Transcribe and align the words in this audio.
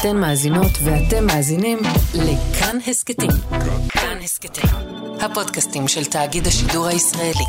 אתן 0.00 0.16
מאזינות 0.16 0.72
ואתם 0.84 1.26
מאזינים 1.26 1.78
לכאן 2.14 2.78
הסכתים. 2.86 3.30
כאן 3.88 4.18
הסכתים, 4.24 4.70
הפודקאסטים 5.20 5.88
של 5.88 6.04
תאגיד 6.04 6.46
השידור 6.46 6.86
הישראלי. 6.86 7.44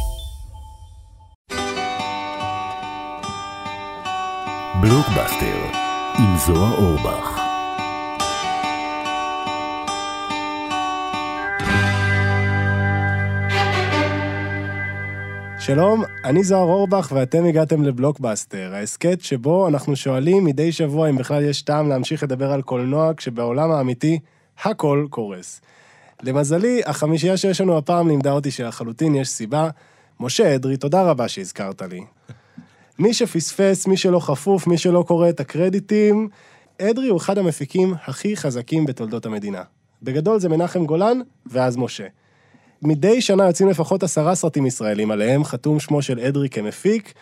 בלוקבאסטר 4.81 5.57
עם 6.17 6.37
זוהר 6.45 6.75
אורבך. 6.77 7.36
שלום, 15.67 16.03
אני 16.23 16.43
זוהר 16.43 16.67
אורבך 16.67 17.11
ואתם 17.15 17.45
הגעתם 17.45 17.83
לבלוקבאסטר, 17.83 18.71
ההסכת 18.73 19.21
שבו 19.21 19.67
אנחנו 19.67 19.95
שואלים 19.95 20.45
מדי 20.45 20.71
שבוע 20.71 21.09
אם 21.09 21.17
בכלל 21.17 21.43
יש 21.43 21.61
טעם 21.61 21.89
להמשיך 21.89 22.23
לדבר 22.23 22.51
על 22.51 22.61
קולנוע 22.61 23.11
כשבעולם 23.17 23.71
האמיתי 23.71 24.19
הכל 24.63 25.07
קורס. 25.09 25.61
למזלי, 26.23 26.81
החמישייה 26.85 27.37
שיש 27.37 27.61
לנו 27.61 27.77
הפעם 27.77 28.07
לימדה 28.07 28.31
אותי 28.31 28.51
שלחלוטין 28.51 29.15
יש 29.15 29.29
סיבה. 29.29 29.69
משה 30.19 30.55
אדרי, 30.55 30.77
תודה 30.77 31.01
רבה 31.01 31.27
שהזכרת 31.27 31.81
לי. 31.81 32.01
מי 32.99 33.13
שפספס, 33.13 33.87
מי 33.87 33.97
שלא 33.97 34.19
חפוף, 34.19 34.67
מי 34.67 34.77
שלא 34.77 35.03
קורא 35.07 35.29
את 35.29 35.39
הקרדיטים, 35.39 36.29
אדרי 36.81 37.07
הוא 37.07 37.17
אחד 37.17 37.37
המפיקים 37.37 37.93
הכי 38.05 38.37
חזקים 38.37 38.85
בתולדות 38.85 39.25
המדינה. 39.25 39.63
בגדול 40.03 40.39
זה 40.39 40.49
מנחם 40.49 40.85
גולן, 40.85 41.17
ואז 41.45 41.77
משה. 41.77 42.07
מדי 42.81 43.21
שנה 43.21 43.45
יוצאים 43.45 43.69
לפחות 43.69 44.03
עשרה 44.03 44.35
סרטים 44.35 44.65
ישראלים, 44.65 45.11
עליהם 45.11 45.43
חתום 45.43 45.79
שמו 45.79 46.01
של 46.01 46.19
אדרי 46.19 46.49
כמפיק, 46.49 47.13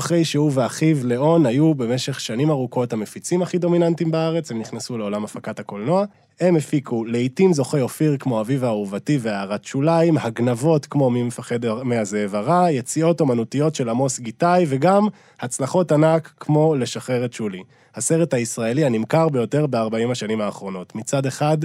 אחרי 0.00 0.24
שהוא 0.24 0.50
ואחיו 0.54 0.96
ליאון 1.06 1.46
היו 1.46 1.74
במשך 1.74 2.20
שנים 2.20 2.50
ארוכות 2.50 2.92
המפיצים 2.92 3.42
הכי 3.42 3.58
דומיננטיים 3.58 4.10
בארץ, 4.10 4.50
הם 4.50 4.58
נכנסו 4.58 4.98
לעולם 4.98 5.24
הפקת 5.24 5.58
הקולנוע. 5.58 6.04
הם 6.40 6.56
הפיקו 6.56 7.04
לעיתים 7.04 7.52
זוכי 7.52 7.80
אופיר 7.80 8.16
כמו 8.18 8.40
אביב 8.40 8.64
האהובתי 8.64 9.18
והערת 9.20 9.64
שוליים, 9.64 10.18
הגנבות 10.18 10.86
כמו 10.86 11.10
מי 11.10 11.22
מפחד 11.22 11.58
מהזאב 11.82 12.34
הרע, 12.34 12.70
יציאות 12.70 13.20
אומנותיות 13.20 13.74
של 13.74 13.88
עמוס 13.88 14.20
גיתאי, 14.20 14.64
וגם 14.68 15.06
הצלחות 15.40 15.92
ענק 15.92 16.32
כמו 16.40 16.74
לשחרר 16.74 17.24
את 17.24 17.32
שולי. 17.32 17.62
הסרט 17.94 18.34
הישראלי 18.34 18.84
הנמכר 18.84 19.28
ביותר 19.28 19.66
ב-40 19.66 20.10
השנים 20.12 20.40
האחרונות. 20.40 20.94
מצד 20.94 21.26
אחד, 21.26 21.58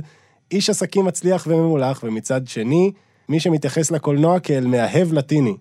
איש 0.52 0.70
עסקים 0.70 1.06
מצליח 1.06 1.48
וממולח, 1.50 2.04
ומצד 2.04 2.48
שני, 2.48 2.92
מי 3.30 3.40
שמתייחס 3.40 3.92
לקולנוע 3.92 4.40
כאל 4.40 4.66
מאהב 4.66 5.14
לטיני. 5.14 5.58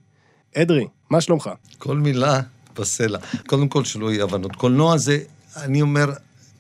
אדרי, 0.57 0.87
מה 1.11 1.21
שלומך? 1.21 1.51
כל 1.79 1.97
מילה 1.97 2.41
בסלע. 2.77 3.19
קודם 3.47 3.69
כל, 3.69 3.85
שלא 3.85 4.13
יהיו 4.13 4.25
הבנות. 4.25 4.57
קולנוע 4.57 4.97
זה, 4.97 5.19
אני 5.57 5.83
אומר, 5.83 6.13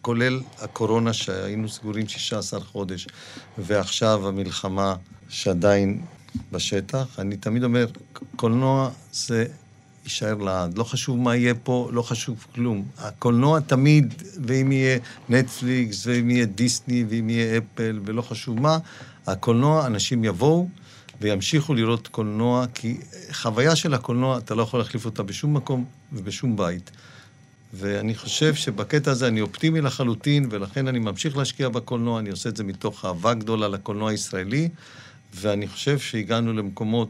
כולל 0.03 0.41
הקורונה 0.61 1.13
שהיינו 1.13 1.69
סגורים 1.69 2.09
16 2.09 2.61
חודש, 2.61 3.07
ועכשיו 3.59 4.29
המלחמה 4.29 4.95
שעדיין 5.29 6.01
בשטח, 6.53 7.19
אני 7.19 7.37
תמיד 7.37 7.65
אומר, 7.65 7.87
קולנוע 8.37 8.91
זה 9.13 9.47
יישאר 10.05 10.35
לעד. 10.35 10.79
לא 10.79 10.85
חשוב 10.85 11.19
מה 11.19 11.37
יהיה 11.37 11.55
פה, 11.55 11.89
לא 11.93 12.03
חשוב 12.03 12.47
כלום. 12.55 12.85
הקולנוע 12.99 13.61
תמיד, 13.61 14.15
ואם 14.47 14.73
יהיה 14.73 14.99
נטפליקס, 15.29 16.07
ואם 16.07 16.31
יהיה 16.31 16.47
דיסני, 16.47 17.05
ואם 17.09 17.31
יהיה 17.31 17.59
אפל, 17.59 18.01
ולא 18.05 18.23
חשוב 18.23 18.61
מה, 18.61 18.79
הקולנוע, 19.27 19.87
אנשים 19.87 20.25
יבואו. 20.25 20.69
וימשיכו 21.21 21.75
לראות 21.75 22.09
קולנוע, 22.09 22.67
כי 22.75 22.97
חוויה 23.33 23.77
של 23.77 23.95
הקולנוע, 23.95 24.39
אתה 24.39 24.55
לא 24.55 24.63
יכול 24.63 24.81
להחליף 24.81 25.05
אותה 25.05 25.23
בשום 25.23 25.55
מקום 25.55 25.85
ובשום 26.13 26.57
בית. 26.57 26.91
ואני 27.75 28.15
חושב 28.15 28.55
שבקטע 28.55 29.11
הזה 29.11 29.29
אני 29.29 29.41
אופטימי 29.41 29.81
לחלוטין, 29.81 30.49
ולכן 30.51 30.89
אני 30.89 30.99
ממשיך 30.99 31.37
להשקיע 31.37 31.69
בקולנוע, 31.69 32.21
אני 32.21 32.31
עושה 32.31 32.49
את 32.49 32.57
זה 32.57 32.65
מתוך 32.65 33.05
אהבה 33.05 33.35
גדולה 33.35 33.69
לקולנוע 33.69 34.11
הישראלי, 34.11 34.69
ואני 35.35 35.69
חושב 35.69 35.99
שהגענו 35.99 36.53
למקומות 36.53 37.09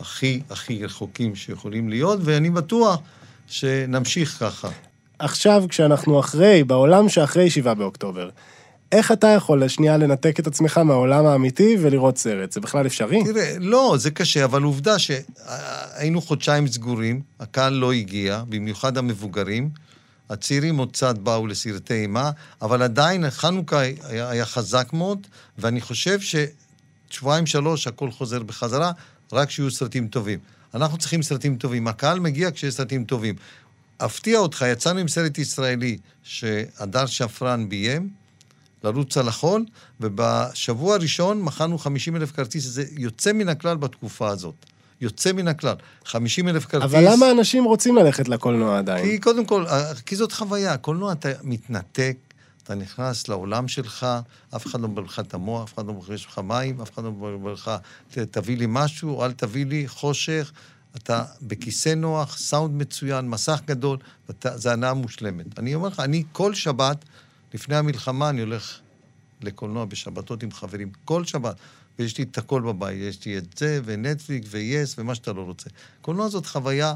הכי 0.00 0.40
הכי 0.50 0.84
רחוקים 0.84 1.36
שיכולים 1.36 1.88
להיות, 1.88 2.20
ואני 2.22 2.50
בטוח 2.50 3.00
שנמשיך 3.46 4.36
ככה. 4.40 4.68
עכשיו, 5.18 5.64
כשאנחנו 5.68 6.20
אחרי, 6.20 6.64
בעולם 6.64 7.08
שאחרי 7.08 7.50
7 7.50 7.74
באוקטובר, 7.74 8.28
איך 8.92 9.12
אתה 9.12 9.26
יכול 9.26 9.64
לשנייה 9.64 9.96
לנתק 9.96 10.40
את 10.40 10.46
עצמך 10.46 10.78
מהעולם 10.78 11.26
האמיתי 11.26 11.76
ולראות 11.80 12.18
סרט? 12.18 12.52
זה 12.52 12.60
בכלל 12.60 12.86
אפשרי? 12.86 13.24
תראה, 13.24 13.54
לא, 13.58 13.94
זה 13.98 14.10
קשה, 14.10 14.44
אבל 14.44 14.62
עובדה 14.62 14.96
שהיינו 14.98 16.20
חודשיים 16.22 16.66
סגורים, 16.66 17.22
הקהל 17.40 17.72
לא 17.72 17.92
הגיע, 17.92 18.42
במיוחד 18.48 18.98
המבוגרים. 18.98 19.70
הצעירים 20.30 20.78
עוד 20.78 20.92
קצת 20.92 21.18
באו 21.18 21.46
לסרטי 21.46 21.94
אימה, 21.94 22.30
אבל 22.62 22.82
עדיין 22.82 23.30
חנוכה 23.30 23.80
היה, 24.02 24.44
חזק 24.44 24.88
מאוד, 24.92 25.26
ואני 25.58 25.80
חושב 25.80 26.18
ששבועיים 27.10 27.46
שלוש 27.46 27.86
הכל 27.86 28.10
חוזר 28.10 28.42
בחזרה, 28.42 28.92
רק 29.32 29.50
שיהיו 29.50 29.70
סרטים 29.70 30.08
טובים. 30.08 30.38
אנחנו 30.74 30.98
צריכים 30.98 31.22
סרטים 31.22 31.56
טובים. 31.56 31.88
הקהל 31.88 32.20
מגיע 32.20 32.50
כשיש 32.50 32.74
סרטים 32.74 33.04
טובים. 33.04 33.34
אפתיע 33.98 34.38
אותך, 34.38 34.64
יצאנו 34.72 34.98
עם 34.98 35.08
סרט 35.08 35.38
ישראלי 35.38 35.98
שהדר 36.22 37.06
שפרן 37.06 37.68
ביים, 37.68 38.08
לרוץ 38.84 39.16
על 39.16 39.28
החול, 39.28 39.64
ובשבוע 40.00 40.94
הראשון 40.94 41.42
מכרנו 41.42 41.78
50 41.78 42.16
אלף 42.16 42.32
כרטיס, 42.32 42.64
זה 42.64 42.84
יוצא 42.90 43.32
מן 43.32 43.48
הכלל 43.48 43.76
בתקופה 43.76 44.28
הזאת. 44.28 44.54
יוצא 45.00 45.32
מן 45.32 45.48
הכלל. 45.48 45.74
50 46.04 46.48
אלף 46.48 46.66
כרטיס... 46.66 46.90
אבל 46.90 47.12
למה 47.12 47.30
אנשים 47.30 47.64
רוצים 47.64 47.96
ללכת 47.96 48.28
לקולנוע 48.28 48.78
עדיין? 48.78 49.04
כי 49.04 49.18
קודם 49.18 49.44
כל, 49.44 49.64
כי 50.06 50.16
זאת 50.16 50.32
חוויה. 50.32 50.76
קולנוע 50.76 51.12
אתה 51.12 51.28
מתנתק, 51.42 52.16
אתה 52.62 52.74
נכנס 52.74 53.28
לעולם 53.28 53.68
שלך, 53.68 54.06
אף 54.56 54.66
אחד 54.66 54.80
לא 54.80 54.88
מבלבל 54.88 55.06
לך 55.06 55.20
את 55.20 55.34
המוח, 55.34 55.62
אף 55.62 55.74
אחד 55.74 55.86
לא 55.86 55.92
מבלבל 55.92 56.14
לך 56.14 56.38
מים, 56.38 56.80
אף 56.80 56.94
אחד 56.94 57.04
לא 57.04 57.12
מבלבל 57.12 57.52
לך, 57.52 57.70
תביא 58.10 58.56
לי 58.56 58.66
משהו, 58.68 59.24
אל 59.24 59.32
תביא 59.32 59.66
לי 59.66 59.88
חושך. 59.88 60.52
אתה 60.96 61.24
בכיסא 61.42 61.94
נוח, 61.94 62.38
סאונד 62.38 62.74
מצוין, 62.74 63.28
מסך 63.28 63.60
גדול, 63.66 63.98
זה 64.54 64.72
הנאה 64.72 64.94
מושלמת. 64.94 65.58
אני 65.58 65.74
אומר 65.74 65.88
לך, 65.88 66.00
אני 66.00 66.24
כל 66.32 66.54
שבת... 66.54 67.04
לפני 67.54 67.76
המלחמה 67.76 68.30
אני 68.30 68.40
הולך 68.40 68.78
לקולנוע 69.42 69.84
בשבתות 69.84 70.42
עם 70.42 70.50
חברים, 70.52 70.90
כל 71.04 71.24
שבת. 71.24 71.56
ויש 71.98 72.18
לי 72.18 72.24
את 72.24 72.38
הכל 72.38 72.62
בבית, 72.62 72.98
יש 73.00 73.26
לי 73.26 73.38
את 73.38 73.58
זה, 73.58 73.80
ונטפליקס, 73.84 74.48
ויס, 74.50 74.98
ומה 74.98 75.14
שאתה 75.14 75.32
לא 75.32 75.42
רוצה. 75.42 75.70
קולנוע 76.00 76.28
זאת 76.28 76.46
חוויה 76.46 76.94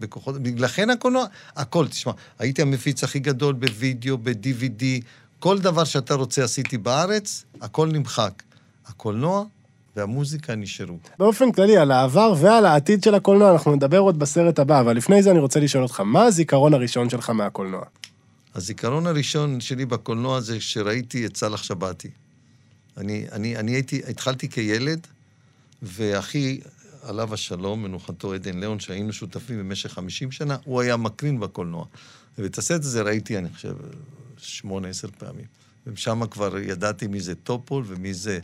בכוחות... 0.00 0.34
לכן 0.56 0.90
הקולנוע, 0.90 1.24
הכל, 1.56 1.88
תשמע, 1.88 2.12
הייתי 2.38 2.62
המפיץ 2.62 3.04
הכי 3.04 3.18
גדול 3.18 3.54
בווידאו, 3.54 4.18
ב-DVD, 4.18 4.84
כל 5.38 5.58
דבר 5.58 5.84
שאתה 5.84 6.14
רוצה 6.14 6.44
עשיתי 6.44 6.78
בארץ, 6.78 7.44
הכל 7.60 7.88
נמחק. 7.88 8.42
הקולנוע 8.86 9.44
והמוזיקה 9.96 10.54
נשארו. 10.54 10.98
באופן 11.18 11.52
כללי, 11.52 11.76
על 11.76 11.90
העבר 11.90 12.34
ועל 12.40 12.66
העתיד 12.66 13.02
של 13.02 13.14
הקולנוע 13.14 13.52
אנחנו 13.52 13.76
נדבר 13.76 13.98
עוד 13.98 14.18
בסרט 14.18 14.58
הבא, 14.58 14.80
אבל 14.80 14.96
לפני 14.96 15.22
זה 15.22 15.30
אני 15.30 15.38
רוצה 15.38 15.60
לשאול 15.60 15.82
אותך, 15.82 16.00
מה 16.00 16.22
הזיכרון 16.22 16.74
הראשון 16.74 17.10
שלך 17.10 17.30
מהקולנוע? 17.30 17.82
הזיכרון 18.58 19.06
הראשון 19.06 19.60
שלי 19.60 19.86
בקולנוע 19.86 20.40
זה 20.40 20.60
שראיתי 20.60 21.26
את 21.26 21.36
סאלח 21.36 21.62
שבתי. 21.62 22.10
אני, 22.96 23.26
אני, 23.32 23.56
אני 23.56 23.72
הייתי, 23.72 24.02
התחלתי 24.08 24.48
כילד, 24.48 25.06
ואחי, 25.82 26.60
עליו 27.02 27.34
השלום, 27.34 27.82
מנוחתו 27.82 28.34
עדן 28.34 28.60
ליאון, 28.60 28.80
שהיינו 28.80 29.12
שותפים 29.12 29.58
במשך 29.58 29.92
50 29.92 30.32
שנה, 30.32 30.56
הוא 30.64 30.80
היה 30.80 30.96
מקרין 30.96 31.40
בקולנוע. 31.40 31.86
ואת 32.38 32.58
הסרט 32.58 32.80
הזה 32.80 33.02
ראיתי, 33.02 33.38
אני 33.38 33.48
חושב, 33.54 33.74
שמונה, 34.38 34.88
עשר 34.88 35.08
פעמים. 35.18 35.46
ושם 35.86 36.26
כבר 36.30 36.58
ידעתי 36.58 37.06
מי 37.06 37.20
זה 37.20 37.34
טופול 37.34 37.84
ומי 37.86 38.14
זה 38.14 38.38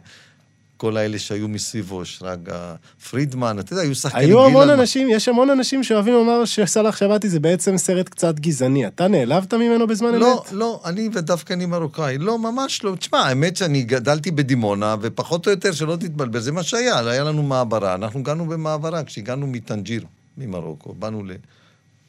כל 0.84 0.96
האלה 0.96 1.18
שהיו 1.18 1.48
מסביבו, 1.48 2.04
שרגא 2.04 2.74
פרידמן, 3.10 3.58
אתה 3.58 3.72
יודע, 3.72 3.82
היו 3.82 3.94
שחקנים... 3.94 4.28
היו 4.28 4.44
המון 4.44 4.70
אנשים, 4.70 5.08
יש 5.10 5.28
המון 5.28 5.50
אנשים 5.50 5.82
שאוהבים 5.82 6.14
לומר 6.14 6.44
שסאלח 6.44 6.96
שבתי 6.96 7.28
זה 7.28 7.40
בעצם 7.40 7.76
סרט 7.76 8.08
קצת 8.08 8.40
גזעני. 8.40 8.86
אתה 8.86 9.08
נעלבת 9.08 9.54
ממנו 9.54 9.86
בזמן 9.86 10.08
אמת? 10.08 10.20
לא, 10.20 10.44
לא, 10.52 10.80
אני 10.84 11.08
ודווקא 11.12 11.52
אני 11.52 11.66
מרוקאי. 11.66 12.18
לא, 12.18 12.38
ממש 12.38 12.84
לא. 12.84 12.94
תשמע, 12.96 13.18
האמת 13.18 13.56
שאני 13.56 13.82
גדלתי 13.82 14.30
בדימונה, 14.30 14.96
ופחות 15.00 15.46
או 15.46 15.50
יותר, 15.50 15.72
שלא 15.72 15.96
תתבלבל, 15.96 16.40
זה 16.40 16.52
מה 16.52 16.62
שהיה, 16.62 16.98
היה 16.98 17.24
לנו 17.24 17.42
מעברה. 17.42 17.94
אנחנו 17.94 18.22
גרנו 18.22 18.46
במעברה 18.46 19.04
כשהגענו 19.04 19.46
מטנג'יר, 19.46 20.04
ממרוקו, 20.38 20.94
באנו 20.94 21.22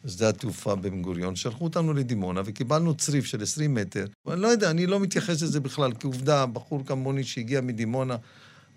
לשדה 0.05 0.29
התעופה 0.29 0.75
בן 0.75 1.01
גוריון, 1.01 1.35
שלחו 1.35 1.63
אותנו 1.63 1.93
לדימונה 1.93 2.41
וקיבלנו 2.45 2.93
צריף 2.93 3.25
של 3.25 3.43
20 3.43 3.73
מטר. 3.73 4.05
אני 4.27 4.41
לא 4.41 4.47
יודע, 4.47 4.69
אני 4.69 4.85
לא 4.85 4.99
מתייחס 4.99 5.41
לזה 5.41 5.59
בכלל, 5.59 5.91
כעובדה, 5.99 6.45
בחור 6.45 6.81
כמוני 6.85 7.23
שהגיע 7.23 7.61
מדימונה, 7.61 8.15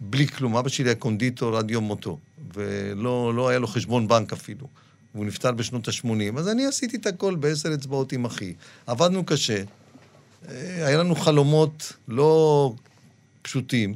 בלי 0.00 0.27
כלום. 0.27 0.56
אבא 0.56 0.69
שלי 0.69 0.89
היה 0.89 0.95
קונדיטור 0.95 1.56
עד 1.56 1.71
יום 1.71 1.85
מותו, 1.85 2.19
ולא 2.55 3.35
לא 3.35 3.49
היה 3.49 3.59
לו 3.59 3.67
חשבון 3.67 4.09
בנק 4.09 4.33
אפילו. 4.33 4.67
והוא 5.15 5.27
נפטר 5.27 5.53
בשנות 5.53 5.89
ה-80, 5.89 6.39
אז 6.39 6.49
אני 6.49 6.67
עשיתי 6.67 6.97
את 6.97 7.06
הכל 7.06 7.35
בעשר 7.35 7.75
אצבעות 7.75 8.12
עם 8.12 8.25
אחי. 8.25 8.55
עבדנו 8.87 9.25
קשה, 9.25 9.62
אה, 10.49 10.87
היה 10.87 10.99
לנו 10.99 11.15
חלומות 11.15 11.93
לא 12.09 12.73
פשוטים, 13.43 13.95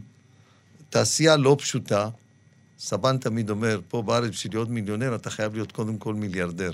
תעשייה 0.90 1.36
לא 1.36 1.56
פשוטה, 1.58 2.08
סבן 2.84 3.18
תמיד 3.18 3.50
אומר, 3.50 3.80
פה 3.88 4.02
בארץ 4.02 4.30
בשביל 4.30 4.52
להיות 4.52 4.68
מיליונר 4.68 5.14
אתה 5.14 5.30
חייב 5.30 5.54
להיות 5.54 5.72
קודם 5.72 5.98
כל 5.98 6.14
מיליארדר. 6.14 6.72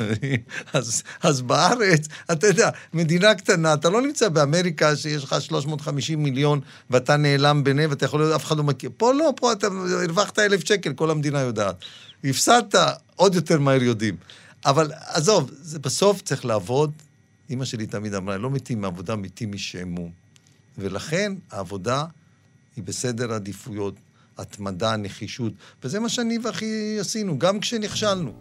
אז, 0.72 1.02
אז 1.22 1.42
בארץ, 1.42 2.08
אתה 2.32 2.46
יודע, 2.46 2.70
מדינה 2.92 3.34
קטנה, 3.34 3.74
אתה 3.74 3.90
לא 3.90 4.02
נמצא 4.02 4.28
באמריקה 4.28 4.96
שיש 4.96 5.24
לך 5.24 5.36
350 5.40 6.22
מיליון 6.22 6.60
ואתה 6.90 7.16
נעלם 7.16 7.64
ביניהם 7.64 7.90
ואתה 7.90 8.04
יכול 8.04 8.20
להיות, 8.20 8.34
אף 8.34 8.44
אחד 8.44 8.56
לא 8.56 8.64
מכיר. 8.64 8.90
פה 8.96 9.12
לא, 9.12 9.32
פה 9.36 9.52
אתה 9.52 9.66
הרווחת 9.66 10.38
אלף 10.38 10.68
שקל, 10.68 10.92
כל 10.92 11.10
המדינה 11.10 11.40
יודעת. 11.40 11.76
הפסדת, 12.24 12.74
עוד 13.16 13.34
יותר 13.34 13.58
מהר 13.58 13.82
יודעים. 13.82 14.16
אבל 14.64 14.92
עזוב, 15.06 15.50
זה 15.62 15.78
בסוף 15.78 16.22
צריך 16.22 16.44
לעבוד. 16.44 16.92
אימא 17.50 17.64
שלי 17.64 17.86
תמיד 17.86 18.14
אמרה, 18.14 18.36
לא 18.36 18.50
מתים 18.50 18.80
מעבודה, 18.80 19.16
מתים 19.16 19.52
משעמום. 19.52 20.10
ולכן 20.78 21.32
העבודה 21.50 22.04
היא 22.76 22.84
בסדר 22.84 23.32
עדיפויות, 23.32 23.94
התמדה, 24.38 24.96
נחישות, 24.96 25.52
וזה 25.84 26.00
מה 26.00 26.08
שאני 26.08 26.38
ואחי 26.42 26.96
עשינו, 27.00 27.38
גם 27.38 27.60
כשנכשלנו. 27.60 28.32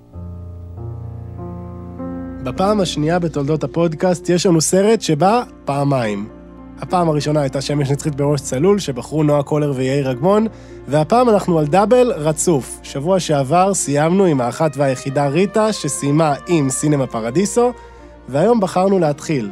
בפעם 2.44 2.80
השנייה 2.80 3.20
בתולדות 3.20 3.64
הפודקאסט 3.64 4.30
יש 4.30 4.46
לנו 4.46 4.62
סרט 4.62 5.02
שבא 5.02 5.44
פעמיים. 5.66 6.30
הפעם 6.80 7.10
הראשונה 7.10 7.42
הייתה 7.42 7.62
שמש 7.62 7.92
נצחית 7.92 8.16
בראש 8.16 8.42
צלול, 8.42 8.80
שבחרו 8.80 9.24
נועה 9.24 9.44
קולר 9.44 9.74
ויאיר 9.76 10.12
אגמון, 10.12 10.48
והפעם 10.88 11.30
אנחנו 11.30 11.60
על 11.60 11.68
דאבל 11.68 12.12
רצוף. 12.12 12.80
שבוע 12.84 13.20
שעבר 13.20 13.74
סיימנו 13.74 14.26
עם 14.26 14.42
האחת 14.42 14.72
והיחידה 14.78 15.28
ריטה, 15.28 15.74
שסיימה 15.74 16.36
עם 16.48 16.70
סינמה 16.70 17.08
פרדיסו, 17.08 17.74
והיום 18.30 18.60
בחרנו 18.60 19.00
להתחיל. 19.00 19.52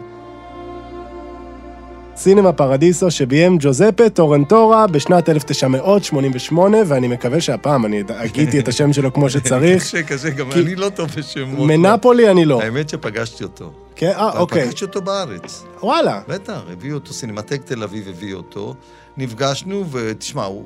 סינמה 2.23 2.53
פרדיסו 2.53 3.11
שביים 3.11 3.57
ג'וזפה 3.59 4.09
טורנטורה 4.09 4.87
בשנת 4.87 5.29
1988, 5.29 6.77
ואני 6.87 7.07
מקווה 7.07 7.41
שהפעם 7.41 7.85
אני 7.85 8.03
אגיתי 8.09 8.59
את 8.59 8.67
השם 8.67 8.93
שלו 8.93 9.13
כמו 9.13 9.29
שצריך. 9.29 9.83
קשה, 9.83 10.03
קשה, 10.03 10.29
גם 10.29 10.51
כי- 10.51 10.59
אני 10.61 10.75
לא 10.75 10.89
טוב 10.89 11.09
בשמות. 11.17 11.67
מנפולי 11.69 12.31
אני 12.31 12.45
לא. 12.45 12.61
האמת 12.61 12.89
שפגשתי 12.89 13.43
אותו. 13.43 13.71
כן, 13.95 14.11
אה, 14.15 14.39
אוקיי. 14.39 14.65
פגשתי 14.65 14.85
אותו 14.85 15.01
בארץ. 15.01 15.63
וואלה. 15.83 16.21
בטח, 16.27 16.59
הביאו 16.71 16.93
אותו, 16.95 17.13
סינמטק 17.13 17.61
תל 17.65 17.83
אביב 17.83 18.07
הביא 18.09 18.33
אותו. 18.33 18.73
נפגשנו, 19.17 19.85
ותשמע, 19.91 20.43
הוא- 20.43 20.63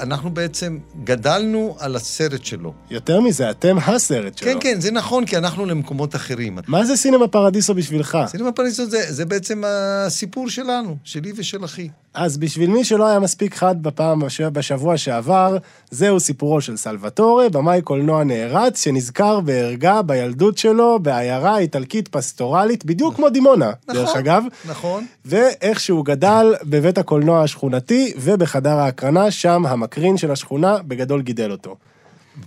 אנחנו 0.00 0.30
בעצם 0.30 0.78
גדלנו 1.04 1.76
על 1.78 1.96
הסרט 1.96 2.44
שלו. 2.44 2.72
יותר 2.90 3.20
מזה, 3.20 3.50
אתם 3.50 3.76
הסרט 3.78 4.38
שלו. 4.38 4.48
כן, 4.52 4.58
כן, 4.60 4.80
זה 4.80 4.90
נכון, 4.90 5.26
כי 5.26 5.36
אנחנו 5.36 5.66
למקומות 5.66 6.16
אחרים. 6.16 6.58
מה 6.66 6.84
זה 6.84 6.96
סינמה 6.96 7.28
פרדיסו 7.28 7.74
בשבילך? 7.74 8.18
סינמה 8.26 8.52
פריזו 8.52 8.86
זה, 8.86 9.12
זה 9.12 9.24
בעצם 9.24 9.62
הסיפור 9.66 10.48
שלנו, 10.48 10.96
שלי 11.04 11.32
ושל 11.36 11.64
אחי. 11.64 11.88
אז 12.14 12.36
בשביל 12.38 12.70
מי 12.70 12.84
שלא 12.84 13.06
היה 13.06 13.18
מספיק 13.18 13.54
חד 13.54 13.82
בפעם 13.82 14.22
בשבוע 14.52 14.96
שעבר, 14.96 15.56
זהו 15.90 16.20
סיפורו 16.20 16.60
של 16.60 16.76
סלווטורה, 16.76 17.48
במאי 17.48 17.82
קולנוע 17.82 18.24
נערץ, 18.24 18.84
שנזכר 18.84 19.40
בערגה 19.40 20.02
בילדות 20.02 20.58
שלו 20.58 20.98
בעיירה 21.02 21.58
איטלקית 21.58 22.08
פסטורלית, 22.08 22.84
בדיוק 22.84 23.14
כמו 23.16 23.30
דימונה, 23.30 23.70
דרך 23.88 24.08
נכון, 24.08 24.18
אגב. 24.18 24.42
נכון. 24.68 25.06
ואיך 25.24 25.80
שהוא 25.80 26.04
גדל 26.04 26.54
בבית 26.62 26.98
הקולנוע 26.98 27.42
השכונתי 27.42 28.12
ובחדר 28.16 28.78
ההקרנה, 28.78 29.30
שם 29.30 29.66
המקרין 29.82 30.16
של 30.16 30.30
השכונה 30.30 30.76
בגדול 30.82 31.22
גידל 31.22 31.50
אותו. 31.50 31.76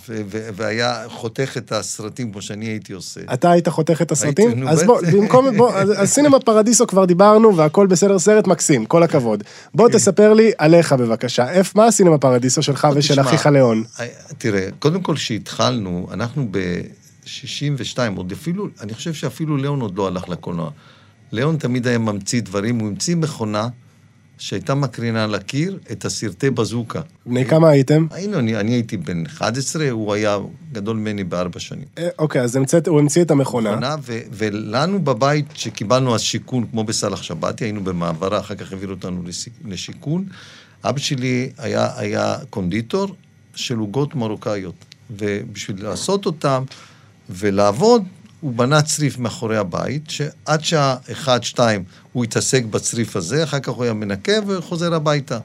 ו- 0.09 0.21
ו- 0.25 0.49
והיה 0.53 1.03
חותך 1.07 1.57
את 1.57 1.71
הסרטים 1.71 2.31
כמו 2.31 2.41
שאני 2.41 2.65
הייתי 2.65 2.93
עושה. 2.93 3.21
אתה 3.33 3.51
היית 3.51 3.69
חותך 3.69 4.01
את 4.01 4.11
הסרטים? 4.11 4.49
הייתי, 4.49 4.67
אז 4.67 4.83
בוא. 4.83 5.01
במקום, 5.13 5.57
בוא, 5.57 5.73
אז 5.73 6.01
אז 6.01 6.09
סינמה 6.09 6.39
פרדיסו 6.39 6.87
כבר 6.87 7.05
דיברנו 7.05 7.57
והכל 7.57 7.87
בסדר, 7.87 8.19
סרט 8.19 8.47
מקסים, 8.47 8.85
כל 8.85 9.03
הכבוד. 9.03 9.43
בוא. 9.73 9.89
תספר 9.89 10.33
לי 10.33 10.51
עליך 10.57 10.93
בבקשה, 10.93 11.49
איפה, 11.51 11.79
מה 11.79 11.85
הסינמה 11.85 12.17
פרדיסו 12.17 12.61
שלך 12.61 12.87
ושל 12.95 13.13
תשמע, 13.13 13.25
אחיך 13.25 13.45
ליאון? 13.45 13.83
אה, 13.99 14.05
תראה, 14.37 14.67
קודם 14.79 15.01
כל 15.01 15.15
כשהתחלנו, 15.15 16.07
אנחנו 16.11 16.47
ב-62, 16.51 17.97
עוד 18.15 18.31
אפילו, 18.31 18.67
אני 18.81 18.93
חושב 18.93 19.13
שאפילו 19.13 19.57
ליאון 19.57 19.81
עוד 19.81 19.97
לא 19.97 20.07
הלך 20.07 20.29
לקולנוע. 20.29 20.69
ליאון 21.31 21.57
תמיד 21.57 21.87
היה 21.87 21.97
ממציא 21.97 22.41
דברים, 22.41 22.79
הוא 22.79 22.87
המציא 22.87 23.15
מכונה 23.15 23.67
שהייתה 24.37 24.75
מקרינה 24.75 25.23
על 25.23 25.35
הקיר 25.35 25.79
את 25.91 26.05
הסרטי 26.05 26.49
בזוקה. 26.49 27.01
בני 27.25 27.45
כמה 27.45 27.69
הייתם? 27.69 28.07
היינו, 28.11 28.39
אני, 28.39 28.55
אני 28.55 28.71
הייתי 28.71 28.97
בן 28.97 29.25
11, 29.25 29.89
הוא 29.91 30.13
היה 30.13 30.37
גדול 30.71 30.97
ממני 30.97 31.23
בארבע 31.23 31.59
שנים. 31.59 31.85
אה, 31.97 32.07
אוקיי, 32.19 32.41
אז 32.41 32.55
המצאת- 32.55 32.87
הוא 32.87 32.99
המציא 32.99 33.21
את 33.21 33.31
המכונה. 33.31 33.71
מכונה, 33.71 33.95
ו- 34.01 34.19
ולנו 34.31 35.03
בבית, 35.03 35.45
שקיבלנו 35.53 36.15
אז 36.15 36.21
שיכון, 36.21 36.65
כמו 36.71 36.83
בסאלח 36.83 37.23
שבתי, 37.23 37.65
היינו 37.65 37.83
במעברה, 37.83 38.39
אחר 38.39 38.55
כך 38.55 38.71
העבירו 38.71 38.91
אותנו 38.91 39.23
לשיכון. 39.65 40.25
אבא 40.83 40.99
שלי 40.99 41.49
היה, 41.57 41.89
היה 41.97 42.35
קונדיטור 42.49 43.07
של 43.55 43.77
עוגות 43.77 44.15
מרוקאיות, 44.15 44.75
ובשביל 45.17 45.83
לעשות 45.83 46.25
אותם 46.25 46.63
ולעבוד, 47.29 48.03
הוא 48.45 48.53
בנה 48.53 48.81
צריף 48.81 49.17
מאחורי 49.17 49.57
הבית, 49.57 50.09
שעד 50.09 50.63
שעה 50.63 50.97
1-2 51.55 51.59
הוא 52.13 52.23
התעסק 52.23 52.63
בצריף 52.63 53.15
הזה, 53.15 53.43
אחר 53.43 53.59
כך 53.59 53.69
הוא 53.69 53.83
היה 53.83 53.93
מנקה 53.93 54.33
וחוזר 54.47 54.93
הביתה. 54.93 55.39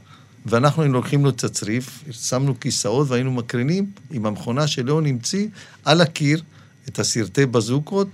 ואנחנו 0.46 0.82
היינו 0.82 0.94
לוקחים 0.94 1.24
לו 1.24 1.30
את 1.30 1.44
הצריף, 1.44 2.04
שמנו 2.10 2.60
כיסאות 2.60 3.10
והיינו 3.10 3.30
מקרינים 3.30 3.90
עם 4.10 4.26
המכונה 4.26 4.66
שליאון 4.66 5.06
המציא 5.06 5.48
על 5.84 6.00
הקיר 6.00 6.42
את 6.88 6.98
הסרטי 6.98 7.46
בזוקות 7.46 8.08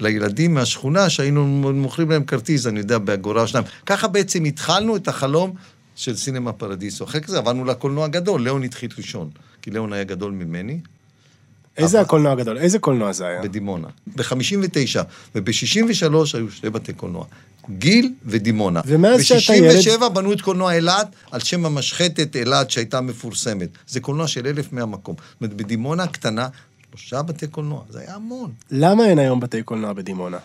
לילדים 0.00 0.54
מהשכונה 0.54 1.10
שהיינו 1.10 1.46
מוכרים 1.72 2.10
להם 2.10 2.24
כרטיס, 2.24 2.66
אני 2.66 2.78
יודע, 2.78 2.98
באגורה 2.98 3.42
או 3.42 3.48
שניים. 3.48 3.66
ככה 3.86 4.08
בעצם 4.08 4.44
התחלנו 4.44 4.96
את 4.96 5.08
החלום 5.08 5.52
של 5.94 6.16
סינמה 6.16 6.52
פרדיסו. 6.52 7.04
אחרי 7.04 7.20
כזה 7.20 7.38
עברנו 7.38 7.64
לקולנוע 7.64 8.04
הגדול, 8.04 8.42
ליאון 8.42 8.62
התחיל 8.62 8.90
ראשון, 8.98 9.30
כי 9.62 9.70
ליאון 9.70 9.92
היה 9.92 10.04
גדול 10.04 10.32
ממני, 10.32 10.80
איזה 11.78 12.00
הקולנוע 12.00 12.32
הגדול? 12.32 12.58
איזה 12.58 12.78
קולנוע 12.78 13.12
זה 13.12 13.26
היה? 13.26 13.42
בדימונה. 13.42 13.88
ב-59 14.16 15.00
וב-63 15.34 16.04
היו 16.34 16.50
שני 16.50 16.70
בתי 16.70 16.92
קולנוע. 16.92 17.24
גיל 17.70 18.12
ודימונה. 18.26 18.80
ומאז 18.86 19.24
שאתה 19.24 19.54
ילד- 19.54 19.76
ב-67 20.00 20.08
בנו 20.08 20.32
את 20.32 20.40
קולנוע 20.40 20.74
אילת 20.74 21.06
על 21.30 21.40
שם 21.40 21.66
המשחטת 21.66 22.36
אילת 22.36 22.70
שהייתה 22.70 23.00
מפורסמת. 23.00 23.68
זה 23.88 24.00
קולנוע 24.00 24.26
של 24.26 24.46
1,100 24.46 24.86
מקום. 24.86 25.14
זאת 25.18 25.40
אומרת, 25.40 25.54
בדימונה 25.56 26.02
הקטנה, 26.02 26.48
שלושה 26.90 27.22
בתי 27.22 27.46
קולנוע, 27.46 27.82
זה 27.90 28.00
היה 28.00 28.14
המון. 28.14 28.50
למה 28.70 29.06
אין 29.06 29.18
היום 29.18 29.40
בתי 29.40 29.62
קולנוע 29.62 29.92
בדימונה? 29.92 30.38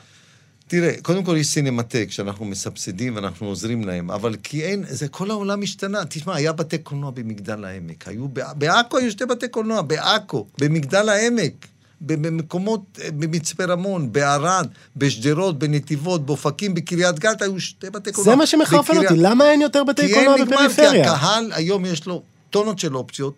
תראה, 0.74 0.94
קודם 1.02 1.24
כל 1.24 1.36
יש 1.38 1.48
סינמטק 1.48 2.08
שאנחנו 2.10 2.46
מסבסדים 2.46 3.16
ואנחנו 3.16 3.48
עוזרים 3.48 3.84
להם, 3.84 4.12
אבל 4.12 4.36
כי 4.44 4.64
אין, 4.64 4.84
זה 4.90 5.08
כל 5.08 5.32
העולם 5.32 5.62
השתנה. 5.62 6.06
תשמע, 6.06 6.36
היה 6.36 6.54
בתי 6.54 6.78
קולנוע 6.78 7.12
במגדל 7.12 7.66
העמק, 7.66 8.08
היו, 8.08 8.28
בע- 8.28 8.54
בעכו 8.54 8.98
היו 8.98 9.12
שתי 9.12 9.26
בתי 9.26 9.48
קולנוע, 9.48 9.82
בעכו, 9.82 10.48
במגדל 10.62 11.10
העמק, 11.10 11.68
במקומות, 12.02 13.00
אה, 13.04 13.12
במצפה 13.12 13.64
רמון, 13.66 14.12
בערד, 14.12 14.68
בשדרות, 14.96 15.60
בנתיבות, 15.60 16.26
באופקים, 16.26 16.74
בקריית 16.74 17.20
גת, 17.20 17.42
היו 17.42 17.60
שתי 17.60 17.90
בתי 17.90 18.12
קולנוע. 18.12 18.34
זה 18.34 18.38
מה 18.38 18.46
שמחרפן 18.46 18.94
בקריית- 18.94 19.12
אותי, 19.12 19.22
למה 19.24 19.52
אין 19.52 19.62
יותר 19.62 19.84
בתי 19.84 20.14
קולנוע 20.14 20.36
נגמר, 20.38 20.58
כי 20.58 20.64
בפריפריה? 20.64 21.14
הקהל 21.14 21.52
היום 21.54 21.86
יש 21.86 22.06
לו 22.06 22.24
טונות 22.50 22.80
של 22.80 22.96
אופציות, 22.96 23.34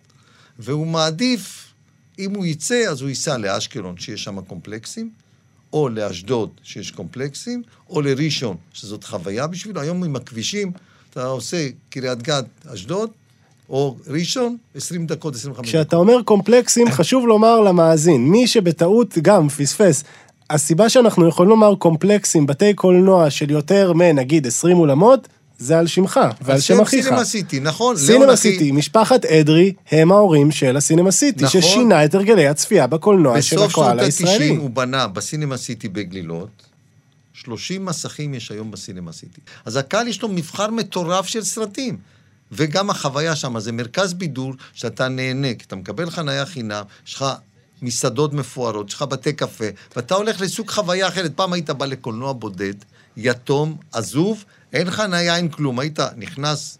והוא 0.59 0.87
מעדיף, 0.87 1.73
אם 2.19 2.35
הוא 2.35 2.45
יצא, 2.45 2.83
אז 2.89 3.01
הוא 3.01 3.09
ייסע 3.09 3.37
לאשקלון, 3.37 3.97
שיש 3.97 4.23
שם 4.23 4.41
קומפלקסים, 4.41 5.24
או 5.75 5.89
לאשדוד, 5.89 6.49
שיש 6.63 6.91
קומפלקסים, 6.91 7.63
או 7.89 8.01
לראשון, 8.01 8.57
שזאת 8.73 9.03
חוויה 9.03 9.47
בשבילו. 9.47 9.81
היום 9.81 10.03
עם 10.03 10.15
הכבישים, 10.15 10.71
אתה 11.09 11.25
עושה 11.25 11.67
קריית 11.89 12.21
גת, 12.21 12.45
אשדוד, 12.73 13.09
או 13.69 13.95
ראשון, 14.07 14.57
20 14.75 15.07
דקות, 15.07 15.35
25 15.35 15.57
דקות. 15.57 15.69
כשאתה 15.69 15.95
אומר 15.95 16.23
קומפלקסים, 16.25 16.91
חשוב 16.91 17.27
לומר 17.27 17.61
למאזין, 17.61 18.27
מי 18.29 18.47
שבטעות 18.47 19.17
גם 19.21 19.49
פספס, 19.49 20.03
הסיבה 20.49 20.89
שאנחנו 20.89 21.27
יכולים 21.27 21.49
לומר 21.49 21.75
קומפלקסים, 21.75 22.47
בתי 22.47 22.73
קולנוע 22.73 23.29
של 23.29 23.51
יותר 23.51 23.93
מנגיד 23.93 24.47
20 24.47 24.77
אולמות, 24.77 25.27
זה 25.57 25.79
על 25.79 25.87
שמך 25.87 26.19
ועל 26.41 26.59
שם 26.59 26.81
אחיך. 26.81 27.05
סינמה 27.05 27.25
סיטי, 27.25 27.59
נכון? 27.59 27.97
סינמה 27.97 28.35
סיטי, 28.35 28.71
משפחת 28.71 29.25
אדרי 29.25 29.73
הם 29.91 30.11
ההורים 30.11 30.51
של 30.51 30.77
הסינמה 30.77 31.11
סיטי, 31.11 31.43
נכון. 31.43 31.61
ששינה 31.61 32.05
את 32.05 32.15
הרגלי 32.15 32.47
הצפייה 32.47 32.87
בקולנוע 32.87 33.41
של 33.41 33.55
בסוף 33.55 33.71
שנות 33.71 33.85
הקהל 33.85 33.99
הישראלי. 33.99 34.49
ה-90 34.49 34.59
הוא 34.59 34.69
בנה 34.69 35.07
בסינמה 35.07 35.57
סיטי 35.57 35.89
בגלילות, 35.89 36.49
30 37.33 37.85
מסכים 37.85 38.33
יש 38.33 38.51
היום 38.51 38.71
בסינמה 38.71 39.11
סיטי. 39.11 39.41
אז 39.65 39.75
הקהל 39.75 40.07
יש 40.07 40.21
לו 40.21 40.29
מבחר 40.29 40.71
מטורף 40.71 41.27
של 41.27 41.43
סרטים. 41.43 41.97
וגם 42.51 42.89
החוויה 42.89 43.35
שם, 43.35 43.59
זה 43.59 43.71
מרכז 43.71 44.13
בידור 44.13 44.53
שאתה 44.73 45.07
נהנה, 45.07 45.53
כי 45.53 45.63
אתה 45.67 45.75
מקבל 45.75 46.09
חנייה 46.09 46.45
חינם, 46.45 46.83
יש 47.07 47.13
לך 47.13 47.25
מסעדות 47.81 48.33
מפוארות, 48.33 48.87
יש 48.87 48.93
לך 48.93 49.01
בתי 49.01 49.33
קפה, 49.33 49.65
ואתה 49.95 50.15
הולך 50.15 50.41
לסוג 50.41 50.69
חוויה 50.69 51.07
אחרת. 51.07 51.31
פעם 51.35 51.53
היית 51.53 51.69
בא 51.69 51.85
לקולנוע 51.85 52.33
בודד, 52.33 52.73
יתום, 53.17 53.77
עזוב, 53.91 54.43
אין 54.75 54.91
חנייה, 54.91 55.35
אין 55.35 55.47
כלום. 55.49 55.79
היית 55.79 55.99
נכנס 56.17 56.77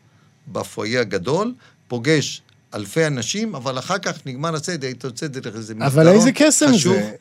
בפואיה 0.48 1.02
הגדול, 1.02 1.54
פוגש 1.88 2.42
אלפי 2.74 3.08
אנשים, 3.08 3.56
אבל 3.56 3.80
אחר 3.80 3.98
כך 3.98 4.14
נגמר 4.26 4.56
הסדר, 4.56 4.88
היית 4.88 5.04
יוצא 5.04 5.28
דרך 5.28 5.56
איזה 5.56 5.76
מסדרון 5.76 5.82
אבל 6.08 6.08
איזה 6.08 6.32
קסם 6.36 6.66
חשוב. 6.74 6.94
זה. 6.94 7.12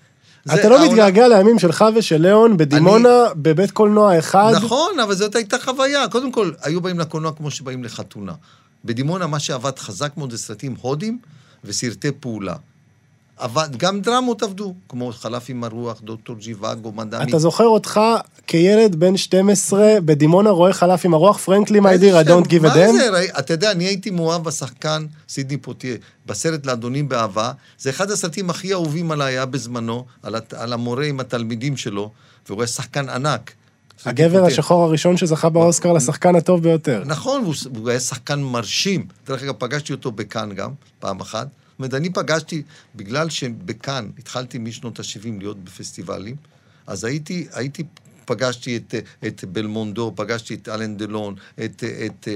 אתה 0.54 0.68
לא 0.68 0.74
העולם- 0.76 0.90
מתגעגע 0.90 1.28
לימים 1.28 1.58
שלך 1.58 1.84
ושל 1.96 2.16
ליאון 2.16 2.56
בדימונה, 2.56 3.08
בבית 3.36 3.70
קולנוע 3.70 4.18
אחד? 4.18 4.52
נכון, 4.56 5.00
אבל 5.00 5.14
זאת 5.14 5.34
הייתה 5.34 5.56
חוויה. 5.58 6.08
קודם 6.08 6.32
כל, 6.32 6.52
היו 6.62 6.80
באים 6.80 6.98
לקולנוע 6.98 7.32
כמו 7.32 7.50
שבאים 7.50 7.84
לחתונה. 7.84 8.32
בדימונה 8.84 9.26
מה 9.26 9.38
שעבד 9.40 9.78
חזק 9.78 10.12
מאוד 10.16 10.30
זה 10.30 10.38
סרטים 10.38 10.74
הודים 10.80 11.18
וסרטי 11.64 12.08
פעולה. 12.20 12.54
עבד, 13.38 13.68
גם 13.76 14.00
דרמות 14.00 14.42
עבדו, 14.42 14.74
כמו 14.88 15.12
חלף 15.12 15.44
עם 15.48 15.64
הרוח, 15.64 16.00
דוקטור 16.04 16.36
ג'יוואגו, 16.36 16.92
מדעמי. 16.92 17.30
אתה 17.30 17.38
זוכר 17.38 17.64
אותך 17.64 18.00
כילד 18.46 18.96
בן 18.96 19.16
12 19.16 19.96
בדימונה 20.04 20.50
רואה 20.50 20.72
חלף 20.72 21.04
עם 21.04 21.14
הרוח, 21.14 21.38
פרנקלי 21.38 21.80
מי 21.80 21.98
דיר, 21.98 22.20
I 22.20 22.24
don't 22.24 22.44
give 22.48 22.60
a 22.60 22.62
מה 22.62 22.74
damn? 22.74 22.92
זה? 22.92 23.10
ראי- 23.10 23.30
אתה 23.38 23.52
יודע, 23.54 23.70
אני 23.70 23.84
הייתי 23.84 24.10
מאוהב 24.10 24.44
בשחקן 24.44 25.06
סידני 25.28 25.56
פוטיה, 25.56 25.96
בסרט 26.26 26.66
לאדונים 26.66 27.08
באהבה. 27.08 27.52
זה 27.78 27.90
אחד 27.90 28.10
הסרטים 28.10 28.50
הכי 28.50 28.72
אהובים 28.72 29.10
עליי, 29.10 29.32
היה 29.34 29.46
בזמנו, 29.46 30.04
על, 30.22 30.34
הת- 30.34 30.54
על 30.54 30.72
המורה 30.72 31.06
עם 31.06 31.20
התלמידים 31.20 31.76
שלו, 31.76 32.10
והוא 32.48 32.60
היה 32.62 32.66
שחקן 32.66 33.08
ענק. 33.08 33.52
הגבר. 34.04 34.44
השחור 34.44 34.82
הראשון 34.84 35.16
שזכה 35.16 35.48
באוסקר 35.48 35.92
לשחקן 35.92 36.36
הטוב 36.36 36.62
ביותר. 36.62 37.02
נכון, 37.06 37.42
והוא, 37.42 37.54
והוא 37.74 37.90
היה 37.90 38.00
שחקן 38.00 38.40
מרשים. 38.42 39.06
דרך 39.26 39.42
אגב, 39.42 39.54
פגשתי 39.58 39.92
אותו 39.92 40.12
בכאן 40.12 40.52
גם, 40.54 40.70
פעם 40.98 41.20
אחת. 41.20 41.46
זאת 41.74 41.78
אומרת, 41.78 41.94
אני 41.94 42.10
פגשתי, 42.12 42.62
בגלל 42.94 43.30
שבכאן 43.30 44.10
התחלתי 44.18 44.58
משנות 44.58 45.00
ה-70 45.00 45.38
להיות 45.38 45.64
בפסטיבלים, 45.64 46.36
אז 46.86 47.04
הייתי, 47.04 47.46
הייתי, 47.52 47.84
פגשתי 48.24 48.76
את, 48.76 48.94
את 49.26 49.44
בלמונדו, 49.44 50.12
פגשתי 50.14 50.54
את 50.54 50.68
אלן 50.68 50.96
דלון, 50.96 51.34
את, 51.64 51.84
את, 51.84 51.84
את, 52.06 52.28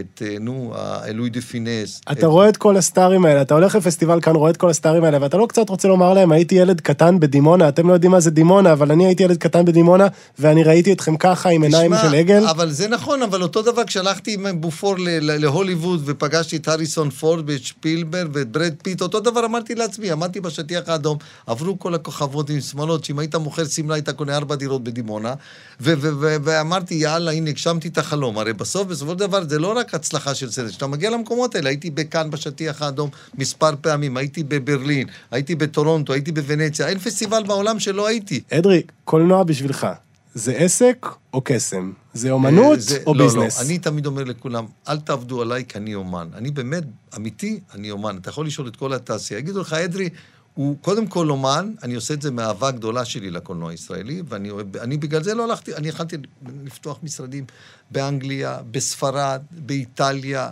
את 0.00 0.22
נו, 0.40 0.74
אלוי 1.04 1.30
דה 1.30 1.40
פינס. 1.40 2.00
אתה 2.12 2.12
את, 2.12 2.24
רואה 2.24 2.48
את 2.48 2.56
כל 2.56 2.76
הסטארים 2.76 3.24
האלה, 3.24 3.42
אתה 3.42 3.54
הולך 3.54 3.74
לפסטיבל 3.74 4.20
כאן, 4.20 4.36
רואה 4.36 4.50
את 4.50 4.56
כל 4.56 4.70
הסטארים 4.70 5.04
האלה, 5.04 5.18
ואתה 5.20 5.36
לא 5.36 5.46
קצת 5.46 5.68
רוצה 5.68 5.88
לומר 5.88 6.14
להם, 6.14 6.32
הייתי 6.32 6.54
ילד 6.54 6.80
קטן 6.80 7.20
בדימונה, 7.20 7.68
אתם 7.68 7.88
לא 7.88 7.92
יודעים 7.92 8.12
מה 8.12 8.20
זה 8.20 8.30
דימונה, 8.30 8.72
אבל 8.72 8.92
אני 8.92 9.06
הייתי 9.06 9.22
ילד 9.22 9.36
קטן 9.36 9.64
בדימונה, 9.64 10.06
ואני 10.38 10.64
ראיתי 10.64 10.92
אתכם 10.92 11.16
ככה 11.16 11.48
עם 11.48 11.62
עיניים 11.62 11.92
של 12.02 12.14
עגל. 12.14 12.46
אבל 12.46 12.70
זה 12.70 12.88
נכון, 12.88 13.22
אבל 13.22 13.42
אותו 13.42 13.62
דבר 13.62 13.84
כשהלכתי 13.84 14.34
עם 14.34 14.60
בופור 14.60 14.94
להוליווד 14.98 16.02
ופגשתי 16.04 16.56
את 16.56 16.68
הריסון 16.68 17.10
פורד 17.10 17.50
ואת 17.50 17.62
שפילברג 17.62 18.28
ואת 18.32 18.48
ברד 18.48 18.74
פיט, 18.82 19.02
אותו 19.02 19.20
דבר 19.20 19.44
אמרתי 19.44 19.74
לעצמי, 19.74 20.10
עמדתי 20.10 20.40
בשטיח 20.40 20.88
האדום, 20.88 21.18
עברו 21.46 21.78
כל 21.78 21.94
הכוכבות 21.94 22.50
עם 22.50 22.60
שמלות, 22.60 23.04
שאם 23.04 23.18
היית 23.18 23.34
מוכר 23.34 23.64
שמלה 23.64 23.94
היית 23.94 24.10
קונה 24.10 24.36
ארבע 24.36 24.54
דירות 24.54 24.84
בדימונה, 24.84 25.13
ו- 25.22 25.92
ו- 26.00 26.16
ו- 26.20 26.36
ואמרתי, 26.44 26.94
יאללה, 26.94 27.30
הנה, 27.30 27.50
הגשמתי 27.50 27.88
את 27.88 27.98
החלום. 27.98 28.38
הרי 28.38 28.52
בסוף, 28.52 28.86
בסופו 28.88 29.12
של 29.12 29.18
דבר, 29.18 29.48
זה 29.48 29.58
לא 29.58 29.72
רק 29.78 29.94
הצלחה 29.94 30.34
של 30.34 30.50
סרט, 30.50 30.70
כשאתה 30.70 30.86
מגיע 30.86 31.10
למקומות 31.10 31.54
האלה, 31.54 31.68
הייתי 31.68 31.90
בקאן 31.90 32.30
בשטיח 32.30 32.82
האדום 32.82 33.10
מספר 33.34 33.70
פעמים, 33.80 34.16
הייתי 34.16 34.42
בברלין, 34.44 35.06
הייתי 35.30 35.54
בטורונטו, 35.54 36.12
הייתי 36.12 36.32
בוונציה, 36.32 36.88
אין 36.88 36.98
פסטיבל 36.98 37.42
בעולם 37.46 37.78
שלא 37.80 38.06
הייתי. 38.06 38.40
אדרי, 38.52 38.82
קולנוע 39.04 39.42
בשבילך, 39.42 39.86
זה 40.34 40.52
עסק 40.52 41.06
או 41.34 41.40
קסם? 41.44 41.92
זה 42.14 42.30
אומנות 42.30 42.74
אה, 42.78 42.80
זה- 42.80 42.98
או 43.06 43.14
לא, 43.14 43.24
ביזנס? 43.24 43.60
לא, 43.60 43.66
אני 43.66 43.78
תמיד 43.78 44.06
אומר 44.06 44.24
לכולם, 44.24 44.64
אל 44.88 44.96
תעבדו 44.98 45.42
עליי 45.42 45.64
כי 45.68 45.78
אני 45.78 45.94
אומן. 45.94 46.28
אני 46.34 46.50
באמת, 46.50 46.84
אמיתי, 47.16 47.60
אני 47.74 47.90
אומן. 47.90 48.16
אתה 48.16 48.28
יכול 48.30 48.46
לשאול 48.46 48.68
את 48.68 48.76
כל 48.76 48.92
התעשייה. 48.92 49.38
יגידו 49.38 49.60
לך, 49.60 49.72
אדרי, 49.72 50.08
הוא 50.54 50.76
קודם 50.80 51.06
כל 51.06 51.30
אומן, 51.30 51.72
אני 51.82 51.94
עושה 51.94 52.14
את 52.14 52.22
זה 52.22 52.30
מאהבה 52.30 52.70
גדולה 52.70 53.04
שלי 53.04 53.30
לקולנוע 53.30 53.70
הישראלי, 53.70 54.22
ואני 54.28 54.50
אני 54.80 54.96
בגלל 54.96 55.22
זה 55.22 55.34
לא 55.34 55.44
הלכתי, 55.44 55.74
אני 55.74 55.88
יכלתי 55.88 56.16
לפתוח 56.64 56.98
משרדים 57.02 57.44
באנגליה, 57.90 58.58
בספרד, 58.70 59.42
באיטליה, 59.50 60.50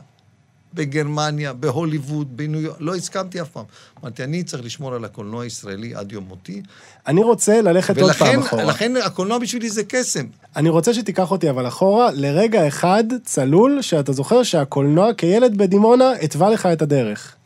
בגרמניה, 0.74 1.52
בהוליווד, 1.52 2.36
בניו 2.36 2.60
יורק, 2.60 2.76
לא 2.80 2.94
הסכמתי 2.94 3.40
אף 3.40 3.48
פעם. 3.48 3.64
אמרתי, 4.02 4.24
אני 4.24 4.42
צריך 4.42 4.64
לשמור 4.64 4.94
על 4.94 5.04
הקולנוע 5.04 5.42
הישראלי 5.42 5.94
עד 5.94 6.12
יום 6.12 6.24
מותי, 6.24 6.62
אני 7.06 7.22
רוצה 7.22 7.60
ללכת 7.60 7.98
עוד 7.98 8.12
פעם 8.12 8.28
ולכן 8.28 8.40
אחורה. 8.40 8.64
לכן 8.64 8.92
הקולנוע 9.04 9.38
בשבילי 9.38 9.70
זה 9.70 9.82
קסם. 9.88 10.26
אני 10.56 10.68
רוצה 10.68 10.94
שתיקח 10.94 11.30
אותי 11.30 11.50
אבל 11.50 11.68
אחורה, 11.68 12.10
לרגע 12.12 12.68
אחד 12.68 13.04
צלול, 13.24 13.82
שאתה 13.82 14.12
זוכר 14.12 14.42
שהקולנוע 14.42 15.14
כילד 15.14 15.58
בדימונה 15.58 16.12
התווה 16.12 16.50
לך 16.50 16.66
את 16.66 16.82
הדרך. 16.82 17.36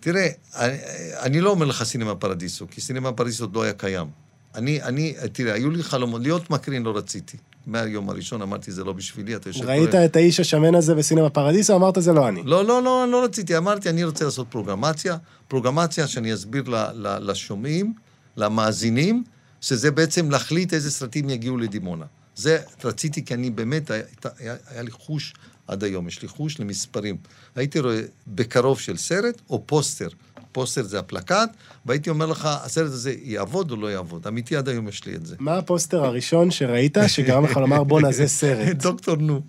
תראה, 0.00 0.28
אני, 0.56 0.76
אני 1.20 1.40
לא 1.40 1.50
אומר 1.50 1.66
לך 1.66 1.82
סינמה 1.82 2.14
פרדיסו, 2.14 2.66
כי 2.70 2.80
סינמה 2.80 3.12
פרדיסו 3.12 3.44
עוד 3.44 3.54
לא 3.54 3.62
היה 3.62 3.72
קיים. 3.72 4.06
אני, 4.54 4.82
אני, 4.82 5.14
תראה, 5.32 5.54
היו 5.54 5.70
לי 5.70 5.82
חלומות, 5.82 6.22
להיות 6.22 6.50
מקרין 6.50 6.82
לא 6.82 6.96
רציתי. 6.96 7.36
מהיום 7.66 8.10
הראשון 8.10 8.42
אמרתי, 8.42 8.72
זה 8.72 8.84
לא 8.84 8.92
בשבילי, 8.92 9.36
אתה 9.36 9.48
יושב... 9.48 9.64
ראית 9.64 9.90
פה- 9.90 10.04
את 10.04 10.16
האיש 10.16 10.40
השמן 10.40 10.74
הזה 10.74 10.94
בסינמה 10.94 11.30
פרדיסו, 11.30 11.76
אמרת 11.76 11.94
זה 11.98 12.12
לא 12.12 12.28
אני. 12.28 12.42
לא, 12.44 12.64
לא, 12.64 12.82
לא, 12.82 13.06
לא 13.10 13.24
רציתי. 13.24 13.56
אמרתי, 13.56 13.90
אני 13.90 14.04
רוצה 14.04 14.24
לעשות 14.24 14.46
פרוגרמציה. 14.50 15.16
פרוגרמציה 15.48 16.06
שאני 16.06 16.34
אסביר 16.34 16.62
ל, 16.66 16.74
ל, 16.94 17.30
לשומעים, 17.30 17.94
למאזינים, 18.36 19.24
שזה 19.60 19.90
בעצם 19.90 20.30
להחליט 20.30 20.74
איזה 20.74 20.90
סרטים 20.90 21.30
יגיעו 21.30 21.56
לדימונה. 21.56 22.04
זה 22.36 22.58
רציתי, 22.84 23.24
כי 23.24 23.34
אני 23.34 23.50
באמת, 23.50 23.90
היה, 23.90 24.02
היה, 24.38 24.54
היה 24.70 24.82
לי 24.82 24.90
חוש 24.90 25.34
עד 25.68 25.84
היום, 25.84 26.08
יש 26.08 26.22
לי 26.22 26.28
חוש 26.28 26.60
למספרים. 26.60 27.16
הייתי 27.56 27.80
רואה 27.80 28.00
בקרוב 28.26 28.80
של 28.80 28.96
סרט 28.96 29.40
או 29.50 29.62
פוסטר. 29.66 30.08
פוסטר 30.52 30.82
זה 30.82 30.98
הפלקט, 30.98 31.50
והייתי 31.86 32.10
אומר 32.10 32.26
לך, 32.26 32.48
הסרט 32.64 32.86
הזה 32.86 33.14
יעבוד 33.22 33.70
או 33.70 33.76
לא 33.76 33.86
יעבוד. 33.86 34.26
אמיתי, 34.26 34.56
עד 34.56 34.68
היום 34.68 34.88
יש 34.88 35.06
לי 35.06 35.14
את 35.14 35.26
זה. 35.26 35.36
מה 35.38 35.56
הפוסטר 35.56 36.04
הראשון 36.04 36.50
שראית 36.50 36.96
שגרם 37.06 37.44
לך 37.44 37.56
לומר 37.56 37.84
בואנה 37.84 38.12
זה 38.12 38.28
סרט? 38.28 38.76
דוקטור 38.82 39.16
נו. 39.16 39.40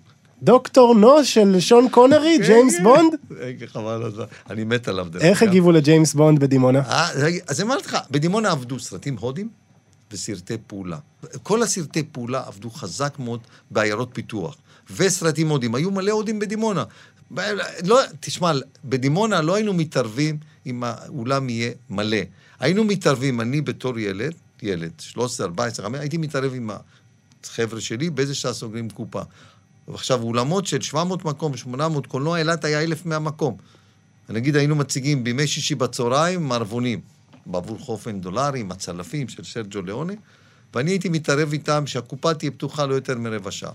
דוקטור 0.42 0.94
נו 0.94 1.24
של 1.24 1.60
שון 1.60 1.88
קונרי, 1.88 2.38
ג'יימס, 2.38 2.76
כן, 2.76 2.82
בונד? 2.82 3.14
כן, 3.58 3.66
חבל 3.66 4.02
הזמן. 4.02 4.24
אני 4.50 4.64
מת 4.64 4.88
עליו. 4.88 5.06
איך. 5.20 5.42
הגיבו 5.42 5.72
לג'יימס 5.72 6.14
בונד 6.14 6.38
בדימונה? 6.38 6.78
אה, 6.78 7.08
רגע, 7.14 7.38
אז 7.48 7.60
אמרתי 7.60 7.88
לך, 7.88 7.98
בדימונה 8.10 8.50
עבדו 8.50 8.78
סרטים 8.78 9.16
הודים 9.16 9.48
וסרטי 10.12 10.56
פעולה. 10.66 10.98
כל 11.42 11.62
הסרטי 11.62 12.02
פעולה 12.02 12.42
עבדו 12.46 12.70
חזק 12.70 13.18
מאוד 13.18 13.40
בעיירות 13.70 14.10
פיתוח. 14.12 14.56
וסרטים 14.96 15.48
הודים, 15.48 15.74
היו 15.74 15.90
מלא 15.90 16.10
הודים 16.10 16.38
בדימונה. 16.38 16.84
לא, 17.84 18.00
תשמע, 18.20 18.52
בדימונה 18.84 19.42
לא 19.42 19.54
היינו 19.54 19.74
מתערבים 19.74 20.38
אם 20.66 20.84
האולם 20.84 21.48
יהיה 21.48 21.72
מלא. 21.90 22.18
היינו 22.60 22.84
מתערבים, 22.84 23.40
אני 23.40 23.60
בתור 23.60 23.98
ילד, 23.98 24.34
ילד, 24.62 24.92
13, 24.98 25.46
14, 25.46 25.84
15, 25.84 26.02
הייתי 26.02 26.16
מתערב 26.16 26.54
עם 26.54 26.70
החבר'ה 27.44 27.80
שלי, 27.80 28.10
באיזה 28.10 28.34
שעה 28.34 28.52
סוגרים 28.52 28.90
קופה. 28.90 29.22
ועכשיו, 29.88 30.22
אולמות 30.22 30.66
של 30.66 30.80
700 30.80 31.24
מקום, 31.24 31.56
800, 31.56 32.06
קולנוע 32.06 32.38
אילת 32.38 32.64
היה 32.64 32.82
1,100 32.82 33.18
מקום. 33.18 33.56
נגיד 34.28 34.56
היינו 34.56 34.74
מציגים 34.76 35.24
בימי 35.24 35.46
שישי 35.46 35.74
בצהריים 35.74 36.48
מערבונים, 36.48 37.00
בעבור 37.52 37.78
חופן 37.78 38.20
דולרים, 38.20 38.70
הצלפים 38.72 39.28
של 39.28 39.44
סרג'ו 39.44 39.82
ליאונה, 39.82 40.12
ואני 40.74 40.90
הייתי 40.90 41.08
מתערב 41.08 41.52
איתם 41.52 41.86
שהקופה 41.86 42.34
תהיה 42.34 42.50
פתוחה 42.50 42.86
לא 42.86 42.94
יותר 42.94 43.18
מרבע 43.18 43.50
שעה, 43.50 43.72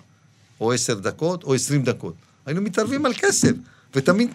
או 0.61 0.73
עשר 0.73 0.93
דקות, 0.93 1.43
או 1.43 1.53
עשרים 1.53 1.83
דקות. 1.83 2.13
היינו 2.45 2.61
מתערבים 2.61 3.05
על 3.05 3.13
כסף, 3.13 3.51
ותמיד 3.95 4.29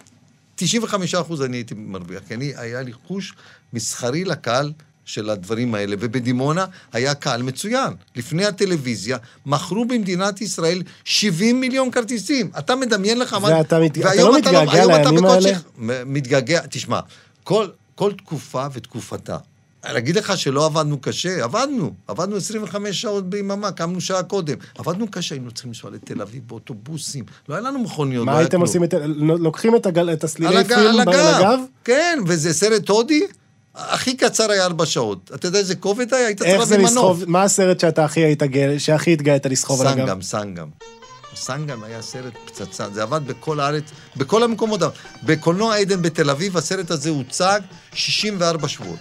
95 0.56 1.14
אחוז 1.14 1.42
אני 1.42 1.56
הייתי 1.56 1.74
מרוויח, 1.76 2.22
כי 2.28 2.34
אני, 2.34 2.52
היה 2.56 2.82
לי 2.82 2.92
חוש 2.92 3.34
מסחרי 3.72 4.24
לקהל 4.24 4.72
של 5.04 5.30
הדברים 5.30 5.74
האלה, 5.74 5.96
ובדימונה 6.00 6.64
היה 6.92 7.14
קהל 7.14 7.42
מצוין. 7.42 7.92
לפני 8.16 8.44
הטלוויזיה, 8.46 9.18
מכרו 9.46 9.84
במדינת 9.84 10.40
ישראל 10.40 10.82
70 11.04 11.60
מיליון 11.60 11.90
כרטיסים. 11.90 12.50
אתה 12.58 12.76
מדמיין 12.76 13.18
לך 13.18 13.32
מה... 13.34 13.48
ואתה 13.48 13.78
מת- 13.80 13.98
אתה 13.98 14.14
לא 14.14 14.38
אתה 14.38 14.48
מתגעגע 14.48 14.72
היום 14.72 14.90
אתה 14.92 15.10
לימים 15.10 15.24
האלה? 15.24 15.52
מ- 15.78 16.14
מתגעגע, 16.14 16.60
תשמע, 16.70 17.00
כל, 17.44 17.68
כל 18.00 18.12
תקופה 18.12 18.66
ותקופתה. 18.72 19.36
להגיד 19.84 20.16
לך 20.16 20.38
שלא 20.38 20.66
עבדנו 20.66 21.00
קשה? 21.00 21.44
עבדנו. 21.44 21.92
עבדנו 22.08 22.36
25 22.36 23.00
שעות 23.02 23.30
ביממה, 23.30 23.72
קמנו 23.72 24.00
שעה 24.00 24.22
קודם. 24.22 24.54
עבדנו 24.78 25.10
קשה, 25.10 25.34
היינו 25.34 25.50
צריכים 25.50 25.70
לנסוע 25.70 25.90
לתל 25.90 26.22
אביב 26.22 26.42
באוטובוסים. 26.46 27.24
לא 27.48 27.54
היה 27.54 27.62
לנו 27.64 27.78
מכוניות, 27.78 28.20
לא 28.20 28.26
מה 28.26 28.32
היה 28.32 28.40
הייתם. 28.40 28.60
עושים? 28.60 28.84
את- 28.84 28.94
לוקחים 29.18 29.76
את 29.76 29.86
הגל- 29.86 30.12
את 30.12 30.24
הסלילי 30.24 30.64
פילם 30.64 31.00
על 31.00 31.08
הגב. 31.10 31.58
כן, 31.84 32.18
וזה 32.26 32.52
סרט 32.54 32.88
הודי, 32.88 33.20
הכי 33.74 34.16
קצר 34.16 34.50
היה 34.50 34.64
ארבע 34.64 34.86
שעות. 34.86 35.30
אתה 35.34 35.46
יודע 35.48 35.58
איזה 35.58 35.74
כובד 35.74 36.14
היה? 36.14 36.26
היית 36.26 36.38
צריך 36.38 36.58
להביא 36.58 36.78
מנוף. 36.90 37.18
מה 37.26 37.42
הסרט 37.42 37.80
שאתה 37.80 38.04
הכי 38.04 38.20
היית 38.20 38.42
גאה, 38.42 38.78
שהכי 38.78 39.12
התגאית 39.12 39.46
לסחוב 39.46 39.80
על 39.80 39.86
הגב? 39.86 40.00
סנגם, 40.06 40.22
סנגם. 40.22 40.68
סנגם 41.40 41.84
היה 41.84 42.02
סרט 42.02 42.32
פצצה, 42.46 42.90
זה 42.90 43.02
עבד 43.02 43.20
בכל 43.26 43.60
הארץ, 43.60 43.84
בכל 44.16 44.42
המקומות. 44.42 44.80
בקולנוע 45.22 45.76
עדן 45.76 46.02
בתל 46.02 46.30
אביב, 46.30 46.56
הסרט 46.56 46.90
הזה 46.90 47.10
הוצג 47.10 47.60
64 47.94 48.68
שבועות. 48.68 48.98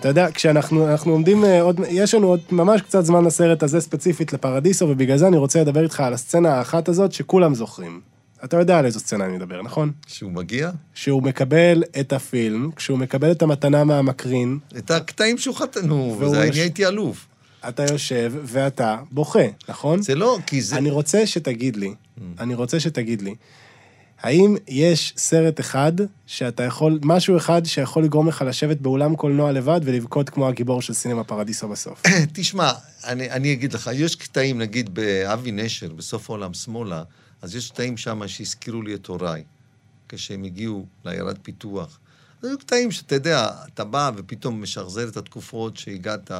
אתה 0.00 0.08
יודע, 0.08 0.28
כשאנחנו 0.34 0.88
אנחנו 0.88 1.12
עומדים 1.12 1.44
אה, 1.44 1.62
עוד, 1.62 1.80
יש 1.88 2.14
לנו 2.14 2.26
עוד 2.26 2.40
ממש 2.50 2.80
קצת 2.82 3.04
זמן 3.04 3.24
לסרט 3.24 3.62
הזה 3.62 3.80
ספציפית 3.80 4.32
לפרדיסו, 4.32 4.84
ובגלל 4.88 5.16
זה 5.18 5.26
אני 5.28 5.36
רוצה 5.36 5.60
לדבר 5.60 5.82
איתך 5.82 6.00
על 6.00 6.14
הסצנה 6.14 6.54
האחת 6.54 6.88
הזאת 6.88 7.12
שכולם 7.12 7.54
זוכרים. 7.54 8.00
אתה 8.44 8.56
יודע 8.56 8.78
על 8.78 8.86
איזו 8.86 9.00
סצנה 9.00 9.24
אני 9.24 9.36
מדבר, 9.36 9.62
נכון? 9.62 9.92
כשהוא 10.06 10.32
מגיע, 10.32 10.70
שהוא 10.94 11.22
מקבל 11.22 11.82
את 12.00 12.12
הפילם, 12.12 12.70
כשהוא 12.76 12.98
מקבל 12.98 13.30
את 13.30 13.42
המתנה 13.42 13.84
מהמקרין, 13.84 14.58
את 14.78 14.90
הקטעים 14.90 15.38
שהוא 15.38 15.56
חתן, 15.56 15.86
נו, 15.86 16.16
והוא 16.18 16.30
זה, 16.30 16.44
יש- 16.44 16.50
אני 16.56 16.60
הייתי 16.60 16.86
אלוף. 16.86 17.26
אתה 17.68 17.82
יושב 17.82 18.32
ואתה 18.44 18.96
בוכה, 19.10 19.46
נכון? 19.68 20.02
זה 20.02 20.14
לא, 20.14 20.38
כי 20.46 20.62
זה... 20.62 20.76
אני 20.76 20.90
רוצה 20.90 21.26
שתגיד 21.26 21.76
לי, 21.76 21.94
Mm. 22.18 22.20
אני 22.40 22.54
רוצה 22.54 22.80
שתגיד 22.80 23.22
לי, 23.22 23.34
האם 24.20 24.56
יש 24.68 25.14
סרט 25.16 25.60
אחד 25.60 25.92
שאתה 26.26 26.62
יכול, 26.62 26.98
משהו 27.02 27.36
אחד 27.36 27.64
שיכול 27.64 28.04
לגרום 28.04 28.28
לך 28.28 28.44
לשבת 28.46 28.76
באולם 28.76 29.16
קולנוע 29.16 29.52
לבד 29.52 29.80
ולבכות 29.84 30.30
כמו 30.30 30.48
הגיבור 30.48 30.82
של 30.82 30.92
סינמה 30.92 31.24
פרדיסו 31.24 31.68
בסוף? 31.68 32.02
תשמע, 32.34 32.72
אני, 33.04 33.30
אני 33.30 33.52
אגיד 33.52 33.72
לך, 33.72 33.90
יש 33.94 34.16
קטעים, 34.16 34.58
נגיד 34.58 34.94
באבי 34.94 35.52
נשר, 35.52 35.92
בסוף 35.92 36.30
העולם 36.30 36.54
שמאלה, 36.54 37.02
אז 37.42 37.56
יש 37.56 37.70
קטעים 37.70 37.96
שם 37.96 38.28
שהזכירו 38.28 38.82
לי 38.82 38.94
את 38.94 39.06
הוריי. 39.06 39.42
כשהם 40.08 40.44
הגיעו 40.44 40.86
לעיירת 41.04 41.36
פיתוח. 41.42 41.98
היו 42.42 42.58
קטעים 42.58 42.90
שאתה 42.90 43.14
יודע, 43.14 43.50
אתה 43.74 43.84
בא 43.84 44.10
ופתאום 44.16 44.62
משחזר 44.62 45.08
את 45.08 45.16
התקופות 45.16 45.76
שהגעת, 45.76 46.30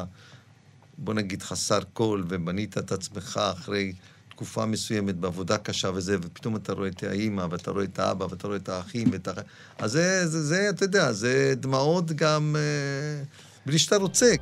בוא 0.98 1.14
נגיד, 1.14 1.42
חסר 1.42 1.78
כל, 1.92 2.22
ובנית 2.28 2.78
את 2.78 2.92
עצמך 2.92 3.40
אחרי 3.52 3.92
תקופה 4.28 4.66
מסוימת 4.66 5.16
בעבודה 5.16 5.58
קשה 5.58 5.90
וזה, 5.94 6.16
ופתאום 6.22 6.56
אתה 6.56 6.72
רואה 6.72 6.88
את 6.88 7.02
האימא, 7.02 7.46
ואתה 7.50 7.70
רואה 7.70 7.84
את 7.84 7.98
האבא, 7.98 8.24
ואתה 8.24 8.46
רואה 8.46 8.56
את 8.56 8.68
האחים, 8.68 9.08
ואת 9.12 9.28
האח... 9.28 9.38
אז 9.78 9.92
זה, 9.92 10.26
זה, 10.26 10.42
זה, 10.42 10.70
אתה 10.70 10.84
יודע, 10.84 11.12
זה 11.12 11.54
דמעות 11.56 12.12
גם 12.12 12.56
אה, 12.58 13.24
בלי 13.66 13.78
שאתה 13.78 13.96
רוצה. 13.96 14.34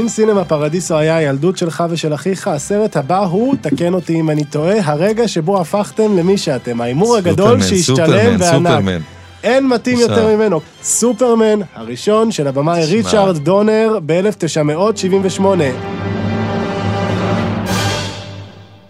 אם 0.00 0.08
סינמה 0.08 0.44
פרדיסו 0.44 0.96
היה 0.96 1.16
הילדות 1.16 1.58
שלך 1.58 1.84
ושל 1.90 2.14
אחיך, 2.14 2.48
הסרט 2.48 2.96
הבא 2.96 3.18
הוא, 3.18 3.54
תקן 3.60 3.94
אותי 3.94 4.20
אם 4.20 4.30
אני 4.30 4.44
טועה, 4.44 4.76
הרגע 4.84 5.28
שבו 5.28 5.60
הפכתם 5.60 6.18
למי 6.18 6.38
שאתם. 6.38 6.80
ההימור 6.80 7.16
הגדול 7.16 7.62
שהשתלם. 7.62 8.38
סופרמן. 8.38 9.00
אין 9.42 9.66
מתאים. 9.68 9.98
יותר 9.98 10.36
ממנו. 10.36 10.60
סופרמן 10.82 11.60
הראשון 11.74 12.32
של 12.32 12.46
הבמאי. 12.46 12.84
ריצ'ארד 12.84 13.38
דונר 13.38 13.98
ב-1978. 14.06 15.42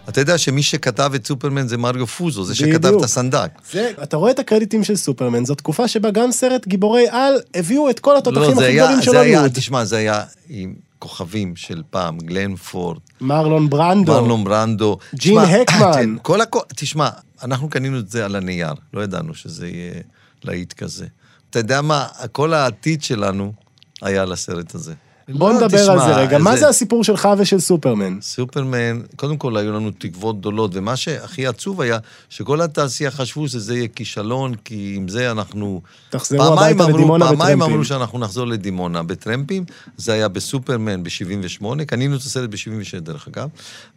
אתה 0.09 0.21
יודע 0.21 0.37
שמי 0.37 0.63
שכתב 0.63 1.11
את 1.15 1.27
סופרמן 1.27 1.67
זה 1.67 1.77
מריו 1.77 2.07
פוזו, 2.07 2.43
זה 2.43 2.55
שכתב 2.55 2.87
בדיוק. 2.87 2.99
את 2.99 3.03
הסנדק. 3.05 3.49
זה, 3.71 3.91
אתה 4.03 4.17
רואה 4.17 4.31
את 4.31 4.39
הקרדיטים 4.39 4.83
של 4.83 4.95
סופרמן, 4.95 5.45
זו 5.45 5.55
תקופה 5.55 5.87
שבה 5.87 6.11
גם 6.11 6.31
סרט 6.31 6.67
גיבורי 6.67 7.05
על 7.09 7.33
הביאו 7.55 7.89
את 7.89 7.99
כל 7.99 8.17
התותחים 8.17 8.43
לא, 8.59 8.61
הכי 8.61 8.75
גדולים 8.75 9.01
של 9.01 9.17
הלימוד. 9.17 9.51
תשמע, 9.53 9.85
זה 9.85 9.97
היה 9.97 10.23
עם 10.49 10.86
כוכבים 10.99 11.55
של 11.55 11.81
פעם, 11.89 12.17
גלן 12.17 12.55
פורד, 12.55 12.97
מרלון 13.21 13.69
ברנדו. 13.69 14.11
מרלון 14.11 14.43
ברנדו. 14.43 14.97
ג'ין 15.15 15.45
תשמע, 15.45 15.61
הקמן. 15.61 16.15
כל 16.21 16.41
הכל, 16.41 16.59
תשמע, 16.75 17.09
אנחנו 17.43 17.69
קנינו 17.69 17.99
את 17.99 18.09
זה 18.09 18.25
על 18.25 18.35
הנייר, 18.35 18.73
לא 18.93 19.01
ידענו 19.01 19.33
שזה 19.33 19.67
יהיה 19.67 20.01
להיט 20.43 20.73
כזה. 20.73 21.07
אתה 21.49 21.59
יודע 21.59 21.81
מה, 21.81 22.07
כל 22.31 22.53
העתיד 22.53 23.03
שלנו 23.03 23.53
היה 24.01 24.21
על 24.21 24.31
הסרט 24.31 24.75
הזה. 24.75 24.93
בוא 25.29 25.49
לא, 25.49 25.55
נדבר 25.55 25.81
תשמע, 25.83 25.93
על 25.93 25.99
זה 25.99 26.15
רגע. 26.15 26.37
מה 26.37 26.57
זה 26.57 26.69
הסיפור 26.69 27.03
שלך 27.03 27.29
ושל 27.37 27.59
סופרמן? 27.59 28.17
סופרמן, 28.21 29.01
קודם 29.15 29.37
כל 29.37 29.57
היו 29.57 29.73
לנו 29.73 29.91
תקוות 29.91 30.39
גדולות, 30.39 30.71
ומה 30.73 30.95
שהכי 30.95 31.47
עצוב 31.47 31.81
היה, 31.81 31.97
שכל 32.29 32.61
התעשייה 32.61 33.11
חשבו 33.11 33.47
שזה 33.47 33.75
יהיה 33.77 33.87
כישלון, 33.87 34.55
כי 34.55 34.93
עם 34.95 35.07
זה 35.07 35.31
אנחנו... 35.31 35.81
תחזרו 36.09 36.37
פעמיים 36.37 36.57
הביתה 36.59 36.83
אמרו- 36.83 36.97
לדימונה 36.97 37.25
פעמיים 37.25 37.39
בטרמפים. 37.57 37.73
אמרו 37.73 37.85
שאנחנו 37.85 38.19
נחזור 38.19 38.47
לדימונה 38.47 39.03
בטרמפים, 39.03 39.65
זה 39.97 40.13
היה 40.13 40.27
בסופרמן 40.27 41.03
ב-78, 41.03 41.65
קנינו 41.87 42.15
את 42.15 42.21
הסרט 42.21 42.49
ב-76 42.49 42.99
דרך 42.99 43.27
אגב, 43.27 43.49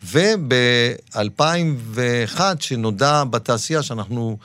וב-2001, 0.05 2.41
שנודע 2.61 3.25
בתעשייה 3.25 3.83
שאנחנו 3.83 4.37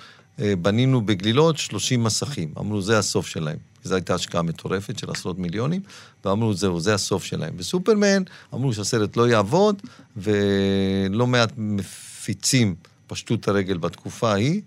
אה, 0.41 0.53
בנינו 0.61 1.01
בגלילות 1.01 1.57
30 1.57 2.03
מסכים. 2.03 2.49
אמרו, 2.59 2.81
זה 2.81 2.99
הסוף 2.99 3.27
שלהם. 3.27 3.57
זו 3.85 3.95
הייתה 3.95 4.15
השקעה 4.15 4.41
מטורפת 4.41 4.99
של 4.99 5.11
עשרות 5.11 5.39
מיליונים, 5.39 5.81
ואמרו, 6.25 6.53
זהו, 6.53 6.79
זה 6.79 6.93
הסוף 6.93 7.23
שלהם. 7.23 7.57
בסופרמן 7.57 8.23
אמרו 8.53 8.73
שהסרט 8.73 9.17
לא 9.17 9.27
יעבוד, 9.27 9.81
ולא 10.17 11.27
מעט 11.27 11.51
מפיצים 11.57 12.75
פשטו 13.07 13.35
את 13.35 13.47
הרגל 13.47 13.77
בתקופה 13.77 14.31
ההיא, 14.31 14.61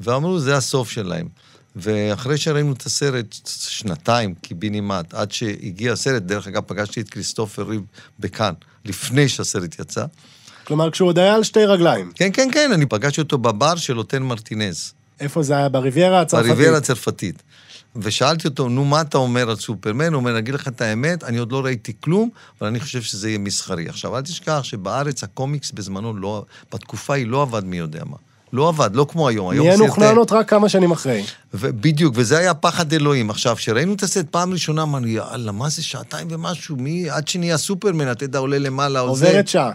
ואמרו, 0.00 0.38
זה 0.38 0.56
הסוף 0.56 0.90
שלהם. 0.90 1.28
ואחרי 1.76 2.36
שראינו 2.36 2.72
את 2.72 2.86
הסרט 2.86 3.34
שנתיים, 3.68 4.34
קיבינימט, 4.34 5.14
עד 5.14 5.32
שהגיע 5.32 5.92
הסרט, 5.92 6.22
דרך 6.22 6.46
אגב, 6.46 6.62
פגשתי 6.66 7.00
את 7.00 7.08
כריסטופר 7.08 7.62
ריב 7.62 7.82
בכאן, 8.20 8.52
לפני 8.84 9.28
שהסרט 9.28 9.78
יצא. 9.78 10.04
כלומר, 10.64 10.90
כשהוא 10.90 11.08
עוד 11.08 11.18
היה 11.18 11.34
על 11.34 11.42
שתי 11.42 11.64
רגליים. 11.64 12.12
כן, 12.14 12.30
כן, 12.32 12.48
כן, 12.52 12.70
אני 12.72 12.86
פגשתי 12.86 13.20
אותו 13.20 13.38
בבר 13.38 13.76
של 13.76 13.98
אותן 13.98 14.22
מרטינז, 14.22 14.94
איפה 15.20 15.42
זה 15.42 15.56
היה? 15.56 15.68
בריביירה 15.68 16.20
הצרפתית? 16.20 16.48
בריביירה 16.48 16.76
הצרפתית. 16.78 17.42
ושאלתי 17.96 18.48
אותו, 18.48 18.68
נו, 18.68 18.84
מה 18.84 19.00
אתה 19.00 19.18
אומר 19.18 19.50
על 19.50 19.56
סופרמן? 19.56 20.12
הוא 20.12 20.20
אומר, 20.20 20.30
אני 20.30 20.38
אגיד 20.38 20.54
לך 20.54 20.68
את 20.68 20.80
האמת, 20.80 21.24
אני 21.24 21.38
עוד 21.38 21.52
לא 21.52 21.64
ראיתי 21.64 21.92
כלום, 22.00 22.30
אבל 22.60 22.68
אני 22.68 22.80
חושב 22.80 23.02
שזה 23.02 23.28
יהיה 23.28 23.38
מסחרי. 23.38 23.88
עכשיו, 23.88 24.16
אל 24.16 24.22
תשכח 24.22 24.60
שבארץ 24.62 25.22
הקומיקס 25.22 25.70
בזמנו, 25.72 26.16
לא, 26.16 26.44
בתקופה 26.72 27.14
היא 27.14 27.26
לא 27.26 27.42
עבד 27.42 27.64
מי 27.64 27.76
יודע 27.76 28.04
מה. 28.04 28.16
לא 28.52 28.68
עבד, 28.68 28.90
לא 28.94 29.06
כמו 29.10 29.28
היום. 29.28 29.50
היום 29.50 29.66
נהיינו 29.66 29.84
סרטי- 29.88 30.00
חננות 30.00 30.32
רק 30.32 30.50
כמה 30.50 30.68
שנים 30.68 30.90
אחרי. 30.90 31.24
בדיוק, 31.54 32.14
וזה 32.16 32.38
היה 32.38 32.54
פחד 32.54 32.92
אלוהים. 32.92 33.30
עכשיו, 33.30 33.56
כשראינו 33.56 33.94
את 33.94 34.02
הסרט 34.02 34.26
פעם 34.30 34.52
ראשונה, 34.52 34.82
אמרנו, 34.82 35.06
יאללה, 35.06 35.52
מה 35.52 35.68
זה 35.68 35.82
שעתיים 35.82 36.28
ומשהו? 36.30 36.76
מי, 36.76 37.10
עד 37.10 37.28
שנהיה 37.28 37.56
סופרמן, 37.58 38.10
אתה 38.12 38.24
יודע, 38.24 38.38
עולה 38.38 38.58
למעלה, 38.58 39.00
עוזר. 39.00 39.26
עוברת 39.26 39.48
שעה. 39.48 39.70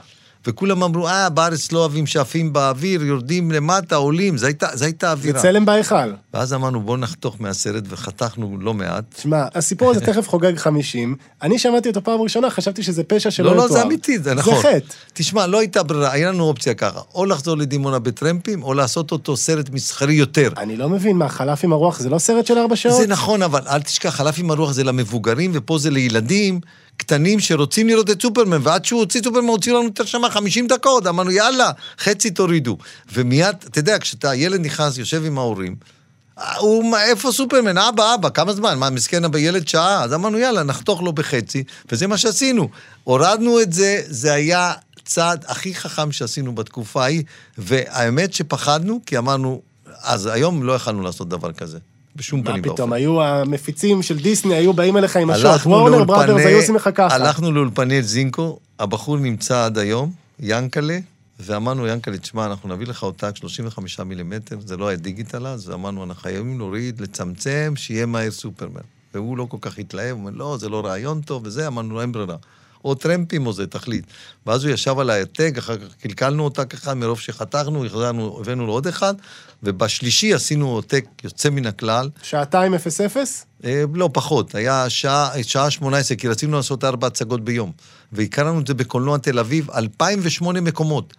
וכולם 0.48 0.84
אמרו, 0.84 1.08
אה, 1.08 1.30
בארץ 1.30 1.72
לא 1.72 1.80
אוהבים 1.80 2.06
שעפים 2.06 2.54
באוויר, 2.54 3.04
יורדים 3.04 3.52
למטה, 3.52 3.96
עולים, 3.96 4.38
זו 4.38 4.46
הייתה, 4.46 4.68
זו 4.74 4.86
הייתה 4.86 5.08
זה 5.08 5.12
אווירה. 5.12 5.42
צלם 5.42 5.66
בהיכל. 5.66 6.14
ואז 6.34 6.54
אמרנו, 6.54 6.82
בואו 6.82 6.98
נחתוך 6.98 7.36
מהסרט, 7.40 7.84
וחתכנו 7.88 8.58
לא 8.62 8.74
מעט. 8.74 9.04
תשמע, 9.16 9.46
הסיפור 9.56 9.92
הזה 9.92 10.02
תכף 10.14 10.28
חוגג 10.28 10.56
50. 10.56 11.16
אני 11.42 11.60
שמעתי 11.60 11.90
אותו 11.90 12.04
פעם 12.04 12.22
ראשונה, 12.22 12.50
חשבתי 12.50 12.84
שזה 12.84 13.04
פשע 13.04 13.32
שלא 13.32 13.46
לא, 13.46 13.52
יתואר. 13.52 13.68
לא, 13.68 13.74
זה 13.74 13.84
אמיתי, 13.84 14.20
זה 14.20 14.34
נכון. 14.34 14.56
זה 14.56 14.62
חטא. 14.62 14.94
תשמע, 15.14 15.48
לא 15.48 15.60
הייתה 15.60 15.84
ברירה, 15.84 16.12
היה 16.12 16.32
לנו 16.32 16.44
אופציה 16.44 16.74
ככה, 16.74 17.00
או 17.16 17.26
לחזור 17.26 17.58
לדימונה 17.58 18.00
בטרמפים, 18.00 18.64
או 18.64 18.74
לעשות 18.74 19.12
אותו 19.12 19.38
סרט 19.38 19.70
מסחרי 19.70 20.14
יותר. 20.14 20.50
אני 20.58 20.76
לא 20.76 20.90
מבין, 20.90 21.18
מה, 21.18 21.30
חלף 21.30 21.64
עם 21.64 21.74
הרוח 21.74 22.00
זה 22.00 22.10
לא 22.10 22.18
סרט 22.18 22.46
של 22.46 22.58
ארבע 22.58 22.76
שעות? 22.76 22.98
זה 22.98 23.08
נכון, 23.08 23.42
אבל 23.42 23.62
אל 23.70 23.82
תשכח, 23.82 24.10
חלף 24.10 24.40
עם 24.40 24.52
הרוח 24.52 24.72
זה 24.72 24.84
למבוגרים, 24.84 25.52
ופה 25.54 25.78
זה 25.78 25.92
לילדים 25.92 26.60
קטנים 26.98 27.40
שרוצים 27.40 27.88
לראות 27.88 28.10
את 28.10 28.22
סופרמן, 28.22 28.60
ועד 28.64 28.86
שהוא 28.86 29.00
הוציא 29.00 29.22
סופרמן, 29.24 29.48
הוציאו 29.48 29.76
לנו 29.76 29.86
יותר 29.86 30.06
שמה 30.06 30.30
50 30.30 30.68
דקות, 30.68 31.08
אמרנו, 31.08 31.32
יאללה, 31.32 31.72
חצי 32.00 32.32
תורידו. 32.32 32.78
ומיד, 33.14 33.56
אתה 33.66 33.80
יודע, 33.80 34.00
כשאתה, 34.00 34.36
ילד 34.36 34.62
נכנס, 34.62 34.98
יושב 34.98 35.26
עם 35.26 35.38
ההורים, 35.38 35.76
הוא, 36.58 36.98
איפה 36.98 37.32
סופרמן? 37.32 37.78
אבא, 37.78 38.16
אבא, 38.16 38.30
כמה 38.30 38.54
זמן? 38.54 38.80
מה, 38.80 38.90
מסכן 38.90 39.24
אבא 39.26 39.40
ילד 39.40 39.68
שעה? 39.68 40.04
אז 40.04 40.14
אמרנו, 40.14 40.38
יאללה, 40.38 40.64
נחתוך 40.64 41.02
לו 41.02 41.14
בחצי, 41.14 41.64
וזה 41.92 42.08
מה 42.08 42.18
שעשינו. 42.18 42.70
הורדנו 43.04 43.62
את 43.62 43.74
זה, 43.74 44.02
זה 44.06 44.34
היה 44.34 44.74
צעד 45.06 45.46
הכי 45.48 45.76
חכם 45.76 46.12
שעשינו 46.12 46.56
בתקופה 46.56 47.04
ההיא, 47.04 47.24
והאמת 47.58 48.34
שפחדנו, 48.34 49.00
כי 49.06 49.18
אמרנו, 49.18 49.62
אז 50.02 50.26
היום 50.26 50.64
לא 50.64 50.74
יכלנו 50.74 51.02
לעשות 51.02 51.30
דבר 51.30 51.52
כזה. 51.52 51.80
בשום 52.16 52.40
מה 52.40 52.46
פנים 52.46 52.62
ואופן. 52.64 52.76
פתאום, 52.76 52.94
היו 52.94 53.24
המפיצים 53.24 54.02
של 54.02 54.18
דיסני, 54.18 54.56
היו 54.56 54.74
באים 54.74 54.98
אליך 54.98 55.18
עם 55.18 55.30
השוט. 55.30 55.66
וורנר 55.66 56.04
בראדרס 56.04 56.46
היו 56.46 56.58
עושים 56.58 56.76
לך 56.76 56.90
ככה. 56.96 57.16
הלכנו 57.16 57.52
לאולפני 57.52 58.04
זינקו, 58.04 58.60
הבחור 58.80 59.18
נמצא 59.18 59.66
עד 59.66 59.78
היום, 59.78 60.12
ינקלה, 60.40 60.98
ואמרנו, 61.40 61.88
ינקלה, 61.88 62.18
תשמע, 62.18 62.46
אנחנו 62.46 62.70
נביא 62.70 62.88
לך 62.88 63.04
עותק 63.04 63.36
35 63.36 64.00
מילימטר, 64.00 64.58
זה 64.66 64.78
לא 64.78 64.88
היה 64.88 64.98
דיגיטל 64.98 65.48
אז, 65.48 65.70
ואמרנו, 65.70 66.04
אנחנו 66.04 66.22
חייבים 66.22 66.60
להוריד, 66.60 67.02
לצמצם, 67.02 67.74
שיהיה 67.76 68.06
מהר 68.06 68.32
סופרמן. 68.32 68.82
והוא 69.14 69.38
לא 69.38 69.46
כל 69.50 69.58
כך 69.62 69.80
התלהב, 69.80 70.12
הוא 70.12 70.20
אומר, 70.20 70.32
לא, 70.36 70.58
זה 70.60 70.70
לא 70.70 70.86
רעיון 70.86 71.22
טוב, 71.22 71.42
וזה, 71.46 71.68
אמרנו, 71.68 72.02
אין 72.02 72.12
ברירה. 72.12 72.36
או 72.84 72.96
טרמפים 72.96 73.48
או 73.48 73.54
זה, 73.54 73.68
תחליט. 73.68 74.06
ואז 74.46 74.64
הוא 74.66 74.74
ישב 74.74 75.00
על 75.00 75.10
העתק, 75.10 75.54
אחר 75.58 75.78
כך 75.78 75.96
קלקלנו 76.02 76.44
עותק 76.44 76.74
אחד, 76.74 76.94
מרוב 76.94 77.20
שחתכנו, 77.20 77.86
החזרנו, 77.86 78.38
הבאנו 78.42 78.66
לו 78.68 78.74
עוד 78.74 78.88
אחד, 78.88 79.14
ובשלישי 79.64 80.34
עשינו 80.34 80.70
עותק 80.70 81.06
יוצא 81.24 81.50
מן 81.50 81.66
הכלל, 81.66 82.10
שעתיים 82.24 82.74
אפס 82.74 83.02
אפס? 83.02 83.46
אה, 83.66 83.84
לא, 83.94 84.10
פחות. 84.14 84.56
היה 84.56 84.90
שעה, 84.90 85.30
שעה 85.44 85.72
18, 85.72 86.18
כי 86.18 86.28
רצינו 86.28 86.58
לעשות 86.58 86.84
ארבע 86.84 87.08
הצגות 87.08 87.44
ביום. 87.44 87.72
והקרנו 88.12 88.60
את 88.60 88.68
זה 88.68 88.74
בקולנוע 88.74 89.18
תל 89.18 89.40
אביב, 89.40 89.72
2008 89.72 90.62
מקומות. 90.62 91.14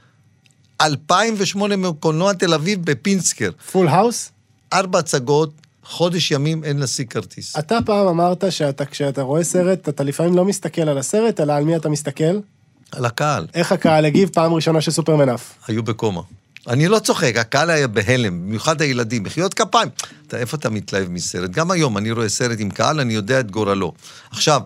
2008 0.81 1.77
מקולנוע 1.77 2.33
תל 2.33 2.55
אביב 2.55 2.85
בפינסקר. 2.85 3.51
full 3.73 3.89
house? 3.89 4.33
ארבע 4.73 4.99
הצגות, 4.99 5.53
חודש 5.85 6.31
ימים 6.31 6.65
אין 6.65 6.79
להשיג 6.79 7.11
כרטיס. 7.11 7.59
אתה 7.59 7.79
פעם 7.87 8.07
אמרת 8.07 8.45
שאתה, 8.51 8.85
כשאתה 8.85 9.23
רואה 9.23 9.45
סרט, 9.45 9.89
אתה 9.89 10.05
לפעמים 10.05 10.37
לא 10.37 10.45
מסתכל 10.45 10.83
על 10.83 10.99
הסרט, 10.99 11.41
אלא 11.41 11.53
על 11.53 11.65
מי 11.65 11.77
אתה 11.77 11.89
מסתכל? 11.89 12.39
על 12.93 13.05
הקהל. 13.05 13.47
איך 13.55 13.73
הקהל 13.73 14.05
הגיב 14.05 14.31
פעם 14.33 14.53
ראשונה 14.53 14.81
שסופרמן 14.81 15.29
עף? 15.29 15.55
היו 15.69 15.83
בקומה. 15.83 16.21
אני 16.69 16.89
לא 16.89 16.99
צוחק, 16.99 17.37
הקהל 17.37 17.71
היה 17.71 17.87
בהלם, 17.87 18.43
במיוחד 18.47 18.83
הילדים, 18.83 19.23
מחיאות 19.23 19.55
כפיים. 19.55 19.89
אתה, 20.27 20.39
איפה 20.39 20.57
אתה 20.57 20.71
מתלהב 20.71 21.09
מסרט? 21.09 21.51
גם 21.51 21.71
היום 21.71 21.99
אני 21.99 22.11
רואה 22.11 22.29
סרט 22.29 22.61
עם 22.61 22.71
קהל, 22.71 23.01
אני 23.01 23.15
יודע 23.15 23.41
את 23.41 23.51
גורלו. 23.51 23.93
עכשיו, 24.31 24.61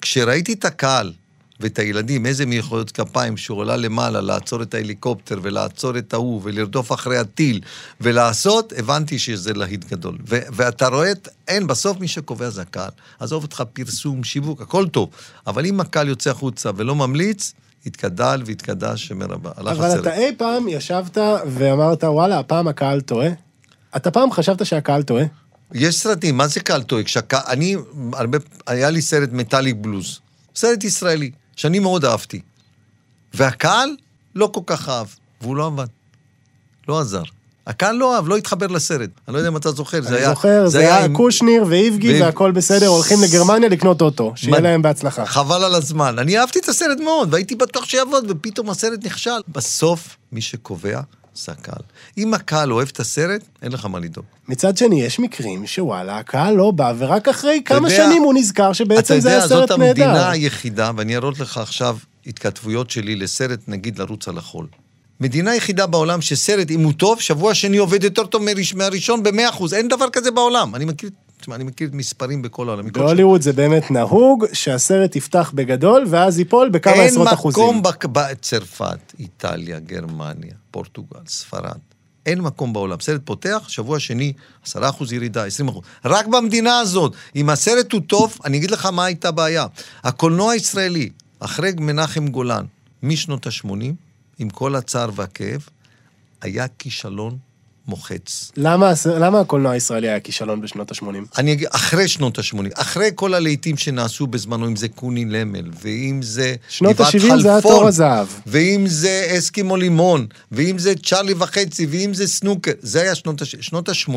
כשראיתי 0.00 0.52
את 0.52 0.64
הקהל 0.64 1.12
ואת 1.60 1.78
הילדים, 1.78 2.26
איזה 2.26 2.46
מחיאות 2.46 2.90
כפיים 2.90 3.36
שהוא 3.36 3.58
עולה 3.58 3.76
למעלה, 3.76 4.20
לעצור 4.20 4.62
את 4.62 4.74
ההליקופטר 4.74 5.38
ולעצור 5.42 5.98
את 5.98 6.14
ההוא 6.14 6.40
ולרדוף 6.44 6.92
אחרי 6.92 7.18
הטיל 7.18 7.60
ולעשות, 8.00 8.72
הבנתי 8.76 9.18
שזה 9.18 9.52
להיט 9.52 9.84
גדול. 9.84 10.18
ו- 10.28 10.40
ואתה 10.52 10.88
רואה, 10.88 11.12
אין, 11.48 11.66
בסוף 11.66 12.00
מי 12.00 12.08
שקובע 12.08 12.50
זה 12.50 12.62
הקהל. 12.62 12.90
עזוב 13.20 13.42
אותך 13.42 13.62
פרסום, 13.72 14.24
שיווק, 14.24 14.60
הכל 14.60 14.88
טוב. 14.88 15.08
אבל 15.46 15.66
אם 15.66 15.80
הקהל 15.80 16.08
יוצא 16.08 16.30
החוצה 16.30 16.70
ולא 16.76 16.94
ממליץ, 16.94 17.52
יתגדל 17.86 18.42
ויתקדש 18.46 19.06
שמרבה. 19.06 19.50
הלך 19.56 19.76
אבל 19.76 19.86
הסרט. 19.86 20.00
אתה 20.00 20.14
אי 20.14 20.36
פעם 20.36 20.68
ישבת 20.68 21.18
ואמרת, 21.46 22.04
וואלה, 22.04 22.38
הפעם 22.38 22.68
הקהל 22.68 23.00
טועה? 23.00 23.28
אתה 23.96 24.10
פעם 24.10 24.32
חשבת 24.32 24.66
שהקהל 24.66 25.02
טועה? 25.02 25.24
יש 25.74 25.98
סרטים, 25.98 26.36
מה 26.36 26.48
זה 26.48 26.60
קהל 26.60 26.82
טועה? 26.82 27.02
כשהק... 27.02 27.34
אני, 27.34 27.76
הרבה, 28.12 28.38
היה 28.66 28.90
לי 28.90 29.02
סרט 29.02 29.28
מטאליק 29.32 29.76
בלוז, 29.80 30.20
סרט 30.56 30.84
ישראלי. 30.84 31.30
שאני 31.56 31.78
מאוד 31.78 32.04
אהבתי. 32.04 32.40
והקהל 33.34 33.96
לא 34.34 34.50
כל 34.54 34.60
כך 34.66 34.88
אהב, 34.88 35.06
והוא 35.40 35.56
לא 35.56 35.66
עבד. 35.66 35.86
לא 36.88 37.00
עזר. 37.00 37.22
הקהל 37.66 37.96
לא 37.96 38.16
אהב, 38.16 38.28
לא 38.28 38.36
התחבר 38.36 38.66
לסרט. 38.66 39.10
אני 39.28 39.34
לא 39.34 39.38
יודע 39.38 39.48
אם 39.48 39.56
אתה 39.56 39.70
זוכר, 39.70 40.02
זה 40.02 40.08
אני 40.08 40.16
היה... 40.16 40.28
זוכר, 40.28 40.68
זה 40.68 40.78
היה 40.78 41.08
קושניר 41.12 41.64
ואיבגי 41.68 42.08
ואיב- 42.12 42.22
והכל 42.24 42.50
בסדר, 42.50 42.86
הולכים 42.86 43.18
לגרמניה 43.22 43.68
לקנות 43.68 44.02
אוטו, 44.02 44.32
שיהיה 44.36 44.60
להם 44.60 44.82
בהצלחה. 44.82 45.26
חבל 45.26 45.64
על 45.64 45.74
הזמן. 45.74 46.18
אני 46.18 46.38
אהבתי 46.38 46.58
את 46.58 46.68
הסרט 46.68 47.00
מאוד, 47.00 47.32
והייתי 47.32 47.54
בטוח 47.54 47.84
שיעבוד, 47.84 48.24
ופתאום 48.28 48.70
הסרט 48.70 49.04
נכשל. 49.06 49.30
בסוף, 49.48 50.16
מי 50.32 50.40
שקובע 50.40 51.00
זה 51.34 51.52
הקהל. 51.52 51.82
אם 52.18 52.34
הקהל 52.34 52.72
אוהב 52.72 52.88
את 52.92 53.00
הסרט, 53.00 53.40
אין 53.62 53.72
לך 53.72 53.84
מה 53.86 53.98
לדאוג. 53.98 54.26
מצד 54.48 54.76
שני, 54.76 55.02
יש 55.02 55.18
מקרים 55.18 55.66
שוואלה, 55.66 56.18
הקהל 56.18 56.54
לא 56.54 56.70
בא, 56.70 56.92
ורק 56.98 57.28
אחרי 57.28 57.62
כמה 57.64 57.92
יודע- 57.92 58.04
שנים 58.06 58.22
הוא 58.22 58.34
נזכר 58.34 58.72
שבעצם 58.72 59.20
זה 59.20 59.28
היה 59.28 59.38
אתה 59.38 59.44
יודע, 59.46 59.56
סרט 59.56 59.68
זאת 59.68 59.78
נהדר. 59.78 60.04
המדינה 60.04 60.30
היחידה, 60.30 60.90
ואני 60.96 61.16
אראות 61.16 61.40
לך 61.40 61.58
עכשיו 61.58 61.96
התכתבויות 62.26 62.90
שלי 62.90 63.16
לסרט, 63.16 63.60
נגיד, 63.68 63.98
לרוץ 63.98 64.28
על 64.28 64.38
החול. 64.38 64.66
מדינה 65.20 65.50
היחידה 65.50 65.86
בעולם 65.86 66.20
שסרט, 66.20 66.70
אם 66.70 66.80
הוא 66.84 66.92
טוב, 66.92 67.20
שבוע 67.20 67.54
שני 67.54 67.76
עובד 67.76 68.04
יותר 68.04 68.26
טוב 68.26 68.42
מהראשון 68.74 69.22
במאה 69.22 69.48
אחוז. 69.48 69.74
אין 69.74 69.88
דבר 69.88 70.10
כזה 70.12 70.30
בעולם. 70.30 70.74
אני 70.74 70.84
מכיר, 70.84 71.10
תשמע, 71.42 71.54
אני 71.54 71.64
מכיר 71.64 71.90
מספרים 71.92 72.42
בכל 72.42 72.68
העולם. 72.68 72.88
בהוליווד 72.92 73.42
זה 73.42 73.52
באמת 73.52 73.90
נהוג 73.90 74.44
שהסרט 74.52 75.16
יפתח 75.16 75.52
בגדול, 75.54 76.04
ואז 76.08 76.38
ייפול 76.38 76.68
בכמה 76.68 76.94
אין 76.94 77.08
עשרות 77.08 77.28
אחוזים. 77.32 77.64
מקום 77.64 77.82
בק- 77.82 78.04
בצרפת, 78.12 79.12
איטליה, 79.18 79.78
גרמניה, 79.78 80.54
פורטוגל, 80.70 81.18
ספרד. 81.26 81.78
אין 82.26 82.40
מקום 82.40 82.72
בעולם. 82.72 83.00
סרט 83.00 83.20
פותח, 83.24 83.64
שבוע 83.68 83.98
שני, 84.00 84.32
10% 84.66 84.72
ירידה, 85.12 85.44
20%. 85.46 85.50
רק 86.04 86.26
במדינה 86.26 86.78
הזאת, 86.78 87.12
אם 87.36 87.50
הסרט 87.50 87.92
הוא 87.92 88.00
טוב, 88.06 88.38
אני 88.44 88.56
אגיד 88.58 88.70
לך 88.70 88.86
מה 88.86 89.04
הייתה 89.04 89.28
הבעיה. 89.28 89.66
הקולנוע 90.04 90.52
הישראלי, 90.52 91.08
אחרי 91.40 91.72
מנחם 91.78 92.28
גולן, 92.28 92.64
משנות 93.02 93.46
ה-80, 93.46 93.68
עם 94.38 94.50
כל 94.50 94.74
הצער 94.76 95.10
והכאב, 95.14 95.60
היה 96.42 96.66
כישלון 96.78 97.36
מוחץ. 97.86 98.52
למה 98.56 98.92
למה 99.20 99.40
הקולנוע 99.40 99.72
הישראלי 99.72 100.08
היה 100.08 100.20
כישלון 100.20 100.60
בשנות 100.60 100.90
ה-80? 100.90 101.06
אני 101.38 101.52
אגיד, 101.52 101.68
אחרי 101.70 102.08
שנות 102.08 102.38
ה-80, 102.38 102.56
אחרי 102.74 103.10
כל 103.14 103.34
הלהיטים 103.34 103.76
שנעשו 103.76 104.26
בזמנו, 104.26 104.66
אם 104.66 104.76
זה 104.76 104.88
קוני 104.88 105.24
למל, 105.24 105.70
ואם 105.82 106.20
זה 106.22 106.54
שנות 106.68 106.92
גבעת 106.96 107.14
ה-70 107.14 107.38
זה 107.42 107.50
היה 107.50 107.60
תור 107.60 107.86
הזהב. 107.88 108.26
ואם 108.46 108.84
זה 108.86 109.34
אסקימו 109.38 109.76
לימון, 109.76 110.26
ואם 110.52 110.78
זה 110.78 110.94
צ'ארלי 111.04 111.34
וחצי, 111.38 111.86
ואם 111.86 112.14
זה 112.14 112.26
סנוקר, 112.26 112.72
זה 112.82 113.00
היה 113.02 113.14
שנות 113.14 113.42
ה-80. 113.42 113.62
שנות 113.62 113.88
ה-80, 113.88 114.12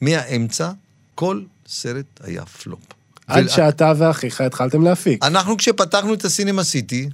מהאמצע, 0.00 0.70
כל 1.14 1.40
סרט 1.68 2.04
היה 2.24 2.44
פלופ. 2.46 2.80
עד 3.26 3.42
ול- 3.42 3.48
שאתה 3.48 3.92
ואחיך 3.96 4.40
התחלתם 4.40 4.82
להפיק. 4.82 5.24
אנחנו 5.24 5.56
כשפתחנו 5.56 6.14
את 6.14 6.24
הסינמה 6.24 6.64
סיטי, 6.64 7.08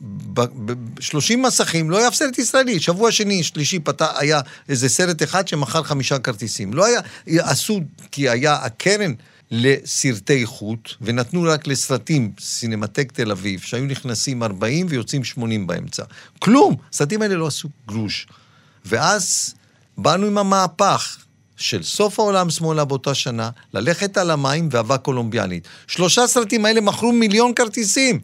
ב-30 0.00 1.36
מסכים, 1.36 1.90
לא 1.90 1.98
היה 1.98 2.10
סרט 2.10 2.38
ישראלי. 2.38 2.80
שבוע 2.80 3.12
שני, 3.12 3.42
שלישי, 3.42 3.78
פתח, 3.78 4.12
היה 4.16 4.40
איזה 4.68 4.88
סרט 4.88 5.22
אחד 5.22 5.48
שמכר 5.48 5.82
חמישה 5.82 6.18
כרטיסים. 6.18 6.74
לא 6.74 6.84
היה, 6.84 7.00
עשו, 7.26 7.80
כי 8.10 8.28
היה 8.28 8.54
הקרן 8.54 9.12
לסרטי 9.50 10.46
חוט, 10.46 10.90
ונתנו 11.00 11.42
רק 11.42 11.66
לסרטים, 11.66 12.32
סינמטק 12.40 13.12
תל 13.12 13.30
אביב, 13.30 13.60
שהיו 13.60 13.84
נכנסים 13.84 14.42
40 14.42 14.86
ויוצאים 14.88 15.24
80 15.24 15.66
באמצע. 15.66 16.02
כלום! 16.38 16.76
הסרטים 16.92 17.22
האלה 17.22 17.34
לא 17.34 17.46
עשו 17.46 17.68
גרוש. 17.88 18.26
ואז 18.84 19.54
באנו 19.98 20.26
עם 20.26 20.38
המהפך. 20.38 21.16
של 21.56 21.82
סוף 21.82 22.20
העולם 22.20 22.50
שמאלה 22.50 22.84
באותה 22.84 23.14
שנה, 23.14 23.50
ללכת 23.74 24.18
על 24.18 24.30
המים 24.30 24.68
ואהבה 24.70 24.98
קולומביאנית. 24.98 25.68
שלושה 25.86 26.26
סרטים 26.26 26.64
האלה 26.64 26.80
מכרו 26.80 27.12
מיליון 27.12 27.54
כרטיסים. 27.54 28.20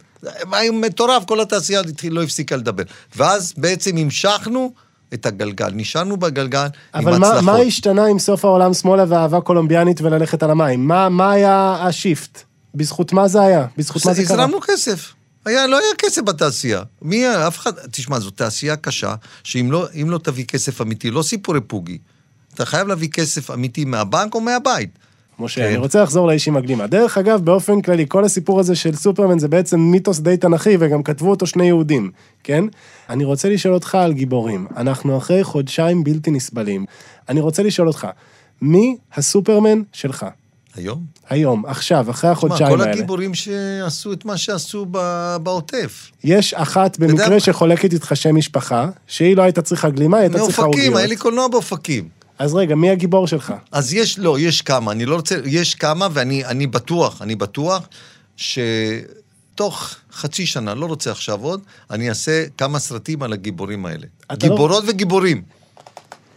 היה 0.52 0.72
מטורף, 0.72 1.24
כל 1.24 1.40
התעשייה 1.40 1.80
התחיל- 1.80 2.12
לא 2.12 2.22
הפסיקה 2.22 2.56
לדבר. 2.56 2.82
ואז 3.16 3.54
בעצם 3.56 3.96
המשכנו 3.96 4.72
את 5.14 5.26
הגלגל, 5.26 5.70
נשארנו 5.74 6.16
בגלגל 6.16 6.58
עם 6.94 7.08
אבל 7.08 7.18
מה, 7.18 7.26
הצלחות. 7.28 7.44
מה 7.44 7.56
השתנה 7.56 8.06
עם 8.06 8.18
סוף 8.18 8.44
העולם 8.44 8.74
שמאלה 8.74 9.04
ואהבה 9.08 9.40
קולומביאנית 9.40 10.00
וללכת 10.00 10.42
על 10.42 10.50
המים? 10.50 10.88
מה, 10.88 11.08
מה 11.08 11.32
היה 11.32 11.76
השיפט? 11.80 12.42
בזכות 12.74 13.12
מה 13.12 13.28
זה 13.28 13.42
היה? 13.42 13.66
בזכות 13.76 14.06
מה 14.06 14.14
זה 14.14 14.24
קרה? 14.24 14.35
הזרמנו 14.35 14.58
כסף. 14.66 15.12
היה, 15.44 15.66
לא 15.66 15.76
היה 15.78 15.94
כסף 15.98 16.22
בתעשייה. 16.22 16.82
מי 17.02 17.16
היה? 17.16 17.48
אף 17.48 17.58
אחד... 17.58 17.72
תשמע, 17.90 18.18
זו 18.18 18.30
תעשייה 18.30 18.76
קשה, 18.76 19.14
שאם 19.44 19.72
לא, 19.72 19.87
לא 20.06 20.18
תביא 20.18 20.44
כסף 20.44 20.80
אמיתי, 20.80 21.11
לא 21.11 21.22
סיפורי 21.22 21.61
פוגי, 21.61 21.98
אתה 22.54 22.64
חייב 22.66 22.88
להביא 22.88 23.08
כסף 23.08 23.50
אמיתי 23.50 23.85
מהבנק 23.85 24.35
או 24.35 24.40
מהבית. 24.40 24.90
משה, 25.38 25.61
כן. 25.61 25.66
אני 25.66 25.77
רוצה 25.77 26.03
לחזור 26.03 26.27
לאיש 26.27 26.49
עם 26.49 26.57
הגלימה. 26.57 26.87
דרך 26.87 27.18
אגב, 27.18 27.45
באופן 27.45 27.81
כללי, 27.81 28.05
כל 28.09 28.25
הסיפור 28.25 28.61
הזה 28.61 28.75
של 28.75 28.95
סופרמן 28.97 29.38
זה 29.38 29.49
בעצם 29.49 29.81
מיתוס 29.81 30.18
די 30.18 30.37
תנכי, 30.37 30.77
וגם 30.81 31.03
כתבו 31.03 31.31
אותו 31.31 31.47
שני 31.47 31.66
יהודים, 31.66 32.11
כן? 32.45 32.64
אני 33.11 33.25
רוצה 33.25 33.49
לשאול 33.49 33.75
אותך 33.75 33.95
על 33.95 34.12
גיבורים. 34.12 34.66
אנחנו 34.77 35.18
אחרי 35.18 35.45
חודשיים 35.45 36.05
בלתי 36.05 36.31
נסבלים. 36.31 36.85
אני 37.29 37.40
רוצה 37.40 37.62
לשאול 37.62 37.88
אותך, 37.88 38.07
מי 38.62 38.97
הסופרמן 39.14 39.83
שלך? 39.92 40.27
היום? 40.77 41.05
היום, 41.29 41.66
עכשיו, 41.66 42.11
אחרי 42.11 42.29
מה, 42.29 42.33
החודשיים 42.33 42.71
כל 42.71 42.81
האלה. 42.81 42.92
הגיבורים 42.92 43.35
שעשו 43.35 44.12
את 44.12 44.25
מה 44.25 44.37
שעשו 44.37 44.87
בעוטף. 45.42 46.11
יש 46.25 46.55
אחת 46.55 46.99
במקרה? 46.99 47.40
שחולקת 47.40 47.92
איתך 47.92 48.16
שם 48.16 48.37
משפחה, 48.37 48.88
שהיא 49.07 49.37
לא 49.37 49.42
הייתה 49.42 49.62
צריכה 49.62 49.90
גלימה, 49.90 50.16
היא 50.16 50.23
הייתה 50.23 50.38
צריכה 50.38 50.62
מאופקים, 50.62 50.83
עוגיות. 50.83 50.97
היה 50.99 51.07
לי 51.07 51.16
קולנוע 51.16 51.49
באופקים. 51.49 52.09
אז 52.38 52.55
רגע, 52.55 52.75
מי 52.75 52.90
הגיבור 52.90 53.27
שלך? 53.27 53.55
אז 53.73 53.95
יש, 53.95 54.18
לא, 54.18 54.38
יש 54.38 54.62
כמה, 54.62 54.92
אני 54.92 55.05
לא 55.05 55.14
רוצה, 55.16 55.37
יש 55.45 55.75
כמה, 55.75 56.09
ואני 56.12 56.45
אני 56.45 56.66
בטוח, 56.66 57.23
אני 57.23 57.35
בטוח 57.35 57.88
שתוך 58.37 59.95
חצי 60.12 60.47
שנה, 60.47 60.75
לא 60.75 60.87
רוצה 60.87 61.11
עכשיו 61.11 61.42
עוד, 61.42 61.61
אני 61.90 62.09
אעשה 62.09 62.45
כמה 62.59 62.79
סרטים 62.79 63.23
על 63.23 63.33
הגיבורים 63.33 63.87
האלה. 63.87 64.07
לא- 64.31 64.37
גיבורות 64.37 64.85
וגיבורים. 64.87 65.42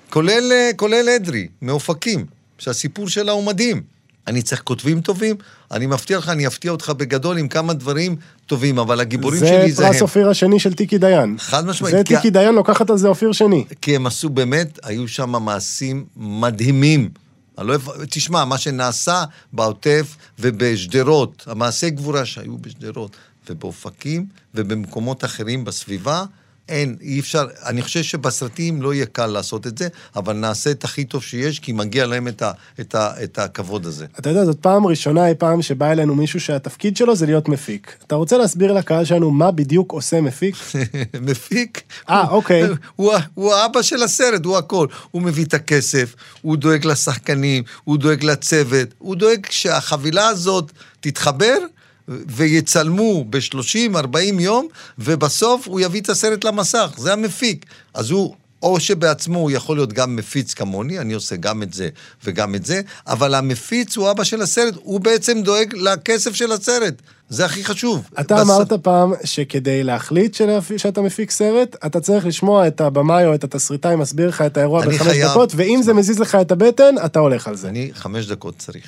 כולל, 0.09 0.51
אה, 0.51 0.71
כולל 0.75 1.09
אדרי, 1.09 1.47
מאופקים, 1.61 2.25
שהסיפור 2.57 3.09
שלה 3.09 3.31
הוא 3.31 3.43
מדהים. 3.43 3.94
אני 4.27 4.41
צריך 4.41 4.61
כותבים 4.61 5.01
טובים, 5.01 5.35
אני 5.71 5.85
מבטיח 5.85 6.19
לך, 6.23 6.29
אני 6.29 6.47
אפתיע 6.47 6.71
אותך 6.71 6.89
בגדול 6.89 7.37
עם 7.37 7.47
כמה 7.47 7.73
דברים 7.73 8.15
טובים, 8.45 8.79
אבל 8.79 8.99
הגיבורים 8.99 9.39
זה 9.39 9.47
שלי 9.47 9.71
זה 9.71 9.83
פרס 9.83 9.95
הם. 9.95 10.01
אופיר 10.01 10.29
השני 10.29 10.59
של 10.59 10.73
טיקי 10.73 10.97
דיין. 10.97 11.35
חד 11.39 11.65
משמעית. 11.65 11.95
זה 11.95 12.03
כי- 12.03 12.15
טיקי 12.15 12.29
דיין 12.29 12.55
לוקחת 12.55 12.89
על 12.89 12.97
זה 12.97 13.07
אופיר 13.07 13.31
שני. 13.31 13.65
כי 13.81 13.95
הם 13.95 14.07
עשו 14.07 14.29
באמת, 14.29 14.79
היו 14.83 15.07
שם 15.07 15.29
מעשים 15.29 16.05
מדהימים. 16.17 17.09
לא 17.57 17.75
תשמע, 18.09 18.45
מה 18.45 18.57
שנעשה 18.57 19.23
בעוטף 19.53 20.15
ובשדרות, 20.39 21.43
המעשי 21.47 21.89
גבורה 21.89 22.25
שהיו 22.25 22.57
בשדרות 22.57 23.15
ובאופקים 23.49 24.25
ובמקומות 24.55 25.25
אחרים 25.25 25.65
בסביבה, 25.65 26.23
אין, 26.69 26.95
אי 27.01 27.19
אפשר, 27.19 27.45
אני 27.65 27.81
חושב 27.81 28.03
שבסרטים 28.03 28.81
לא 28.81 28.93
יהיה 28.93 29.05
קל 29.05 29.25
לעשות 29.25 29.67
את 29.67 29.77
זה, 29.77 29.87
אבל 30.15 30.33
נעשה 30.33 30.71
את 30.71 30.83
הכי 30.83 31.03
טוב 31.05 31.23
שיש, 31.23 31.59
כי 31.59 31.71
מגיע 31.71 32.05
להם 32.05 32.27
את, 32.27 32.41
ה, 32.41 32.51
את, 32.79 32.95
ה, 32.95 33.23
את 33.23 33.39
הכבוד 33.39 33.85
הזה. 33.85 34.05
אתה 34.19 34.29
יודע, 34.29 34.45
זאת 34.45 34.57
פעם 34.59 34.85
ראשונה 34.87 35.27
אי 35.27 35.35
פעם 35.35 35.61
שבא 35.61 35.91
אלינו 35.91 36.15
מישהו 36.15 36.39
שהתפקיד 36.39 36.97
שלו 36.97 37.15
זה 37.15 37.25
להיות 37.25 37.49
מפיק. 37.49 37.95
אתה 38.07 38.15
רוצה 38.15 38.37
להסביר 38.37 38.73
לקהל 38.73 39.05
שלנו 39.05 39.31
מה 39.31 39.51
בדיוק 39.51 39.91
עושה 39.91 40.21
מפיק? 40.21 40.55
מפיק. 41.21 41.81
אה, 42.09 42.21
הוא- 42.21 42.29
אוקיי. 42.31 42.63
הוא, 42.95 43.13
ה- 43.13 43.19
הוא 43.33 43.53
האבא 43.53 43.81
של 43.81 44.03
הסרט, 44.03 44.45
הוא 44.45 44.57
הכל. 44.57 44.87
הוא 45.11 45.21
מביא 45.21 45.45
את 45.45 45.53
הכסף, 45.53 46.15
הוא 46.41 46.57
דואג 46.57 46.85
לשחקנים, 46.85 47.63
הוא 47.83 47.97
דואג 47.97 48.23
לצוות, 48.25 48.87
הוא 48.97 49.15
דואג 49.15 49.45
שהחבילה 49.49 50.27
הזאת 50.27 50.71
תתחבר 50.99 51.57
ויצלמו 52.07 53.25
ב-30-40 53.29 54.17
יום, 54.39 54.67
ובסוף 54.99 55.67
הוא 55.67 55.79
יביא 55.79 56.01
את 56.01 56.09
הסרט 56.09 56.43
למסך. 56.43 56.91
זה 56.97 57.13
המפיק. 57.13 57.65
אז 57.93 58.09
הוא... 58.11 58.35
או 58.63 58.79
שבעצמו 58.79 59.39
הוא 59.39 59.51
יכול 59.51 59.77
להיות 59.77 59.93
גם 59.93 60.15
מפיץ 60.15 60.53
כמוני, 60.53 60.99
אני 60.99 61.13
עושה 61.13 61.35
גם 61.35 61.63
את 61.63 61.73
זה 61.73 61.89
וגם 62.23 62.55
את 62.55 62.65
זה, 62.65 62.81
אבל 63.07 63.35
המפיץ 63.35 63.97
הוא 63.97 64.11
אבא 64.11 64.23
של 64.23 64.41
הסרט, 64.41 64.73
הוא 64.83 64.99
בעצם 64.99 65.41
דואג 65.43 65.73
לכסף 65.75 66.35
של 66.35 66.51
הסרט. 66.51 66.93
זה 67.29 67.45
הכי 67.45 67.63
חשוב. 67.65 68.09
אתה 68.19 68.35
בס- 68.35 68.41
אמרת 68.41 68.73
פעם 68.73 69.13
שכדי 69.23 69.83
להחליט 69.83 70.35
שלהפ- 70.35 70.77
שאתה 70.77 71.01
מפיק 71.01 71.31
סרט, 71.31 71.75
אתה 71.85 71.99
צריך 71.99 72.25
לשמוע 72.25 72.67
את 72.67 72.81
הבמאי 72.81 73.25
או 73.25 73.35
את 73.35 73.43
התסריטאי 73.43 73.95
מסביר 73.95 74.29
לך 74.29 74.41
את 74.41 74.57
האירוע 74.57 74.81
בחמש 74.85 75.01
חייב- 75.07 75.29
דקות, 75.31 75.51
ואם 75.55 75.79
זה 75.83 75.93
מזיז 75.93 76.19
לך 76.19 76.35
את 76.41 76.51
הבטן, 76.51 76.95
אתה 77.05 77.19
הולך 77.19 77.47
על 77.47 77.55
זה. 77.55 77.69
אני 77.69 77.89
חמש 77.93 78.25
דקות 78.27 78.55
צריך. 78.57 78.85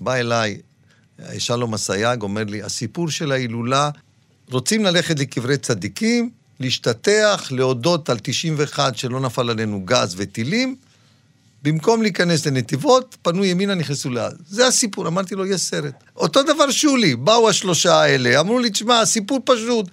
בא 0.00 0.14
אליי 0.14 0.56
שלום 1.38 1.74
אסייג, 1.74 2.22
אומר 2.22 2.44
לי, 2.44 2.62
הסיפור 2.62 3.10
של 3.10 3.32
ההילולה, 3.32 3.90
רוצים 4.50 4.84
ללכת 4.84 5.18
לקברי 5.18 5.56
צדיקים, 5.56 6.30
להשתטח, 6.60 7.48
להודות 7.50 8.10
על 8.10 8.18
91 8.22 8.96
שלא 8.96 9.20
נפל 9.20 9.50
עלינו 9.50 9.80
גז 9.84 10.14
וטילים, 10.16 10.76
במקום 11.62 12.02
להיכנס 12.02 12.46
לנתיבות, 12.46 13.16
פנו 13.22 13.44
ימינה, 13.44 13.74
נכנסו 13.74 14.10
לאט. 14.10 14.32
זה 14.48 14.66
הסיפור, 14.66 15.08
אמרתי 15.08 15.34
לו, 15.34 15.46
יש 15.46 15.60
סרט. 15.60 15.94
אותו 16.16 16.42
דבר 16.42 16.70
שולי, 16.70 17.16
באו 17.16 17.48
השלושה 17.48 17.94
האלה, 17.94 18.40
אמרו 18.40 18.58
לי, 18.58 18.70
תשמע, 18.70 19.00
הסיפור 19.00 19.40
פשוט. 19.44 19.86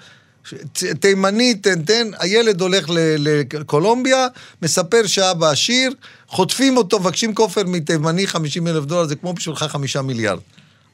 תימני, 0.99 1.55
תן, 1.55 1.83
תן, 1.83 2.11
הילד 2.19 2.61
הולך 2.61 2.85
לקולומביה, 2.93 4.27
מספר 4.61 5.07
שאבא 5.07 5.49
עשיר, 5.49 5.93
חוטפים 6.27 6.77
אותו, 6.77 6.99
מבקשים 6.99 7.35
כופר 7.35 7.63
מתימני 7.63 8.27
50 8.27 8.67
אלף 8.67 8.85
דולר, 8.85 9.07
זה 9.07 9.15
כמו 9.15 9.33
בשבילך 9.33 9.63
חמישה 9.63 10.01
מיליארד. 10.01 10.39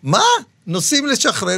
מה? 0.03 0.23
נוסעים 0.67 1.05
לשחרר, 1.05 1.57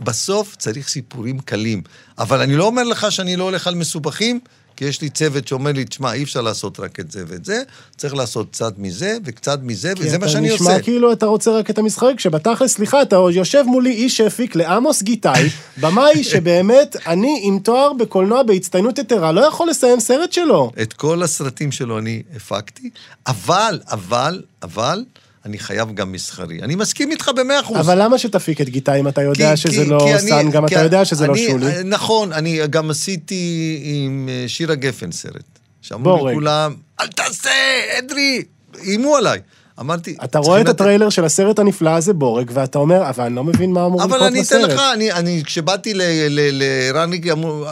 בסוף 0.00 0.56
צריך 0.56 0.88
סיפורים 0.88 1.38
קלים. 1.38 1.82
אבל 2.18 2.40
אני 2.40 2.56
לא 2.56 2.64
אומר 2.64 2.82
לך 2.82 3.12
שאני 3.12 3.36
לא 3.36 3.44
הולך 3.44 3.66
על 3.66 3.74
מסובכים, 3.74 4.40
כי 4.76 4.84
יש 4.84 5.00
לי 5.00 5.10
צוות 5.10 5.48
שאומר 5.48 5.72
לי, 5.72 5.84
תשמע, 5.84 6.12
אי 6.12 6.22
אפשר 6.22 6.40
לעשות 6.40 6.80
רק 6.80 7.00
את 7.00 7.10
זה 7.10 7.24
ואת 7.26 7.44
זה, 7.44 7.62
צריך 7.96 8.14
לעשות 8.14 8.50
קצת 8.50 8.78
מזה 8.78 9.18
וקצת 9.24 9.58
מזה, 9.62 9.92
וזה 9.98 10.18
מה 10.18 10.28
שאני 10.28 10.46
כי 10.46 10.52
עושה. 10.52 10.64
אתה 10.64 10.72
נשמע 10.72 10.82
כאילו 10.82 11.12
אתה 11.12 11.26
רוצה 11.26 11.50
רק 11.50 11.70
את 11.70 11.78
המשחק, 11.78 12.12
כשבתכלס, 12.16 12.74
סליחה, 12.74 13.02
אתה 13.02 13.16
יושב 13.16 13.62
מולי 13.66 13.90
איש 13.90 14.16
שהפיק 14.16 14.56
לעמוס 14.56 15.02
גיטאי, 15.02 15.48
במאי 15.80 16.24
שבאמת, 16.24 16.96
אני 17.06 17.40
עם 17.42 17.58
תואר 17.58 17.92
בקולנוע 17.92 18.42
בהצטיינות 18.42 18.98
יתרה, 18.98 19.32
לא 19.32 19.40
יכול 19.40 19.68
לסיים 19.68 20.00
סרט 20.00 20.32
שלו. 20.32 20.70
את 20.82 20.92
כל 20.92 21.22
הסרטים 21.22 21.72
שלו 21.72 21.98
אני 21.98 22.22
הפקתי, 22.36 22.90
אבל, 23.26 23.80
אבל, 23.90 24.42
אבל, 24.62 25.04
אני 25.46 25.58
חייב 25.58 25.94
גם 25.94 26.12
מסחרי. 26.12 26.62
אני 26.62 26.74
מסכים 26.74 27.10
איתך 27.10 27.30
במאה 27.36 27.60
אחוז. 27.60 27.76
אבל 27.80 28.02
למה 28.02 28.18
שתפיק 28.18 28.60
את 28.60 28.68
גיטאי 28.68 29.00
אם 29.00 29.08
אתה 29.08 29.22
יודע 29.22 29.50
כי- 29.50 29.56
שזה 29.56 29.82
כי- 29.84 29.90
לא 29.90 29.98
כי 30.06 30.12
אני- 30.14 30.28
סאן, 30.30 30.50
גם 30.50 30.66
כי 30.68 30.74
אתה 30.74 30.84
יודע 30.84 31.04
שזה 31.04 31.26
לא 31.26 31.32
אני- 31.32 31.46
שולי? 31.46 31.66
נכון, 31.84 32.32
אני 32.32 32.60
גם 32.70 32.90
עשיתי 32.90 33.80
עם 33.84 34.28
אה, 34.28 34.44
שירה 34.48 34.74
גפן 34.74 35.12
סרט. 35.12 35.42
שאמרו. 35.82 36.26
לי 36.28 36.34
כולם, 36.34 36.74
אל 37.00 37.06
תעשה, 37.06 37.50
אדרי, 37.98 38.42
איימו 38.84 39.16
עליי. 39.16 39.40
אמרתי, 39.80 40.16
אתה 40.24 40.38
רואה 40.38 40.60
את 40.60 40.68
הטריילר 40.68 41.08
של 41.10 41.24
הסרט 41.24 41.58
הנפלא 41.58 41.90
הזה, 41.90 42.12
בורג, 42.12 42.50
ואתה 42.54 42.78
אומר, 42.78 43.08
אבל 43.08 43.24
אני 43.24 43.34
לא 43.34 43.44
מבין 43.44 43.72
מה 43.72 43.86
אמור 43.86 44.02
אבל 44.02 44.16
לקרות 44.16 44.30
אני 44.32 44.40
אתן 44.42 44.56
בסרט. 44.62 44.70
לך, 44.70 44.80
אני, 44.94 45.12
אני, 45.12 45.42
כשבאתי 45.46 45.94
ל- 45.94 46.02
ל- 46.28 46.62
לרן 46.62 47.10
ריקי, 47.12 47.32
אמרו, 47.32 47.64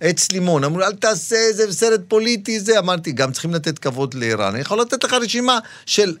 עץ 0.00 0.32
לימון, 0.32 0.64
אמרו, 0.64 0.80
אל 0.82 0.92
תעשה 0.92 1.36
איזה 1.36 1.72
סרט 1.72 2.00
פוליטי, 2.08 2.60
זה, 2.60 2.78
אמרתי, 2.78 3.12
גם 3.12 3.32
צריכים 3.32 3.54
לתת 3.54 3.78
כבוד 3.78 4.14
לערן. 4.14 4.52
אני 4.52 4.60
יכול 4.60 4.80
לתת 4.80 5.04
לך 5.04 5.12
רשימה 5.12 5.58
של 5.86 6.14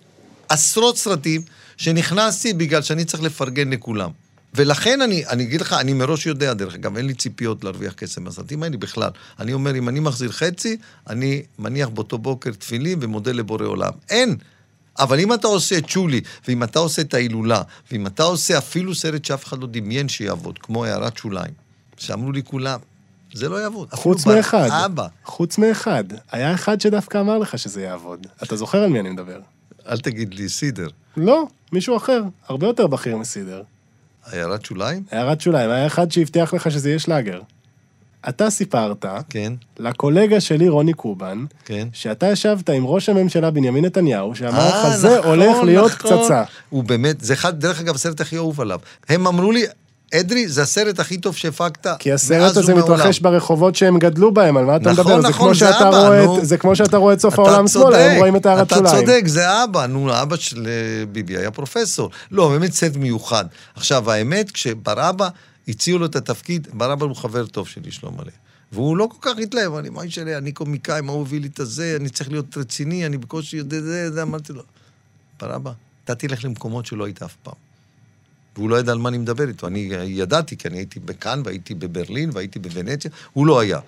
עשרות 0.50 0.98
סרטים 0.98 1.42
שנכנסתי 1.76 2.52
בגלל 2.52 2.82
שאני 2.82 3.04
צריך 3.04 3.22
לפרגן 3.22 3.70
לכולם. 3.70 4.10
ולכן 4.54 5.00
אני, 5.02 5.26
אני 5.26 5.42
אגיד 5.42 5.60
לך, 5.60 5.72
אני 5.72 5.92
מראש 5.92 6.26
יודע, 6.26 6.54
דרך 6.54 6.74
אגב, 6.74 6.96
אין 6.96 7.06
לי 7.06 7.14
ציפיות 7.14 7.64
להרוויח 7.64 7.92
כסף 7.92 8.18
מהסרטים 8.18 8.62
האלה 8.62 8.76
בכלל. 8.76 9.10
אני 9.38 9.52
אומר, 9.52 9.74
אם 9.76 9.88
אני 9.88 10.00
מחזיר 10.00 10.32
חצי, 10.32 10.76
אני 11.08 11.42
מניח 11.58 11.88
באותו 11.88 12.18
בוקר 12.18 12.50
תפילין 12.50 12.98
ומודה 13.02 13.32
לבורא 13.32 13.66
עולם. 13.66 13.92
אין. 14.10 14.36
אבל 14.98 15.20
אם 15.20 15.34
אתה 15.34 15.46
עושה 15.46 15.78
את 15.78 15.88
שולי, 15.88 16.20
ואם 16.48 16.62
אתה 16.62 16.78
עושה 16.78 17.02
את 17.02 17.14
ההילולה, 17.14 17.62
ואם 17.92 18.06
אתה 18.06 18.22
עושה 18.22 18.58
אפילו 18.58 18.94
סרט 18.94 19.24
שאף 19.24 19.44
אחד 19.44 19.58
לא 19.60 19.68
דמיין 19.70 20.08
שיעבוד, 20.08 20.58
כמו 20.58 20.84
הערת 20.84 21.16
שוליים, 21.16 21.52
שאמרו 21.96 22.32
לי 22.32 22.42
כולם, 22.44 22.80
זה 23.34 23.48
לא 23.48 23.56
יעבוד. 23.56 23.88
חוץ 23.90 24.26
מאחד. 24.26 24.68
אבא, 24.70 25.06
חוץ 25.24 25.58
מאחד. 25.58 26.04
היה 26.32 26.54
אחד 26.54 26.80
שדווקא 26.80 27.20
אמר 27.20 27.38
לך 27.38 27.58
שזה 27.58 27.82
יעבוד. 27.82 28.26
אתה 28.42 28.56
זוכר 28.56 28.78
על 28.78 28.90
מי 28.90 29.00
אני 29.00 29.10
מדבר? 29.10 29.40
אל 29.88 29.98
תגיד 29.98 30.34
לי 30.34 30.48
סידר. 30.48 30.88
לא, 31.16 31.46
מישהו 31.72 31.96
אחר, 31.96 32.22
הרבה 32.48 32.66
יותר 32.66 32.86
בכיר 32.86 33.16
מסידר. 33.16 33.62
הערת 34.26 34.64
שוליים? 34.64 35.02
הערת 35.10 35.40
שוליים, 35.40 35.70
היה 35.70 35.86
אחד 35.86 36.12
שהבטיח 36.12 36.54
לך 36.54 36.70
שזה 36.70 36.88
יהיה 36.88 36.98
שלאגר. 36.98 37.40
אתה 38.28 38.50
סיפרת 38.50 39.04
כן, 39.30 39.52
לקולגה 39.78 40.40
שלי, 40.40 40.68
רוני 40.68 40.92
קובן, 40.92 41.44
כן. 41.64 41.88
שאתה 41.92 42.26
ישבת 42.26 42.70
עם 42.70 42.86
ראש 42.86 43.08
הממשלה 43.08 43.50
בנימין 43.50 43.84
נתניהו, 43.84 44.34
שאמר 44.34 44.68
לך, 44.68 44.74
אה, 44.74 44.96
זה 44.96 45.18
נכון, 45.18 45.30
הולך 45.30 45.56
להיות 45.64 45.92
נכון. 45.92 46.22
פצצה. 46.22 46.44
הוא 46.68 46.84
באמת, 46.84 47.20
זה 47.20 47.32
אחד, 47.32 47.60
דרך 47.60 47.80
אגב, 47.80 47.94
הסרט 47.94 48.20
הכי 48.20 48.36
אהוב 48.36 48.60
עליו. 48.60 48.78
הם 49.08 49.26
אמרו 49.26 49.52
לי, 49.52 49.64
אדרי, 50.14 50.48
זה 50.48 50.62
הסרט 50.62 51.00
הכי 51.00 51.18
טוב 51.18 51.36
שהפקת 51.36 51.86
כי 51.98 52.12
הסרט 52.12 52.56
הזה 52.56 52.74
ומעולם." 52.74 52.94
מתרחש 52.94 53.20
ברחובות 53.20 53.76
שהם 53.76 53.98
גדלו 53.98 54.34
בהם, 54.34 54.56
על 54.56 54.64
מה 54.64 54.76
אתה 54.76 54.92
נכון, 54.92 55.04
מדבר? 55.04 55.22
זה 55.22 55.28
נכון, 55.28 55.54
זה 55.54 55.78
אבא, 55.78 56.06
רואה 56.06 56.26
נו. 56.26 56.44
זה 56.44 56.58
כמו 56.58 56.76
שאתה 56.76 56.96
רואה 56.96 57.14
את 57.14 57.20
סוף 57.20 57.38
העולם 57.38 57.68
שמאלה, 57.68 58.12
הם 58.12 58.18
רואים 58.18 58.36
את 58.36 58.46
הערת 58.46 58.70
שוליים. 58.70 58.86
אתה 58.86 58.96
צודק, 58.96 59.22
זה 59.26 59.64
אבא, 59.64 59.86
נו, 59.86 60.22
אבא 60.22 60.36
של 60.36 60.66
אה, 60.66 61.06
ביבי 61.06 61.36
היה 61.36 61.50
פרופסור. 61.50 62.10
לא, 62.30 62.48
באמת 62.48 62.72
סרט 62.72 62.96
מיוחד. 62.96 63.44
עכשיו, 63.74 64.10
האמת, 64.10 64.50
כשבר 64.50 65.10
אבא 65.10 65.28
הציעו 65.68 65.98
לו 65.98 66.06
את 66.06 66.16
התפקיד, 66.16 66.68
בר 66.72 66.92
אבא 66.92 67.04
הוא 67.04 67.16
חבר 67.16 67.46
טוב 67.46 67.68
שלי, 67.68 67.90
שלום 67.90 68.14
עליה. 68.18 68.32
והוא 68.72 68.96
לא 68.96 69.08
כל 69.10 69.30
כך 69.30 69.38
התלהב, 69.38 69.74
אני, 69.74 69.88
מה 69.88 70.04
ישאלה, 70.04 70.38
אני 70.38 70.52
קומיקאי, 70.52 71.00
מה 71.00 71.12
הוא 71.12 71.22
הביא 71.22 71.40
לי 71.40 71.48
את 71.54 71.60
הזה, 71.60 71.96
אני 72.00 72.08
צריך 72.08 72.30
להיות 72.30 72.56
רציני, 72.56 73.06
אני 73.06 73.18
בקושי 73.18 73.56
יודע 73.56 73.80
זה, 73.80 74.10
זה, 74.10 74.22
אמרתי 74.22 74.52
לו, 74.52 74.62
בר 75.40 75.56
אבא, 75.56 75.72
אתה 76.04 76.14
תלך 76.14 76.44
למקומות 76.44 76.86
שלא 76.86 77.04
היית 77.04 77.22
אף 77.22 77.36
פעם. 77.42 77.69
והוא 78.56 78.70
לא 78.70 78.76
ידע 78.76 78.92
על 78.92 78.98
מה 78.98 79.08
אני 79.08 79.18
מדבר 79.18 79.48
איתו. 79.48 79.66
אני 79.66 79.88
ידעתי, 80.04 80.56
כי 80.56 80.68
אני 80.68 80.78
הייתי 80.78 81.00
בכאן, 81.00 81.42
והייתי 81.44 81.74
בברלין, 81.74 82.30
והייתי 82.32 82.58
בוונציה, 82.58 83.10
הוא 83.32 83.46
לא 83.46 83.60
היה. 83.60 83.78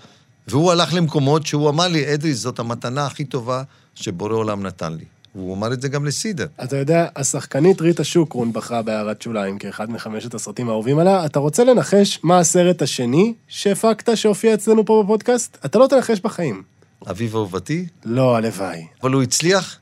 והוא 0.48 0.72
הלך 0.72 0.94
למקומות 0.94 1.46
שהוא 1.46 1.68
אמר 1.68 1.88
לי, 1.88 2.14
אדרי, 2.14 2.35
זאת 2.35 2.59
המתנה 2.59 3.07
הכי 3.07 3.25
טובה 3.25 3.62
שבורא 3.94 4.33
עולם 4.33 4.62
נתן 4.62 4.92
לי. 4.92 5.05
והוא 5.35 5.55
אמר 5.55 5.72
את 5.72 5.83
זה 5.83 5.88
גם 5.88 6.05
לסידר. 6.05 6.46
אתה 6.64 6.77
יודע, 6.77 7.07
השחקנית 7.16 7.81
ריטה 7.81 8.05
שוקרון 8.05 8.53
בחרה 8.53 8.83
בהערת 8.83 9.22
שוליים 9.22 9.59
כאחד 9.59 9.90
מחמשת 9.90 10.35
הסרטים 10.35 10.68
האהובים 10.68 10.98
עליה. 10.98 11.27
אתה 11.27 11.38
רוצה 11.38 11.64
לנחש 11.64 12.20
מה 12.22 12.38
הסרט 12.38 12.83
השני 12.83 13.35
שהפקת 13.48 14.16
שהופיע 14.16 14.55
אצלנו 14.55 14.87
פה 14.87 15.03
בפודקאסט? 15.05 15.59
אתה 15.64 15.79
לא 15.79 15.87
תנחש 15.87 16.20
בחיים. 16.20 16.62
אביב 17.11 17.37
אהובתי, 17.37 17.87
לא, 18.05 18.37
הלוואי. 18.37 18.87
אבל 19.03 19.12
הוא 19.12 19.22
הצליח? 19.22 19.79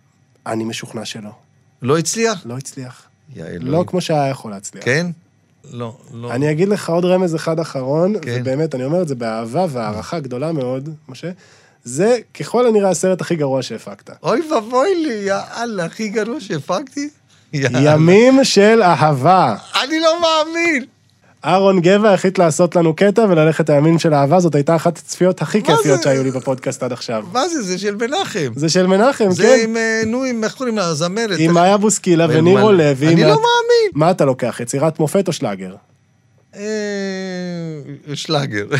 אני 0.46 0.64
משוכנע 0.64 1.04
שלא. 1.04 1.30
לא 1.82 1.98
הצליח? 1.98 2.46
לא 2.46 2.56
הצליח. 2.56 3.09
יא 3.36 3.42
לא 3.44 3.48
אלוהים. 3.48 3.84
כמו 3.86 4.00
שהיה 4.00 4.28
יכול 4.28 4.50
להצליח. 4.50 4.84
כן? 4.84 5.06
לא, 5.72 5.96
לא. 6.14 6.32
אני 6.32 6.50
אגיד 6.50 6.68
לך 6.68 6.90
עוד 6.90 7.04
רמז 7.04 7.34
אחד 7.34 7.60
אחרון, 7.60 8.14
כן. 8.22 8.36
ובאמת, 8.40 8.74
אני 8.74 8.84
אומר 8.84 9.02
את 9.02 9.08
זה 9.08 9.14
באהבה 9.14 9.66
והערכה 9.70 10.20
גדולה 10.20 10.52
מאוד, 10.52 10.88
משה. 11.08 11.30
זה 11.84 12.18
ככל 12.40 12.66
הנראה 12.66 12.90
הסרט 12.90 13.20
הכי 13.20 13.36
גרוע 13.36 13.62
שהפקת. 13.62 14.10
אוי 14.22 14.40
ואבוי 14.50 14.94
לי, 15.06 15.14
יא 15.14 15.34
אללה, 15.56 15.84
הכי 15.84 16.08
גרוע 16.08 16.40
שהפקתי? 16.40 17.08
יא 17.52 17.66
אללה. 17.68 17.92
ימים 17.94 18.44
של 18.44 18.82
אהבה. 18.82 19.56
אני 19.84 20.00
לא 20.00 20.20
מאמין. 20.20 20.84
אהרון 21.44 21.80
גבע 21.80 22.12
החליט 22.12 22.38
לעשות 22.38 22.76
לנו 22.76 22.94
קטע 22.96 23.22
וללכת 23.28 23.70
הימים 23.70 23.98
של 23.98 24.14
אהבה, 24.14 24.40
זאת 24.40 24.54
הייתה 24.54 24.76
אחת 24.76 24.98
הצפיות 24.98 25.42
הכי 25.42 25.62
כיפיות 25.62 25.98
זה? 25.98 26.02
שהיו 26.02 26.22
לי 26.22 26.30
בפודקאסט 26.30 26.82
עד 26.82 26.92
עכשיו. 26.92 27.24
מה 27.32 27.48
זה? 27.48 27.62
זה 27.62 27.78
של 27.78 27.96
מנחם. 27.96 28.52
זה 28.56 28.68
של 28.68 28.86
מנחם, 28.86 29.30
זה 29.30 29.42
כן. 29.42 29.58
עם, 29.64 29.76
אה, 29.76 30.02
נו, 30.06 30.24
עם, 30.24 30.44
איך 30.44 30.54
קוראים 30.54 30.76
לה? 30.76 30.86
הזמרת. 30.86 31.38
עם 31.38 31.54
מאיה 31.54 31.76
בוסקילה 31.76 32.26
ונירו 32.28 32.72
לוי. 32.72 33.08
אני 33.08 33.22
לא 33.22 33.28
מאמין. 33.28 33.90
מה 33.92 34.10
אתה 34.10 34.24
לוקח, 34.24 34.60
יצירת 34.60 35.00
מופת 35.00 35.28
או 35.28 35.32
שלאגר? 35.32 35.74
אה, 36.56 36.62
שלאגר. 38.14 38.66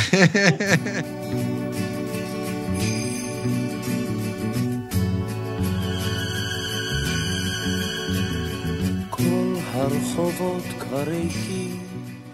הרחובות 9.75 10.63
כבר. 10.81 11.05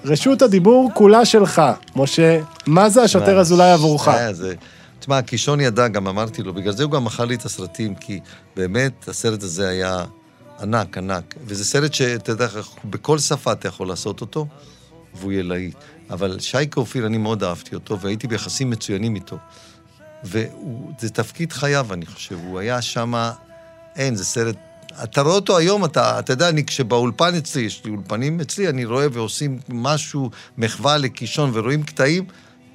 רשות 0.06 0.42
הדיבור 0.42 0.90
כולה 0.94 1.24
שלך. 1.24 1.62
משה, 1.96 2.40
מה 2.66 2.88
זה 2.88 3.02
השוטר 3.02 3.40
אזולאי 3.40 3.70
עבורך? 3.70 4.08
אה, 4.08 4.30
תשמע, 5.00 5.22
קישון 5.22 5.60
ידע, 5.60 5.88
גם 5.88 6.08
אמרתי 6.08 6.42
לו, 6.42 6.54
בגלל 6.54 6.72
זה 6.72 6.84
הוא 6.84 6.92
גם 6.92 7.04
מכר 7.04 7.24
לי 7.24 7.34
את 7.34 7.44
הסרטים, 7.44 7.94
כי 7.94 8.20
באמת 8.56 9.08
הסרט 9.08 9.42
הזה 9.42 9.68
היה 9.68 10.04
ענק, 10.60 10.98
ענק. 10.98 11.34
וזה 11.46 11.64
סרט 11.64 11.94
שאתה 11.94 12.32
יודע, 12.32 12.46
בכל 12.84 13.18
שפה 13.18 13.52
אתה 13.52 13.68
יכול 13.68 13.88
לעשות 13.88 14.20
אותו, 14.20 14.46
והוא 15.14 15.32
יהיה 15.32 15.42
להיט. 15.42 15.76
אבל 16.10 16.40
שייקה 16.40 16.80
אופיר, 16.80 17.06
אני 17.06 17.18
מאוד 17.18 17.44
אהבתי 17.44 17.74
אותו, 17.74 18.00
והייתי 18.00 18.26
ביחסים 18.26 18.70
מצוינים 18.70 19.14
איתו. 19.14 19.36
וזה 20.24 21.10
תפקיד 21.12 21.52
חייו, 21.52 21.86
אני 21.92 22.06
חושב. 22.06 22.38
הוא 22.44 22.58
היה 22.58 22.82
שם, 22.82 23.30
אין, 23.96 24.14
זה 24.14 24.24
סרט... 24.24 24.56
אתה 25.04 25.20
רואה 25.22 25.34
אותו 25.34 25.58
היום, 25.58 25.84
אתה, 25.84 26.18
אתה 26.18 26.32
יודע, 26.32 26.48
אני 26.48 26.64
כשבאולפן 26.64 27.34
אצלי, 27.34 27.62
יש 27.62 27.82
לי 27.84 27.90
אולפנים 27.90 28.40
אצלי, 28.40 28.68
אני 28.68 28.84
רואה 28.84 29.06
ועושים 29.12 29.58
משהו, 29.68 30.30
מחווה 30.58 30.96
לקישון, 30.98 31.50
ורואים 31.54 31.82
קטעים, 31.82 32.24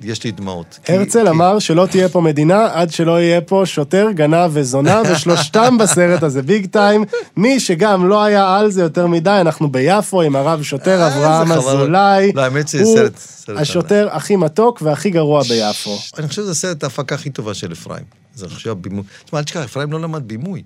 יש 0.03 0.23
לי 0.23 0.31
דמעות. 0.31 0.79
כי- 0.86 0.93
הרצל 0.93 1.23
כי- 1.23 1.29
אמר 1.29 1.60
שלא 1.60 1.86
תהיה 1.91 2.10
פה 2.10 2.21
מדינה 2.21 2.67
עד 2.73 2.91
שלא 2.91 3.21
יהיה 3.21 3.41
פה 3.41 3.62
שוטר, 3.65 4.07
גנב 4.13 4.49
וזונה, 4.53 5.01
ושלושתם 5.12 5.77
בסרט 5.77 6.23
הזה 6.23 6.41
ביג 6.41 6.65
טיים. 6.65 7.03
מי 7.38 7.60
שגם 7.60 8.10
לא 8.10 8.23
היה 8.23 8.57
על 8.57 8.71
זה 8.71 8.81
יותר 8.81 9.07
מדי, 9.07 9.38
אנחנו 9.41 9.71
ביפו 9.71 10.21
עם 10.21 10.36
הרב 10.36 10.63
שוטר 10.63 11.01
אה, 11.01 11.07
אברהם. 11.07 11.51
אזולאי. 11.51 12.31
לא, 12.36 12.41
האמת 12.41 12.67
שזה 12.67 12.84
הוא 12.84 12.97
סרט- 12.97 13.17
סרט 13.17 13.57
השוטר 13.57 14.07
הכי 14.12 14.36
מתוק 14.36 14.81
והכי 14.81 15.10
גרוע 15.10 15.43
ביפו. 15.43 15.97
אני 16.17 16.27
חושב 16.27 16.41
שזה 16.41 16.55
סרט 16.55 16.84
ההפקה 16.84 17.15
הכי 17.15 17.29
טובה 17.29 17.53
של 17.53 17.71
אפרים. 17.71 18.03
זה 18.36 18.45
עכשיו 18.45 18.75
בימוי. 18.75 19.03
תשמע, 19.25 19.39
אל 19.39 19.43
תשכח, 19.43 19.60
אפרים 19.63 19.91
לא 19.91 19.99
למד 20.01 20.27
בימוי. 20.27 20.63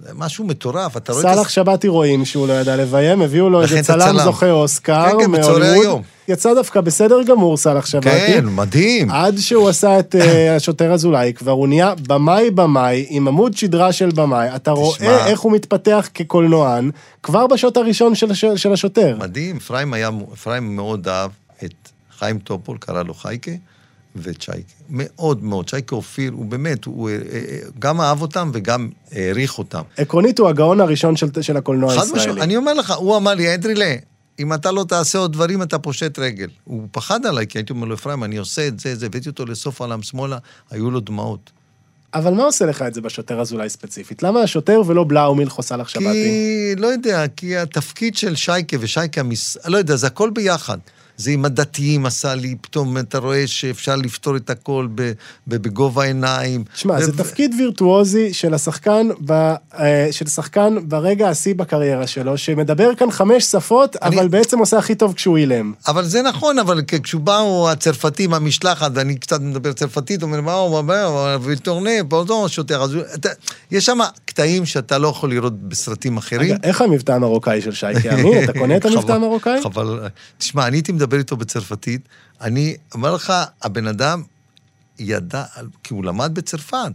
זה 0.00 0.10
משהו 0.14 0.44
מטורף, 0.44 0.96
אתה 0.96 1.12
רואה 1.12 1.30
את 1.32 1.34
סאלח 1.36 1.48
שבתי 1.48 1.88
רואים 1.88 2.24
שהוא 2.24 2.48
לא 2.48 2.52
ידע 2.52 2.76
לביים, 2.76 3.22
הביאו 3.22 3.50
לו 3.50 3.62
איזה 3.62 3.82
צלם. 3.82 4.18
זוכה 4.24 4.50
אוסקר 4.50 5.06
כן, 5.10 5.16
כן, 5.24 5.32
בצהרי. 5.32 5.66
היום. 5.68 6.02
יצא 6.28 6.54
דווקא 6.54 6.80
בסדר 6.80 7.22
גמור, 7.22 7.56
סאלח 7.56 7.86
שבתי. 7.86 8.08
כן, 8.08 8.44
מדהים. 8.46 9.10
עד 9.10 9.38
שהוא 9.38 9.68
עשה 9.68 9.98
את 9.98 10.14
אה, 10.14 10.54
השוטר 10.56 10.92
אזולאי, 10.92 11.32
כבר 11.34 11.52
הוא 11.52 11.68
נהיה 11.68 11.94
במאי 12.08 12.50
במאי, 12.50 13.06
עם 13.08 13.28
עמוד 13.28 13.56
שדרה 13.56 13.92
של 13.92 14.10
במאי. 14.14 14.56
אתה 14.56 14.70
רואה 14.70 15.26
איך 15.26 15.40
הוא 15.40 15.52
מתפתח 15.52 16.08
כקולנוען, 16.14 16.90
כבר 17.22 17.46
בשוט 17.46 17.76
הראשון 17.76 18.14
של, 18.14 18.30
הש- 18.30 18.44
של 18.44 18.72
השוטר. 18.72 19.16
מדהים, 19.20 19.56
אפרים 20.32 20.76
מאוד 20.76 21.08
אהב 21.08 21.30
את 21.64 21.72
חיים 22.18 22.38
טופול, 22.38 22.76
קרא 22.80 23.02
לו 23.02 23.14
חייקה, 23.14 23.50
ואת 24.16 24.42
שייקה. 24.42 24.72
מאוד 24.90 25.44
מאוד. 25.44 25.68
שייקה 25.68 25.96
אופיר, 25.96 26.32
הוא 26.32 26.46
באמת, 26.46 26.84
הוא 26.84 27.10
אה, 27.10 27.14
אה, 27.14 27.58
גם 27.78 28.00
אהב 28.00 28.22
אותם 28.22 28.50
וגם 28.54 28.88
העריך 29.12 29.58
אותם. 29.58 29.82
עקרונית 29.96 30.38
הוא 30.38 30.48
הגאון 30.48 30.80
הראשון 30.80 31.16
של, 31.16 31.42
של 31.42 31.56
הקולנוע 31.56 31.90
חד 31.90 32.02
הישראלי. 32.02 32.20
משמעית, 32.20 32.42
אני 32.42 32.56
אומר 32.56 32.74
לך, 32.74 32.90
הוא 32.90 33.16
אמר 33.16 33.34
לי, 33.34 33.54
אדרילה, 33.54 33.94
אם 34.38 34.54
אתה 34.54 34.70
לא 34.70 34.84
תעשה 34.88 35.18
עוד 35.18 35.32
דברים, 35.32 35.62
אתה 35.62 35.78
פושט 35.78 36.18
רגל. 36.18 36.48
הוא 36.64 36.88
פחד 36.92 37.26
עליי, 37.26 37.46
כי 37.46 37.58
הייתי 37.58 37.72
אומר 37.72 37.86
לו, 37.86 37.94
אפרים, 37.94 38.24
אני 38.24 38.36
עושה 38.36 38.68
את 38.68 38.80
זה, 38.80 38.94
זה, 38.94 39.06
הבאתי 39.06 39.28
אותו 39.28 39.44
לסוף 39.46 39.80
העולם 39.80 40.02
שמאלה, 40.02 40.38
היו 40.70 40.90
לו 40.90 41.00
דמעות. 41.00 41.50
אבל 42.14 42.34
מה 42.34 42.44
עושה 42.44 42.66
לך 42.66 42.82
את 42.82 42.94
זה 42.94 43.00
בשוטר 43.00 43.40
אזולאי 43.40 43.68
ספציפית? 43.68 44.22
למה 44.22 44.40
השוטר 44.40 44.82
ולא 44.86 45.04
בלאו 45.04 45.34
מילכו 45.34 45.62
סאלח 45.62 45.88
שבתי? 45.88 46.12
כי, 46.12 46.74
לא 46.76 46.86
יודע, 46.86 47.28
כי 47.36 47.56
התפקיד 47.56 48.16
של 48.16 48.36
שייקה 48.36 48.76
ושייקה, 48.80 49.20
המס... 49.20 49.56
לא 49.66 49.76
יודע, 49.76 49.96
זה 49.96 50.06
הכל 50.06 50.30
ביחד. 50.30 50.78
זה 51.18 51.30
עם 51.30 51.44
הדתיים 51.44 52.06
עשה 52.06 52.34
לי, 52.34 52.54
פתאום 52.60 52.98
אתה 52.98 53.18
רואה 53.18 53.46
שאפשר 53.46 53.96
לפתור 53.96 54.36
את 54.36 54.50
הכל 54.50 54.88
בגובה 55.46 56.02
העיניים. 56.02 56.64
שמע, 56.74 56.94
ו- 56.94 57.02
זה 57.04 57.16
תפקיד 57.18 57.54
וירטואוזי 57.58 58.32
של 58.34 58.54
השחקן, 58.54 59.08
ב, 59.26 59.32
אה, 59.32 60.08
של 60.10 60.26
שחקן 60.26 60.74
ברגע 60.88 61.28
השיא 61.28 61.54
בקריירה 61.54 62.06
שלו, 62.06 62.38
שמדבר 62.38 62.94
כאן 62.94 63.10
חמש 63.10 63.44
שפות, 63.44 63.96
אני- 64.02 64.16
אבל 64.16 64.28
בעצם 64.28 64.58
עושה 64.58 64.78
הכי 64.78 64.94
טוב 64.94 65.12
כשהוא 65.12 65.36
אילם. 65.36 65.72
אבל 65.88 66.04
זה 66.04 66.22
נכון, 66.22 66.58
אבל 66.58 66.80
כ- 66.88 66.94
כשבאו 67.02 67.70
הצרפתים, 67.70 68.34
המשלחת, 68.34 68.90
ואני 68.94 69.16
קצת 69.16 69.40
מדבר 69.40 69.72
צרפתית, 69.72 70.22
אומר, 70.22 70.40
מה 70.40 70.52
הוא 70.54 70.76
אומר, 70.78 71.36
ויטורנה, 71.42 71.90
פורדון, 72.08 72.48
שוטר, 72.48 72.82
אז 72.82 72.96
אתה- 73.14 73.28
יש 73.70 73.86
שם 73.86 73.98
קטעים 74.24 74.66
שאתה 74.66 74.98
לא 74.98 75.08
יכול 75.08 75.30
לראות 75.30 75.62
בסרטים 75.62 76.16
אחרים. 76.16 76.40
רגע, 76.40 76.56
איך 76.62 76.80
המבטא 76.82 77.12
המרוקאי 77.12 77.60
של 77.62 77.72
שייקה 77.72 78.14
אמין? 78.14 78.44
אתה 78.44 78.52
קונה 78.52 78.76
את 78.76 78.84
המבטא 78.84 79.12
המרוקאי? 79.12 79.62
חבל, 79.62 80.00
תשמע, 80.38 80.66
אני 80.66 80.76
הייתי 80.76 80.92
מדבר 80.92 81.07
איתו 81.16 81.36
בצרפתית, 81.36 82.00
אני 82.40 82.76
אומר 82.94 83.14
לך, 83.14 83.32
הבן 83.62 83.86
אדם 83.86 84.22
ידע, 84.98 85.44
כי 85.82 85.94
הוא 85.94 86.04
למד 86.04 86.34
בצרפת. 86.34 86.92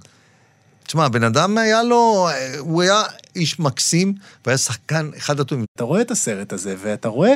תשמע, 0.84 1.06
הבן 1.06 1.24
אדם 1.24 1.58
היה 1.58 1.84
לו, 1.84 2.30
הוא 2.60 2.82
היה 2.82 3.04
איש 3.36 3.60
מקסים, 3.60 4.14
והיה 4.46 4.58
שחקן 4.58 5.10
אחד 5.18 5.40
הטובים, 5.40 5.66
אתה 5.76 5.84
רואה 5.84 6.02
את 6.02 6.12
הסרט 6.12 6.54
הזה, 6.54 6.76
ואתה 6.82 7.08
רואה 7.08 7.34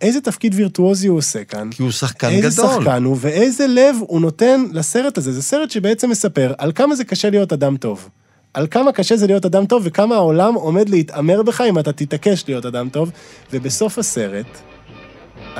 איזה 0.00 0.20
תפקיד 0.20 0.54
וירטואוזי 0.54 1.06
הוא 1.06 1.18
עושה 1.18 1.44
כאן. 1.44 1.70
כי 1.70 1.82
הוא 1.82 1.90
שחקן 1.90 2.28
איזה 2.28 2.62
גדול. 2.62 2.74
שחקן 2.78 3.04
הוא, 3.04 3.16
ואיזה 3.20 3.66
לב 3.66 3.96
הוא 4.00 4.20
נותן 4.20 4.64
לסרט 4.72 5.18
הזה. 5.18 5.32
זה 5.32 5.42
סרט 5.42 5.70
שבעצם 5.70 6.10
מספר 6.10 6.52
על 6.58 6.72
כמה 6.72 6.96
זה 6.96 7.04
קשה 7.04 7.30
להיות 7.30 7.52
אדם 7.52 7.76
טוב. 7.76 8.08
על 8.54 8.66
כמה 8.70 8.92
קשה 8.92 9.16
זה 9.16 9.26
להיות 9.26 9.46
אדם 9.46 9.66
טוב, 9.66 9.82
וכמה 9.86 10.14
העולם 10.14 10.54
עומד 10.54 10.88
להתעמר 10.88 11.42
בך 11.42 11.60
אם 11.60 11.78
אתה 11.78 11.92
תתעקש 11.92 12.44
להיות 12.48 12.66
אדם 12.66 12.88
טוב. 12.88 13.10
ובסוף 13.52 13.98
הסרט, 13.98 14.46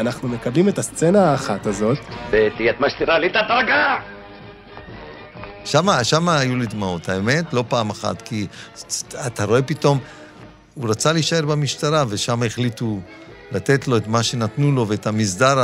אנחנו 0.01 0.29
מקבלים 0.29 0.69
את 0.69 0.79
הסצנה 0.79 1.31
האחת 1.31 1.67
הזאת, 1.67 1.99
ביתי, 2.31 2.71
את 2.71 2.81
מסתירה 2.81 3.19
לי 3.19 3.27
את 3.27 3.37
הדרגה! 3.37 3.97
שמה, 5.65 6.05
שמה 6.05 6.39
היו 6.39 6.57
לי 6.57 6.67
דמעות, 6.67 7.09
האמת, 7.09 7.53
לא 7.53 7.65
פעם 7.69 7.91
אחת, 7.91 8.23
כי 8.23 8.47
אתה 9.27 9.45
רואה 9.45 9.63
פתאום, 9.63 9.99
הוא 10.75 10.91
רצה 10.91 11.13
להישאר 11.13 11.47
במשטרה, 11.47 12.05
ושם 12.09 12.43
החליטו 12.43 13.01
לתת 13.53 13.89
לו 13.89 13.97
את 13.97 14.07
מה 14.07 14.23
שנתנו 14.23 14.73
לו 14.73 14.89
ואת 14.89 15.07
המסדר 15.07 15.59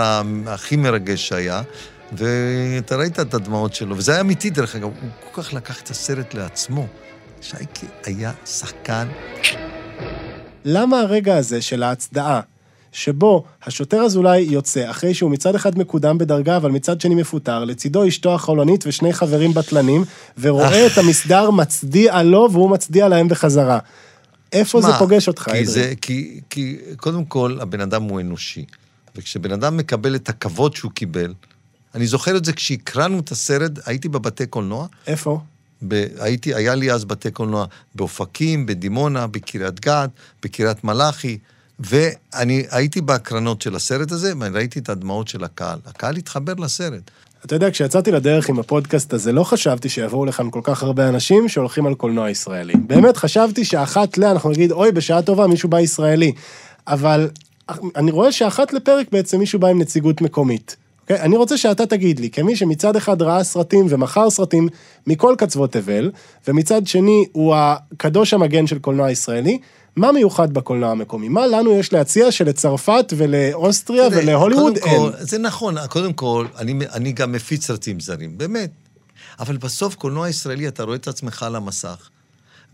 הכי 0.47 0.77
מרגש 0.77 1.29
שהיה, 1.29 1.63
ואתה 2.13 2.97
ראית 2.97 3.21
את 3.21 3.35
הדמעות 3.35 3.75
שלו, 3.75 3.97
וזה 3.97 4.13
היה 4.13 4.21
אמיתי 4.21 4.51
דרך 4.51 4.77
אגב, 4.77 4.85
הוא 4.85 5.11
כל 5.33 5.43
כך 5.43 5.53
לקח 5.53 5.81
את 5.81 5.91
הסרט 5.91 6.35
לעצמו. 6.35 6.87
שייקה 7.41 7.87
היה 8.05 8.33
שחקן, 8.47 9.09
למה 10.65 11.01
הרגע 11.01 11.37
הזה 11.37 11.63
של 11.63 11.83
ההצדעה, 11.83 12.41
שבו 12.95 13.45
השוטר 13.63 14.03
אזולאי 14.03 14.41
יוצא, 14.41 14.91
אחרי 14.91 15.15
שהוא 15.15 15.31
מצד 15.31 15.55
אחד 15.55 15.79
מקודם 15.79 16.19
בדרגה, 16.19 16.57
אבל 16.57 16.71
מצד 16.71 17.01
שני 17.01 17.15
מפוטר, 17.15 17.65
לצידו 17.65 18.09
אשתו 18.09 18.35
החולנית 18.35 18.85
ושני 18.87 19.13
חברים 19.13 19.55
בטלנים, 19.55 20.05
ורואה 20.39 20.87
את 20.87 20.99
המסדר 20.99 21.51
מצדיע 21.51 22.23
לו 22.23 22.49
והוא 22.53 22.71
מצדיע 22.71 23.09
להם 23.09 23.29
בחזרה. 23.29 23.79
איפה 24.53 24.81
זה 24.81 24.89
מה, 24.89 24.99
פוגש 24.99 25.29
אותך, 25.29 25.43
כי, 25.43 25.51
אדרי? 25.51 25.67
זה, 25.67 25.93
כי, 26.01 26.41
כי 26.51 26.77
קודם 26.97 27.25
כל, 27.25 27.59
הבן 27.61 27.81
אדם 27.81 28.03
הוא 28.03 28.21
אנושי. 28.21 28.65
וכשבן 29.17 29.53
אדם 29.53 29.77
מקבל 29.77 30.15
את 30.15 30.29
הכבוד 30.29 30.77
שהוא 30.77 30.93
קיבל, 30.93 31.35
אני 31.95 32.07
זוכר 32.07 32.37
את 32.37 32.45
זה 32.45 32.53
כשהקרנו 32.53 33.21
את 33.21 33.31
הסרט, 33.33 33.73
הייתי 33.87 34.09
בבתי 34.09 34.47
קולנוע, 34.47 34.87
איפה? 35.07 35.41
ב, 35.89 36.07
הייתי, 36.19 36.55
היה 36.55 36.75
לי 36.75 36.93
אז 36.93 37.05
בתי 37.05 37.31
קולנוע 37.31 37.67
באופקים, 37.95 38.67
בדימונה, 38.67 39.27
בקריית 39.27 39.81
גת, 39.81 40.11
בקריית 40.43 40.85
מלאכי, 40.85 41.39
ואני 41.81 42.65
הייתי 42.71 43.01
בהקרנות 43.01 43.63
של 43.63 43.75
הסרט 43.75 44.13
הזה, 44.13 44.33
ואני 44.41 44.55
ראיתי 44.57 44.79
את 44.79 44.89
הדמעות 44.89 45.29
של 45.29 45.45
הקהל. 45.45 45.79
הקהל 45.87 46.17
התחבר 46.17 46.55
לסרט. 46.59 47.11
אתה 47.45 47.55
יודע, 47.55 47.71
כשיצאתי 47.71 48.11
לדרך 48.11 48.49
עם 48.49 48.59
הפודקאסט 48.59 49.13
הזה, 49.13 49.33
לא 49.33 49.45
חשבתי 49.45 49.89
שיבואו 49.89 50.25
לכאן 50.25 50.51
כל 50.51 50.61
כך 50.63 50.83
הרבה 50.83 51.09
אנשים 51.09 51.49
שהולכים 51.49 51.87
על 51.87 51.95
קולנוע 51.95 52.31
ישראלי. 52.31 52.75
באמת, 52.87 53.17
חשבתי 53.17 53.65
שאחת 53.65 54.19
ל... 54.19 54.25
אנחנו 54.25 54.51
נגיד, 54.51 54.73
אוי, 54.73 54.93
בשעה 54.93 55.23
טובה 55.23 55.47
מישהו 55.47 55.69
בא 55.69 55.81
ישראלי. 55.81 56.33
אבל 56.87 57.29
אני 57.97 58.11
רואה 58.11 58.33
שאחת 58.33 58.73
לפרק 58.73 59.07
בעצם 59.13 59.39
מישהו 59.39 59.59
בא 59.59 59.69
עם 59.69 59.81
נציגות 59.81 60.21
מקומית. 60.21 60.77
אוקיי? 61.03 61.21
אני 61.21 61.37
רוצה 61.37 61.57
שאתה 61.57 61.87
תגיד 61.87 62.21
לי, 62.21 62.31
כמי 62.31 62.57
שמצד 62.57 62.97
אחד 62.97 63.23
ראה 63.23 63.45
סרטים 63.45 63.87
ומכר 63.89 64.31
סרטים 64.31 64.69
מכל 65.07 65.35
קצוות 65.39 65.73
תבל, 65.73 66.11
ומצד 66.49 66.87
שני 66.87 67.25
הוא 67.33 67.55
הקדוש 67.57 68.35
המגן 68.35 68.67
של 68.67 68.79
קולנוע 68.79 69.11
ישראלי, 69.11 69.59
מה 69.97 70.13
מיוחד 70.13 70.55
בקולנוע 70.55 70.91
המקומי? 70.91 71.29
מה 71.29 71.47
לנו 71.47 71.79
יש 71.79 71.93
להציע 71.93 72.33
שלצרפת 72.33 73.13
ולאוסטריה 73.17 74.09
ולהוליווד 74.13 74.77
אין? 74.77 74.99
כל, 74.99 75.11
זה 75.19 75.39
נכון, 75.39 75.87
קודם 75.87 76.13
כל, 76.13 76.47
אני, 76.59 76.79
אני 76.93 77.13
גם 77.13 77.33
מפיץ 77.33 77.67
סרטים 77.67 78.01
זרים, 78.01 78.39
באמת. 78.39 78.71
אבל 79.41 79.57
בסוף, 79.57 79.95
קולנוע 79.95 80.29
ישראלי, 80.29 80.69
אתה 80.69 80.83
רואה 80.83 80.97
את 80.97 81.09
עצמך 81.09 81.43
על 81.43 81.57
המסך, 81.57 82.09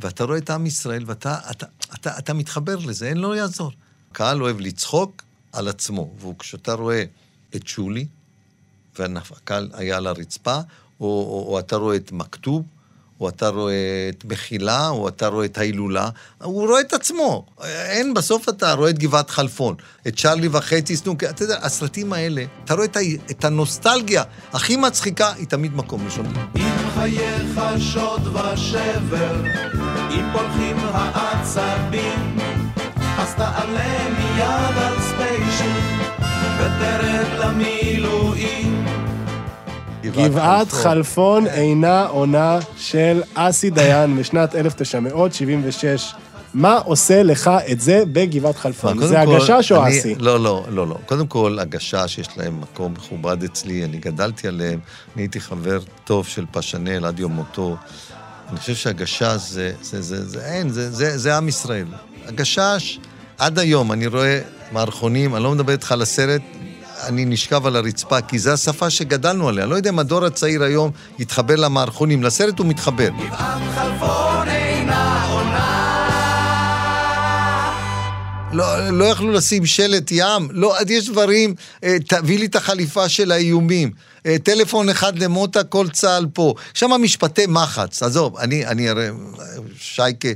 ואתה 0.01 0.25
רואה 0.25 0.39
את 0.39 0.51
עם 0.51 0.67
ישראל, 0.67 1.03
ואתה 1.07 1.37
אתה, 1.51 1.67
אתה, 1.95 2.19
אתה 2.19 2.33
מתחבר 2.33 2.77
לזה, 2.77 3.09
אין, 3.09 3.17
לא 3.17 3.37
יעזור. 3.37 3.73
הקהל 4.11 4.43
אוהב 4.43 4.61
לצחוק 4.61 5.23
על 5.53 5.69
עצמו, 5.69 6.11
וכשאתה 6.21 6.73
רואה 6.73 7.05
את 7.57 7.67
שולי, 7.67 8.07
והקהל 8.99 9.71
היה 9.73 9.97
על 9.97 10.07
הרצפה, 10.07 10.57
או, 11.01 11.07
או, 11.07 11.47
או 11.49 11.59
אתה 11.59 11.77
רואה 11.77 11.97
את 11.97 12.13
מכתוב, 12.13 12.63
או 13.21 13.29
אתה 13.29 13.49
רואה 13.49 13.75
את 14.09 14.25
מחילה, 14.25 14.89
או 14.89 15.09
אתה 15.09 15.29
רואה 15.29 15.45
את 15.45 15.59
ההילולה, 15.59 16.09
הוא 16.43 16.69
רואה 16.69 16.81
את 16.81 16.93
עצמו. 16.93 17.47
אין, 17.65 18.15
בסוף 18.15 18.49
אתה 18.49 18.73
רואה 18.73 18.91
את 18.91 18.99
גבעת 18.99 19.31
חלפון, 19.31 19.75
את 20.09 20.17
צ'רלי 20.17 20.49
וחצי 20.53 20.97
סנוק, 20.97 21.25
אתה 21.25 21.43
יודע, 21.43 21.59
הסרטים 21.63 22.13
האלה, 22.13 22.45
אתה 22.65 22.75
רואה 22.75 22.85
את, 22.85 22.97
ה, 22.97 23.01
את 23.31 23.45
הנוסטלגיה 23.45 24.23
הכי 24.53 24.77
מצחיקה, 24.77 25.33
היא 25.33 25.47
תמיד 25.47 25.77
מקום 25.77 26.05
ראשון. 26.05 26.27
אם 26.57 26.91
חייך 26.95 27.61
שוד 27.79 28.37
ושבר, 28.37 29.35
אם 30.11 30.25
פולחים 30.33 30.77
העצבים, 30.93 32.39
אז 33.19 33.35
תעלה 33.35 34.09
מיד 34.19 34.77
על 34.77 34.95
ספיישל, 35.01 35.81
ותרד 36.59 37.39
למילואים. 37.39 38.10
גבעת 40.13 40.73
חלפון 40.73 41.47
אינה 41.47 42.07
עונה 42.07 42.59
של 42.77 43.23
אסי 43.35 43.71
דיין 43.71 44.11
משנת 44.15 44.55
1976. 44.55 46.15
מה 46.55 46.79
עושה 46.79 47.23
לך 47.23 47.51
את 47.73 47.81
זה 47.81 48.03
בגבעת 48.13 48.57
חלפון? 48.57 49.07
זה 49.07 49.23
כל, 49.25 49.35
הגשש 49.35 49.73
או 49.73 49.89
אסי? 49.89 50.15
לא, 50.19 50.41
לא, 50.41 50.65
לא, 50.71 50.87
לא. 50.87 50.97
קודם 51.07 51.27
כל, 51.27 51.59
הגשש, 51.61 52.19
יש 52.19 52.29
להם 52.37 52.61
מקום 52.61 52.93
מכובד 52.93 53.45
אצלי, 53.45 53.85
אני 53.85 53.99
גדלתי 53.99 54.49
עליהם, 54.49 54.79
אני 55.15 55.23
הייתי 55.23 55.41
חבר 55.41 55.81
טוב 56.05 56.27
של 56.27 56.45
פשנל 56.51 57.05
עד 57.05 57.21
יום 57.21 57.33
מותו. 57.33 57.77
אני 58.51 58.59
חושב 58.59 58.75
שהגשש 58.75 59.37
זה, 59.49 59.73
זה, 59.83 60.03
זה, 60.03 60.27
זה, 60.27 60.45
אין, 60.45 60.69
זה, 60.69 60.91
זה, 60.91 61.19
זה 61.19 61.37
עם 61.37 61.49
ישראל. 61.49 61.87
הגשש, 62.27 62.99
עד 63.39 63.59
היום, 63.59 63.93
אני 63.93 64.07
רואה 64.07 64.41
מערכונים, 64.73 65.37
אני 65.37 65.45
לא 65.45 65.53
מדבר 65.53 65.73
איתך 65.73 65.93
על 65.93 66.03
הסרט, 66.03 66.43
אני 67.09 67.25
נשכב 67.25 67.67
על 67.67 67.77
הרצפה, 67.77 68.21
כי 68.21 68.39
זו 68.39 68.51
השפה 68.51 68.91
שגדלנו 68.91 69.49
עליה. 69.49 69.67
לא 69.67 69.75
יודע 69.75 69.91
אם 69.91 69.99
הדור 69.99 70.25
הצעיר 70.25 70.63
היום 70.63 70.91
יתחבר 71.19 71.57
למערכונים, 71.57 72.23
לסרט 72.23 72.59
הוא 72.59 72.67
מתחבר. 72.67 73.09
לא, 78.53 78.91
לא 78.91 79.05
יכלו 79.05 79.33
לשים 79.33 79.67
שלט 79.67 80.11
ים, 80.11 80.49
לא, 80.51 80.75
יש 80.89 81.09
דברים, 81.09 81.55
אה, 81.85 81.97
תביא 82.09 82.39
לי 82.39 82.47
את 82.47 82.57
החליפה 82.57 83.09
של 83.09 83.33
האיומים. 83.33 83.91
אה, 84.27 84.37
טלפון 84.39 84.89
אחד 84.89 85.19
למוטה, 85.19 85.65
כל 85.65 85.89
צה"ל 85.89 86.27
פה. 86.35 86.55
שם 86.75 86.91
משפטי 87.03 87.47
מחץ, 87.47 88.03
עזוב, 88.03 88.37
אני, 88.37 88.67
אני 88.67 88.89
הרי, 88.89 89.09
שייקה, 89.79 90.29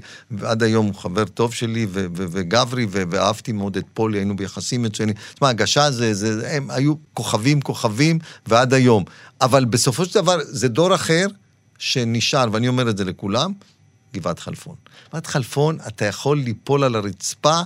עד 0.43 0.63
היום 0.63 0.87
הוא 0.87 0.95
חבר 0.95 1.25
טוב 1.25 1.55
שלי, 1.55 1.87
ו- 1.91 2.07
ו- 2.17 2.27
וגברי, 2.31 2.87
ו- 2.91 3.03
ואהבתי 3.11 3.53
מאוד 3.53 3.77
את 3.77 3.85
פולי, 3.95 4.19
היינו 4.19 4.37
ביחסים 4.37 4.83
מצוינים. 4.83 5.15
תשמע, 5.35 5.49
הגשה 5.49 5.91
זה, 5.91 6.15
זה, 6.15 6.51
הם 6.51 6.71
היו 6.71 6.95
כוכבים, 7.15 7.61
כוכבים, 7.61 8.19
ועד 8.47 8.75
היום. 8.75 9.05
אבל 9.41 9.65
בסופו 9.65 10.05
של 10.05 10.15
דבר, 10.15 10.39
זה 10.43 10.69
דור 10.69 10.95
אחר 10.95 11.27
שנשאר, 11.79 12.49
ואני 12.53 12.69
אומר 12.69 12.91
את 12.91 12.97
זה 12.97 13.05
לכולם, 13.05 13.53
גבעת 14.15 14.39
חלפון. 14.39 14.75
גבעת 15.11 15.27
חלפון, 15.27 15.79
אתה 15.89 16.05
יכול 16.05 16.39
ליפול 16.39 16.85
על 16.85 16.95
הרצפה 16.95 17.61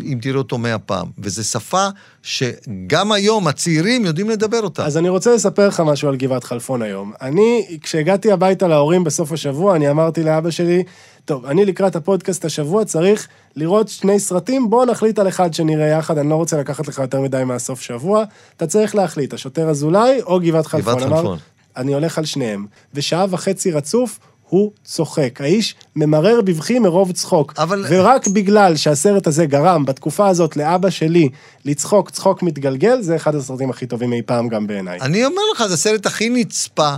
אם 0.00 0.18
תראה 0.22 0.38
אותו 0.38 0.58
מאה 0.58 0.78
פעם. 0.78 1.08
וזו 1.18 1.44
שפה 1.44 1.88
שגם 2.22 3.12
היום 3.12 3.48
הצעירים 3.48 4.04
יודעים 4.04 4.30
לדבר 4.30 4.60
אותה. 4.60 4.86
אז 4.86 4.96
אני 4.96 5.08
רוצה 5.08 5.34
לספר 5.34 5.68
לך 5.68 5.80
משהו 5.80 6.08
על 6.08 6.16
גבעת 6.16 6.44
חלפון 6.44 6.82
היום. 6.82 7.12
אני, 7.22 7.78
כשהגעתי 7.82 8.32
הביתה 8.32 8.68
להורים 8.68 9.04
בסוף 9.04 9.32
השבוע, 9.32 9.76
אני 9.76 9.90
אמרתי 9.90 10.22
לאבא 10.22 10.50
שלי, 10.50 10.82
טוב, 11.24 11.46
אני 11.46 11.64
לקראת 11.64 11.96
הפודקאסט 11.96 12.44
השבוע 12.44 12.84
צריך 12.84 13.28
לראות 13.56 13.88
שני 13.88 14.20
סרטים, 14.20 14.70
בוא 14.70 14.86
נחליט 14.86 15.18
על 15.18 15.28
אחד 15.28 15.54
שנראה 15.54 15.86
יחד, 15.86 16.18
אני 16.18 16.30
לא 16.30 16.34
רוצה 16.34 16.56
לקחת 16.56 16.88
לך 16.88 16.98
יותר 16.98 17.20
מדי 17.20 17.44
מהסוף 17.44 17.80
שבוע. 17.80 18.24
אתה 18.56 18.66
צריך 18.66 18.94
להחליט, 18.94 19.34
השוטר 19.34 19.70
אזולאי 19.70 20.22
או 20.22 20.40
גבעת 20.40 20.66
חלפון. 20.66 20.94
גבעת 20.94 21.06
אמר, 21.06 21.16
חלפון. 21.16 21.38
אני 21.76 21.94
הולך 21.94 22.18
על 22.18 22.24
שניהם. 22.24 22.66
ושעה 22.94 23.26
וחצי 23.30 23.70
רצוף, 23.70 24.18
הוא 24.48 24.72
צוחק. 24.84 25.40
האיש 25.40 25.74
ממרר 25.96 26.40
בבכי 26.40 26.78
מרוב 26.78 27.12
צחוק. 27.12 27.54
אבל- 27.58 27.84
ורק 27.88 28.28
בגלל 28.28 28.76
שהסרט 28.76 29.26
הזה 29.26 29.46
גרם 29.46 29.84
בתקופה 29.84 30.28
הזאת 30.28 30.56
לאבא 30.56 30.90
שלי 30.90 31.28
לצחוק 31.64 32.10
צחוק 32.10 32.42
מתגלגל, 32.42 33.02
זה 33.02 33.16
אחד 33.16 33.34
הסרטים 33.34 33.70
הכי 33.70 33.86
טובים 33.86 34.12
אי 34.12 34.22
פעם 34.22 34.48
גם 34.48 34.66
בעיניי. 34.66 35.00
אני 35.00 35.24
אומר 35.24 35.42
לך, 35.54 35.66
זה 35.66 35.74
הסרט 35.74 36.06
הכי 36.06 36.28
נצפה, 36.28 36.94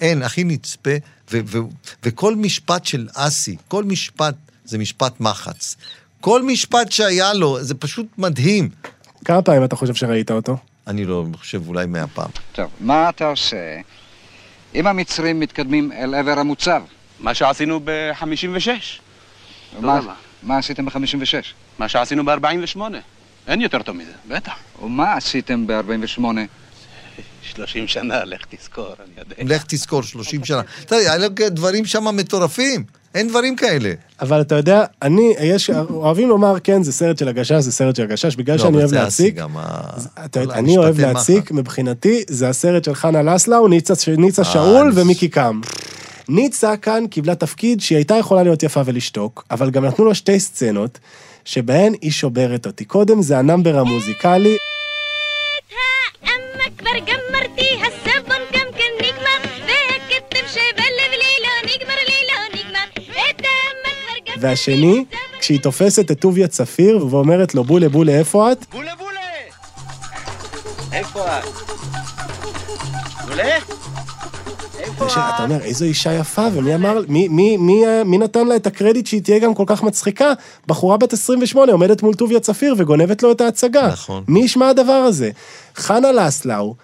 אין, 0.00 0.22
הכי 0.22 0.44
נצפה, 0.44 0.90
ו- 1.32 1.40
ו- 1.46 1.58
וכל 2.04 2.36
משפט 2.36 2.84
של 2.84 3.08
אסי, 3.14 3.56
כל 3.68 3.84
משפט 3.84 4.34
זה 4.64 4.78
משפט 4.78 5.20
מחץ. 5.20 5.76
כל 6.20 6.42
משפט 6.42 6.92
שהיה 6.92 7.34
לו, 7.34 7.58
זה 7.64 7.74
פשוט 7.74 8.06
מדהים. 8.18 8.68
כמה 9.24 9.42
פעמים 9.42 9.64
אתה 9.64 9.76
חושב 9.76 9.94
שראית 9.94 10.30
אותו? 10.30 10.56
אני 10.86 11.04
לא 11.04 11.24
חושב, 11.38 11.68
אולי 11.68 11.86
מאה 11.86 12.06
פעם. 12.06 12.30
טוב, 12.52 12.66
מה 12.80 13.08
אתה 13.08 13.26
עושה 13.26 13.56
אם 14.74 14.86
המצרים 14.86 15.40
מתקדמים 15.40 15.92
אל 15.92 16.14
עבר 16.14 16.38
המוצב? 16.38 16.82
מה 17.20 17.34
שעשינו 17.34 17.80
ב-56. 17.84 18.68
מה, 20.42 20.58
עשיתם 20.58 20.84
ב-56? 20.84 21.34
מה 21.78 21.88
שעשינו 21.88 22.24
ב-48. 22.24 22.80
אין 23.46 23.60
יותר 23.60 23.82
טוב 23.82 23.96
מזה, 23.96 24.12
בטח. 24.28 24.52
ומה 24.82 25.14
עשיתם 25.14 25.66
ב-48? 25.66 26.24
30 27.42 27.88
שנה, 27.88 28.24
לך 28.24 28.46
תזכור, 28.48 28.94
אני 29.04 29.12
יודע. 29.18 29.54
לך 29.54 29.64
תזכור, 29.68 30.02
30 30.02 30.44
שנה. 30.44 30.62
יודע, 30.90 31.12
היה 31.12 31.28
דברים 31.28 31.86
שם 31.86 32.16
מטורפים, 32.16 32.84
אין 33.14 33.28
דברים 33.28 33.56
כאלה. 33.56 33.92
אבל 34.20 34.40
אתה 34.40 34.54
יודע, 34.54 34.84
אני, 35.02 35.34
יש, 35.40 35.70
אוהבים 35.70 36.28
לומר, 36.28 36.54
כן, 36.64 36.82
זה 36.82 36.92
סרט 36.92 37.18
של 37.18 37.28
הגשש, 37.28 37.52
זה 37.52 37.72
סרט 37.72 37.96
של 37.96 38.02
הגשש, 38.02 38.36
בגלל 38.36 38.56
לא, 38.56 38.62
שאני 38.62 38.76
אוהב 38.76 38.92
להציק. 38.94 39.34
גם, 39.34 39.56
ה- 39.56 39.80
אתה 40.24 40.44
כל 40.46 40.52
אני 40.52 40.76
אוהב 40.78 40.94
מחץ. 40.94 41.06
מבחינתי, 41.50 42.22
זה 42.28 42.48
הסרט 42.48 42.84
של 42.84 42.94
חנה 42.94 43.22
לסלאו, 43.22 43.68
ניצה, 43.68 43.94
ניצה 44.18 44.44
שאול 44.44 44.86
אני- 44.86 45.00
ומיקי 45.02 45.28
קם. 45.28 45.60
ניצה 46.28 46.76
כאן 46.76 47.04
קיבלה 47.10 47.34
תפקיד 47.34 47.80
שהיא 47.80 47.96
הייתה 47.96 48.14
יכולה 48.16 48.42
להיות 48.42 48.62
יפה 48.62 48.80
ולשתוק, 48.84 49.44
אבל 49.50 49.70
גם 49.70 49.84
נתנו 49.84 50.04
לה 50.04 50.14
שתי 50.14 50.40
סצנות, 50.40 50.98
שבהן 51.44 51.92
היא 52.02 52.10
שוברת 52.10 52.66
אותי. 52.66 52.84
קודם 52.84 53.22
זה 53.22 53.38
ה 53.38 53.44
number 53.44 53.78
המוזיקלי, 53.78 54.56
והשני, 64.40 65.04
כשהיא 65.40 65.60
תופסת 65.60 66.10
את 66.10 66.20
טוביה 66.20 66.48
צפיר 66.48 67.06
ואומרת 67.10 67.54
לו, 67.54 67.64
בולה 67.64 67.88
בולה, 67.88 68.12
איפה 68.12 68.52
את? 68.52 68.66
בולה 68.72 68.92
בולה! 68.98 69.20
איפה 70.92 71.38
את? 71.38 71.44
בולה? 73.28 73.58
אתה 75.34 75.44
אומר, 75.44 75.60
איזו 75.62 75.84
אישה 75.84 76.12
יפה, 76.12 76.46
ומי 76.54 76.74
אמר, 76.74 77.00
מי, 77.08 77.28
מי, 77.28 77.56
מי, 77.56 77.84
מי 78.04 78.18
נתן 78.18 78.46
לה 78.46 78.56
את 78.56 78.66
הקרדיט 78.66 79.06
שהיא 79.06 79.22
תהיה 79.22 79.38
גם 79.38 79.54
כל 79.54 79.64
כך 79.66 79.82
מצחיקה? 79.82 80.32
בחורה 80.66 80.96
בת 80.96 81.12
28 81.12 81.72
עומדת 81.72 82.02
מול 82.02 82.14
טוביה 82.14 82.40
צפיר 82.40 82.74
וגונבת 82.78 83.22
לו 83.22 83.32
את 83.32 83.40
ההצגה. 83.40 83.88
נכון. 83.88 84.24
מי 84.28 84.40
ישמע 84.40 84.68
הדבר 84.68 84.92
הזה? 84.92 85.30
חנה 85.76 86.12
לסלאו, 86.12 86.74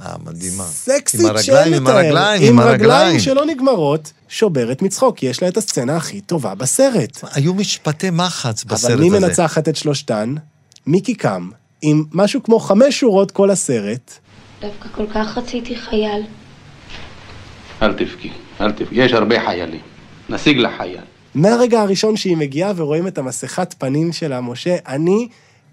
אה, 0.00 0.14
מדהימה. 0.24 0.64
סקסית 0.64 1.20
עם 1.20 1.26
הרגליים, 1.26 1.44
שאין 1.44 1.74
עם 1.74 1.82
לתאר. 1.82 1.96
הרגליים, 1.96 2.42
עם 2.42 2.48
עם 2.48 2.60
רגליים 2.60 2.90
הרגליים. 2.90 3.20
שלא 3.20 3.46
נגמרות, 3.46 4.12
שוברת 4.28 4.82
מצחוק, 4.82 5.16
כי 5.16 5.26
יש 5.26 5.42
לה 5.42 5.48
את 5.48 5.56
הסצנה 5.56 5.96
הכי 5.96 6.20
טובה 6.20 6.54
בסרט. 6.54 7.24
היו 7.32 7.54
משפטי 7.54 8.10
מחץ 8.10 8.64
בסרט 8.64 8.90
אבל 8.90 8.94
הזה. 8.94 9.10
מי 9.10 9.18
מנצחת 9.18 9.68
את 9.68 9.76
שלושתן? 9.76 10.34
מיקי 10.86 11.14
קם, 11.14 11.48
עם 11.82 12.04
משהו 12.12 12.42
כמו 12.42 12.58
חמש 12.58 13.00
שורות 13.00 13.30
כל 13.30 13.50
הסרט. 13.50 14.18
דווקא 14.60 14.88
כל 14.94 15.06
כך 15.14 15.38
רציתי 15.38 15.76
חייל. 15.76 16.22
אל 17.82 17.92
תבכי, 17.92 18.30
אל 18.60 18.72
תבכי. 18.72 18.94
יש 18.94 19.12
הרבה 19.12 19.44
חיילים. 19.44 19.80
נשיג 20.28 20.56
לה 20.56 20.76
חייל. 20.78 21.00
מהרגע 21.34 21.80
הראשון 21.80 22.16
שהיא 22.16 22.36
מגיעה 22.36 22.72
ורואים 22.76 23.06
את 23.06 23.18
המסכת 23.18 23.74
פנים 23.78 24.12
שלה, 24.12 24.40
משה, 24.40 24.76
אני 24.86 25.28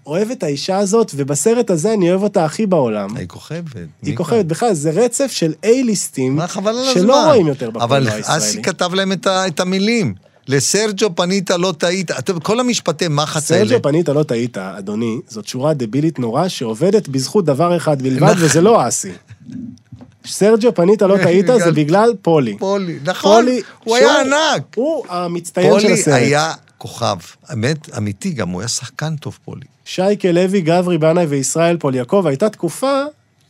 אוהב 0.08 0.30
את 0.30 0.42
האישה 0.42 0.78
הזאת, 0.78 1.12
ובסרט 1.16 1.70
הזה 1.70 1.92
אני 1.94 2.10
אוהב 2.10 2.22
אותה 2.22 2.44
הכי 2.44 2.66
בעולם. 2.66 3.16
היא 3.16 3.28
כוכבת. 3.28 3.64
היא. 4.02 4.16
כוכבת, 4.16 4.44
בכלל, 4.44 4.74
זה 4.74 4.90
רצף 4.90 5.30
של 5.32 5.52
A-ליסטים. 5.64 6.40
שלא 6.94 7.24
רואים 7.26 7.46
יותר 7.46 7.68
אבל 7.68 8.00
בקולנוע 8.04 8.20
אסי 8.20 8.32
הישראלי. 8.46 8.62
כתב 8.62 8.94
להם 8.94 9.12
את, 9.12 9.26
ה, 9.26 9.46
את 9.46 9.60
המילים. 9.60 10.14
לסרג'ו 10.48 11.16
פנית, 11.16 11.50
לא 11.50 11.74
טעית. 11.78 12.10
כל 12.42 12.60
המשפטי 12.60 13.08
מחץ 13.08 13.52
האלה. 13.52 13.68
סרג'ו 13.70 13.82
פנית, 13.82 14.08
לא 14.08 14.22
טעית, 14.22 14.58
אדוני, 14.58 15.18
זאת 15.28 15.46
שורה 15.48 15.74
דבילית 15.74 16.18
נורא 16.18 16.48
שעובדת 16.48 17.08
בזכות 17.08 17.44
דבר 17.44 17.76
אחד 17.76 18.02
בלבד, 18.02 18.22
נכון. 18.22 18.36
וזה 18.44 18.60
לא 18.60 18.88
אסי. 18.88 19.12
סרג'ו 20.26 20.74
פנית, 20.74 21.02
לא 21.02 21.16
טעית, 21.22 21.46
זה 21.64 21.72
בגלל- 21.82 22.14
פולי. 22.22 22.58
פולי, 22.58 22.98
נכון, 23.04 23.42
פולי, 23.44 23.62
הוא 23.84 23.96
היה 23.96 24.08
שהוא- 24.08 24.34
ענק. 24.34 24.62
הוא 24.74 25.04
המצטיין 25.08 25.72
של 25.72 25.80
פולי 25.80 25.92
הסרט. 26.00 26.14
היה 26.14 26.52
כוכב. 26.78 27.16
אמת, 27.52 27.96
אמיתי 27.96 28.30
גם, 28.30 28.48
הוא 28.48 28.60
היה 28.60 28.68
שחקן 28.68 29.16
טוב, 29.16 29.38
פולי. 29.44 29.66
שייקה 29.88 30.32
לוי, 30.32 30.60
גברי 30.60 30.98
בנאי 30.98 31.24
וישראל 31.24 31.76
פול 31.76 31.94
יעקב, 31.94 32.24
הייתה 32.26 32.48
תקופה, 32.48 33.02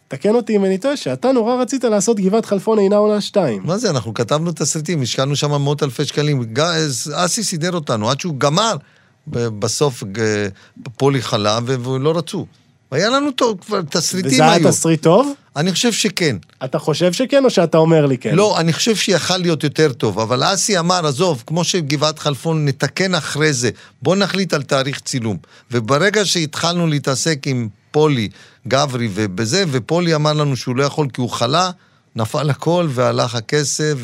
תקן 0.08 0.34
אותי 0.34 0.56
אם 0.56 0.64
אני 0.64 0.78
טועה, 0.78 0.96
שאתה 0.96 1.32
נורא 1.32 1.54
רצית 1.54 1.84
לעשות 1.84 2.20
גבעת 2.20 2.46
חלפון 2.46 2.78
אינה 2.78 2.96
עונה 2.96 3.20
שתיים. 3.20 3.62
מה 3.64 3.78
זה, 3.78 3.90
אנחנו 3.90 4.14
כתבנו 4.14 4.52
תסריטים, 4.52 5.02
השקענו 5.02 5.36
שם 5.36 5.62
מאות 5.62 5.82
אלפי 5.82 6.04
שקלים. 6.04 6.54
אסי 7.14 7.44
סידר 7.44 7.72
אותנו, 7.72 8.10
עד 8.10 8.20
שהוא 8.20 8.34
גמר. 8.38 8.76
בסוף 9.26 10.04
פולי 10.96 11.22
חלה, 11.22 11.58
ו- 11.66 11.84
ולא 11.84 12.18
רצו. 12.18 12.46
והיה 12.92 13.10
לנו 13.10 13.30
טוב, 13.30 13.58
כבר 13.66 13.80
תסריטים 13.82 14.30
וזה 14.30 14.44
היה 14.44 14.52
היו. 14.52 14.68
תסריט 14.68 15.02
טוב? 15.02 15.32
אני 15.56 15.72
חושב 15.72 15.92
שכן. 15.92 16.36
אתה 16.64 16.78
חושב 16.78 17.12
שכן, 17.12 17.44
או 17.44 17.50
שאתה 17.50 17.78
אומר 17.78 18.06
לי 18.06 18.18
כן? 18.18 18.34
לא, 18.34 18.60
אני 18.60 18.72
חושב 18.72 18.96
שיכל 18.96 19.36
להיות 19.36 19.64
יותר 19.64 19.92
טוב, 19.92 20.18
אבל 20.18 20.54
אסי 20.54 20.78
אמר, 20.78 21.06
עזוב, 21.06 21.42
כמו 21.46 21.64
שגבעת 21.64 22.18
חלפון, 22.18 22.64
נתקן 22.64 23.14
אחרי 23.14 23.52
זה, 23.52 23.70
בוא 24.02 24.16
נחליט 24.16 24.54
על 24.54 24.62
תאריך 24.62 25.00
צילום. 25.00 25.36
וברגע 25.70 26.24
שהתחלנו 26.24 26.86
להתעסק 26.86 27.46
עם 27.46 27.68
פולי, 27.90 28.28
גברי 28.68 29.08
ובזה, 29.14 29.64
ופולי 29.70 30.14
אמר 30.14 30.32
לנו 30.32 30.56
שהוא 30.56 30.76
לא 30.76 30.82
יכול 30.82 31.08
כי 31.12 31.20
הוא 31.20 31.30
חלה, 31.30 31.70
נפל 32.16 32.50
הכל 32.50 32.86
והלך 32.90 33.34
הכסף, 33.34 33.94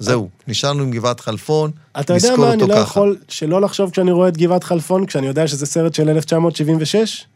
וזהו, 0.00 0.28
נשארנו 0.48 0.82
עם 0.82 0.90
גבעת 0.90 1.20
חלפון, 1.20 1.70
אתה 2.00 2.14
יודע 2.14 2.30
נזכור 2.30 2.44
מה, 2.46 2.52
אני 2.52 2.62
אותו 2.62 2.72
לא 2.72 2.78
ככה. 2.78 2.82
יכול 2.82 3.16
שלא 3.28 3.60
לחשוב 3.60 3.90
כשאני 3.90 4.10
רואה 4.10 4.28
את 4.28 4.36
גבעת 4.36 4.64
חלפון, 4.64 5.06
כשאני 5.06 5.26
יודע 5.26 5.48
שזה 5.48 5.66
סרט 5.66 5.94
של 5.94 6.08
1976? 6.08 7.26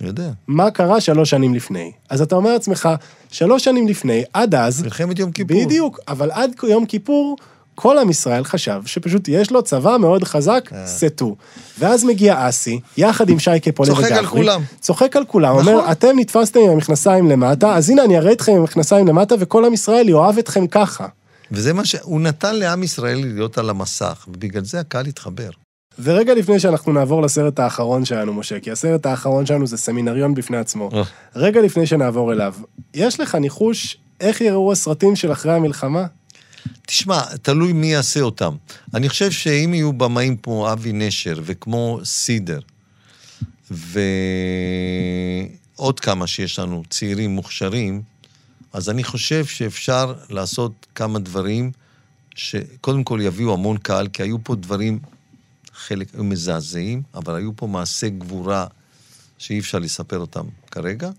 יודע. 0.00 0.30
מה 0.46 0.70
קרה 0.70 1.00
שלוש 1.00 1.30
שנים 1.30 1.54
לפני? 1.54 1.92
אז 2.10 2.22
אתה 2.22 2.34
אומר 2.34 2.52
לעצמך, 2.52 2.88
שלוש 3.30 3.64
שנים 3.64 3.88
לפני, 3.88 4.24
עד 4.32 4.54
אז, 4.54 4.82
מלחמת 4.82 5.18
יום 5.18 5.32
כיפור. 5.32 5.64
בדיוק, 5.64 6.00
אבל 6.08 6.30
עד 6.30 6.50
יום 6.68 6.86
כיפור, 6.86 7.36
כל 7.74 7.98
עם 7.98 8.10
ישראל 8.10 8.44
חשב 8.44 8.82
שפשוט 8.86 9.28
יש 9.28 9.50
לו 9.50 9.62
צבא 9.62 9.96
מאוד 10.00 10.24
חזק, 10.24 10.70
אה. 10.72 10.86
סטו. 10.86 11.36
ואז 11.78 12.04
מגיע 12.04 12.48
אסי, 12.48 12.80
יחד 12.96 13.28
עם 13.28 13.38
שייקה 13.38 13.72
פולה 13.72 13.88
צוחק 13.88 14.02
וגפרי. 14.02 14.18
על 14.18 14.26
כולם. 14.26 14.62
צוחק 14.80 15.16
על 15.16 15.24
כולם, 15.24 15.58
נכון. 15.58 15.74
אומר, 15.74 15.92
אתם 15.92 16.08
נתפסתם 16.16 16.60
עם 16.60 16.70
המכנסיים 16.70 17.30
למטה, 17.30 17.74
אז 17.74 17.90
הנה 17.90 18.04
אני 18.04 18.18
אראה 18.18 18.32
אתכם 18.32 18.52
עם 18.52 18.58
המכנסיים 18.58 19.06
למטה, 19.06 19.34
וכל 19.38 19.64
עם 19.64 19.72
ישראל 19.72 20.08
יאהב 20.08 20.38
אתכם 20.38 20.66
ככה. 20.66 21.06
וזה 21.52 21.72
מה 21.72 21.84
שהוא 21.84 22.20
נתן 22.20 22.56
לעם 22.56 22.82
ישראל 22.82 23.18
להיות 23.18 23.58
על 23.58 23.70
המסך, 23.70 24.24
ובגלל 24.28 24.64
זה 24.64 24.80
הקהל 24.80 25.06
התחבר. 25.06 25.50
ורגע 25.98 26.34
לפני 26.34 26.60
שאנחנו 26.60 26.92
נעבור 26.92 27.22
לסרט 27.22 27.58
האחרון 27.58 28.04
שלנו, 28.04 28.34
משה, 28.34 28.60
כי 28.60 28.70
הסרט 28.70 29.06
האחרון 29.06 29.46
שלנו 29.46 29.66
זה 29.66 29.76
סמינריון 29.76 30.34
בפני 30.34 30.56
עצמו. 30.56 30.90
אה. 30.92 31.02
רגע 31.36 31.60
לפני 31.60 31.86
שנעבור 31.86 32.32
אליו, 32.32 32.54
יש 32.94 33.20
לך 33.20 33.34
ניחוש 33.34 33.96
איך 34.20 34.40
יראו 34.40 34.72
הסרטים 34.72 35.16
של 35.16 35.32
אחרי 35.32 35.52
המלחמה? 35.52 36.06
תשמע, 36.86 37.20
תלוי 37.42 37.72
מי 37.72 37.86
יעשה 37.86 38.20
אותם. 38.20 38.54
אני 38.94 39.08
חושב 39.08 39.30
שאם 39.30 39.74
יהיו 39.74 39.92
במאים 39.92 40.36
כמו 40.36 40.72
אבי 40.72 40.92
נשר 40.92 41.40
וכמו 41.44 42.00
סידר, 42.04 42.60
ועוד 43.70 43.90
כמה 46.00 46.26
שיש 46.26 46.58
לנו, 46.58 46.82
צעירים 46.90 47.30
מוכשרים, 47.30 48.02
אז 48.72 48.90
אני 48.90 49.04
חושב 49.04 49.44
שאפשר 49.44 50.14
לעשות 50.30 50.86
כמה 50.94 51.18
דברים 51.18 51.70
שקודם 52.34 53.04
כל 53.04 53.20
יביאו 53.22 53.52
המון 53.52 53.76
קהל, 53.76 54.08
כי 54.08 54.22
היו 54.22 54.44
פה 54.44 54.54
דברים, 54.54 54.98
חלק 55.76 56.14
היו 56.14 56.24
מזעזעים, 56.24 57.02
אבל 57.14 57.34
היו 57.34 57.56
פה 57.56 57.66
מעשי 57.66 58.10
גבורה 58.10 58.66
שאי 59.38 59.58
אפשר 59.58 59.78
לספר 59.78 60.18
אותם 60.18 60.44
כרגע. 60.70 61.10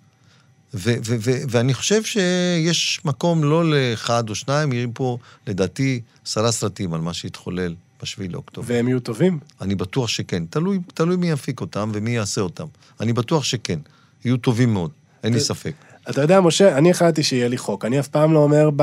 ו- 0.73 0.95
ו- 1.05 1.15
ו- 1.19 1.41
ואני 1.49 1.73
חושב 1.73 2.03
שיש 2.03 3.01
מקום 3.05 3.43
לא 3.43 3.71
לאחד 3.71 4.29
או 4.29 4.35
שניים, 4.35 4.73
יהיו 4.73 4.89
פה, 4.93 5.17
לדעתי, 5.47 6.01
עשרה 6.25 6.51
סרטים 6.51 6.93
על 6.93 7.01
מה 7.01 7.13
שהתחולל 7.13 7.75
בשביעי 8.01 8.29
לאוקטובר. 8.29 8.73
והם 8.73 8.87
יהיו 8.87 8.99
טובים? 8.99 9.39
אני 9.61 9.75
בטוח 9.75 10.07
שכן. 10.07 10.45
תלוי, 10.45 10.79
תלוי 10.93 11.15
מי 11.15 11.29
יפיק 11.29 11.61
אותם 11.61 11.91
ומי 11.93 12.11
יעשה 12.11 12.41
אותם. 12.41 12.65
אני 12.99 13.13
בטוח 13.13 13.43
שכן. 13.43 13.79
יהיו 14.25 14.37
טובים 14.37 14.73
מאוד, 14.73 14.91
אין 15.23 15.33
לי 15.33 15.39
ספק. 15.39 15.73
אתה 16.09 16.21
יודע, 16.21 16.41
משה, 16.41 16.77
אני 16.77 16.91
החלטתי 16.91 17.23
שיהיה 17.23 17.47
לי 17.47 17.57
חוק. 17.57 17.85
אני 17.85 17.99
אף 17.99 18.07
פעם 18.07 18.33
לא 18.33 18.39
אומר 18.39 18.69
ב... 18.75 18.81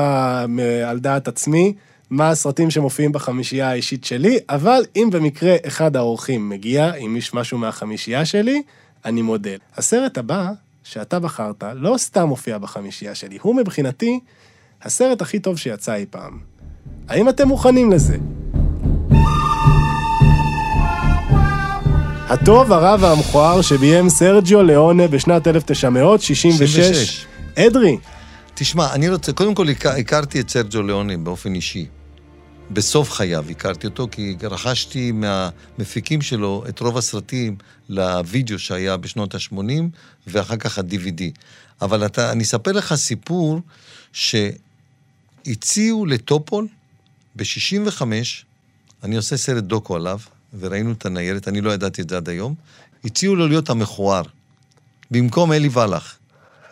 על 0.85 0.99
דעת 0.99 1.27
עצמי 1.27 1.73
מה 2.09 2.29
הסרטים 2.29 2.71
שמופיעים 2.71 3.11
בחמישייה 3.11 3.69
האישית 3.69 4.05
שלי, 4.05 4.39
אבל 4.49 4.85
אם 4.95 5.09
במקרה 5.11 5.55
אחד 5.67 5.95
האורחים 5.95 6.49
מגיע 6.49 6.91
עם 6.97 7.17
משהו 7.33 7.57
מהחמישייה 7.57 8.25
שלי, 8.25 8.61
אני 9.05 9.21
מודד. 9.21 9.57
הסרט 9.77 10.17
הבא 10.17 10.51
שאתה 10.83 11.19
בחרת 11.19 11.63
לא 11.73 11.97
סתם 11.97 12.23
מופיע 12.27 12.57
בחמישייה 12.57 13.15
שלי, 13.15 13.37
הוא 13.41 13.55
מבחינתי 13.55 14.19
הסרט 14.83 15.21
הכי 15.21 15.39
טוב 15.39 15.57
שיצא 15.57 15.95
אי 15.95 16.05
פעם. 16.09 16.39
האם 17.09 17.29
אתם 17.29 17.47
מוכנים 17.47 17.91
לזה? 17.91 18.17
הטוב, 22.29 22.71
הרע 22.71 22.95
והמכוער 22.99 23.61
שביים 23.61 24.09
סרג'יו 24.09 24.63
ליאונה 24.63 25.07
בשנת 25.07 25.47
1966. 25.47 26.75
66. 26.75 27.25
אדרי, 27.57 27.97
תשמע, 28.57 28.93
אני 28.93 29.09
רוצה, 29.09 29.33
קודם 29.33 29.55
כל 29.55 29.67
הכ- 29.69 29.99
הכרתי 29.99 30.39
את 30.39 30.49
סרג'ו 30.49 30.81
ליאוני 30.81 31.17
באופן 31.17 31.55
אישי. 31.55 31.85
בסוף 32.71 33.11
חייו 33.11 33.45
הכרתי 33.49 33.87
אותו, 33.87 34.07
כי 34.11 34.35
רכשתי 34.43 35.11
מהמפיקים 35.11 36.21
שלו 36.21 36.63
את 36.69 36.79
רוב 36.79 36.97
הסרטים 36.97 37.55
לוידאו 37.89 38.59
שהיה 38.59 38.97
בשנות 38.97 39.35
ה-80, 39.35 39.57
ואחר 40.27 40.57
כך 40.57 40.77
ה-DVD. 40.77 41.21
אבל 41.81 42.05
אתה, 42.05 42.31
אני 42.31 42.43
אספר 42.43 42.71
לך 42.71 42.95
סיפור 42.95 43.59
שהציעו 44.13 46.05
לטופול 46.05 46.67
ב-65, 47.35 48.01
אני 49.03 49.15
עושה 49.15 49.37
סרט 49.37 49.63
דוקו 49.63 49.95
עליו, 49.95 50.19
וראינו 50.59 50.91
את 50.91 51.05
הניירת, 51.05 51.47
אני 51.47 51.61
לא 51.61 51.71
ידעתי 51.71 52.01
את 52.01 52.09
זה 52.09 52.17
עד 52.17 52.29
היום, 52.29 52.55
הציעו 53.05 53.35
לו 53.35 53.47
להיות 53.47 53.69
המכוער, 53.69 54.23
במקום 55.11 55.53
אלי 55.53 55.69
וולך. 55.73 56.17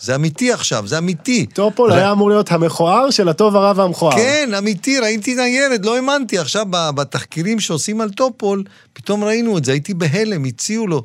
זה 0.03 0.15
אמיתי 0.15 0.51
עכשיו, 0.51 0.87
זה 0.87 0.97
אמיתי. 0.97 1.45
טופול 1.45 1.91
היה 1.91 2.11
אמור 2.11 2.29
להיות 2.29 2.51
המכוער 2.51 3.09
של 3.09 3.29
הטוב, 3.29 3.55
הרע 3.55 3.73
והמכוער. 3.75 4.15
כן, 4.15 4.49
אמיתי, 4.57 4.99
ראיתי 4.99 5.35
ניירת, 5.35 5.85
לא 5.85 5.95
האמנתי. 5.95 6.37
עכשיו, 6.37 6.65
בתחקירים 6.69 7.59
שעושים 7.59 8.01
על 8.01 8.09
טופול, 8.09 8.63
פתאום 8.93 9.23
ראינו 9.23 9.57
את 9.57 9.65
זה, 9.65 9.71
הייתי 9.71 9.93
בהלם, 9.93 10.45
הציעו 10.45 10.87
לו. 10.87 11.03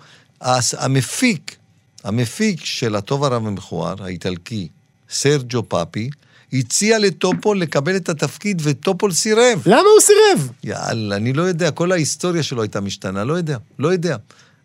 המפיק, 0.79 1.57
המפיק 2.05 2.65
של 2.65 2.97
הטוב 2.97 3.25
הרב 3.25 3.47
המכוער, 3.47 3.95
האיטלקי, 4.05 4.69
סרג'ו 5.11 5.69
פאפי, 5.69 6.11
הציע 6.53 6.99
לטופול 6.99 7.61
לקבל 7.61 7.97
את 7.97 8.09
התפקיד, 8.09 8.63
וטופול 8.65 9.13
סירב. 9.13 9.63
למה 9.67 9.79
הוא 9.79 10.01
סירב? 10.01 10.51
יאללה, 10.65 11.17
אני 11.17 11.33
לא 11.33 11.43
יודע, 11.43 11.71
כל 11.71 11.93
ההיסטוריה 11.93 12.43
שלו 12.43 12.63
הייתה 12.63 12.81
משתנה, 12.81 13.25
לא 13.25 13.35
יודע, 13.35 13.57
לא 13.79 13.89
יודע. 13.89 14.17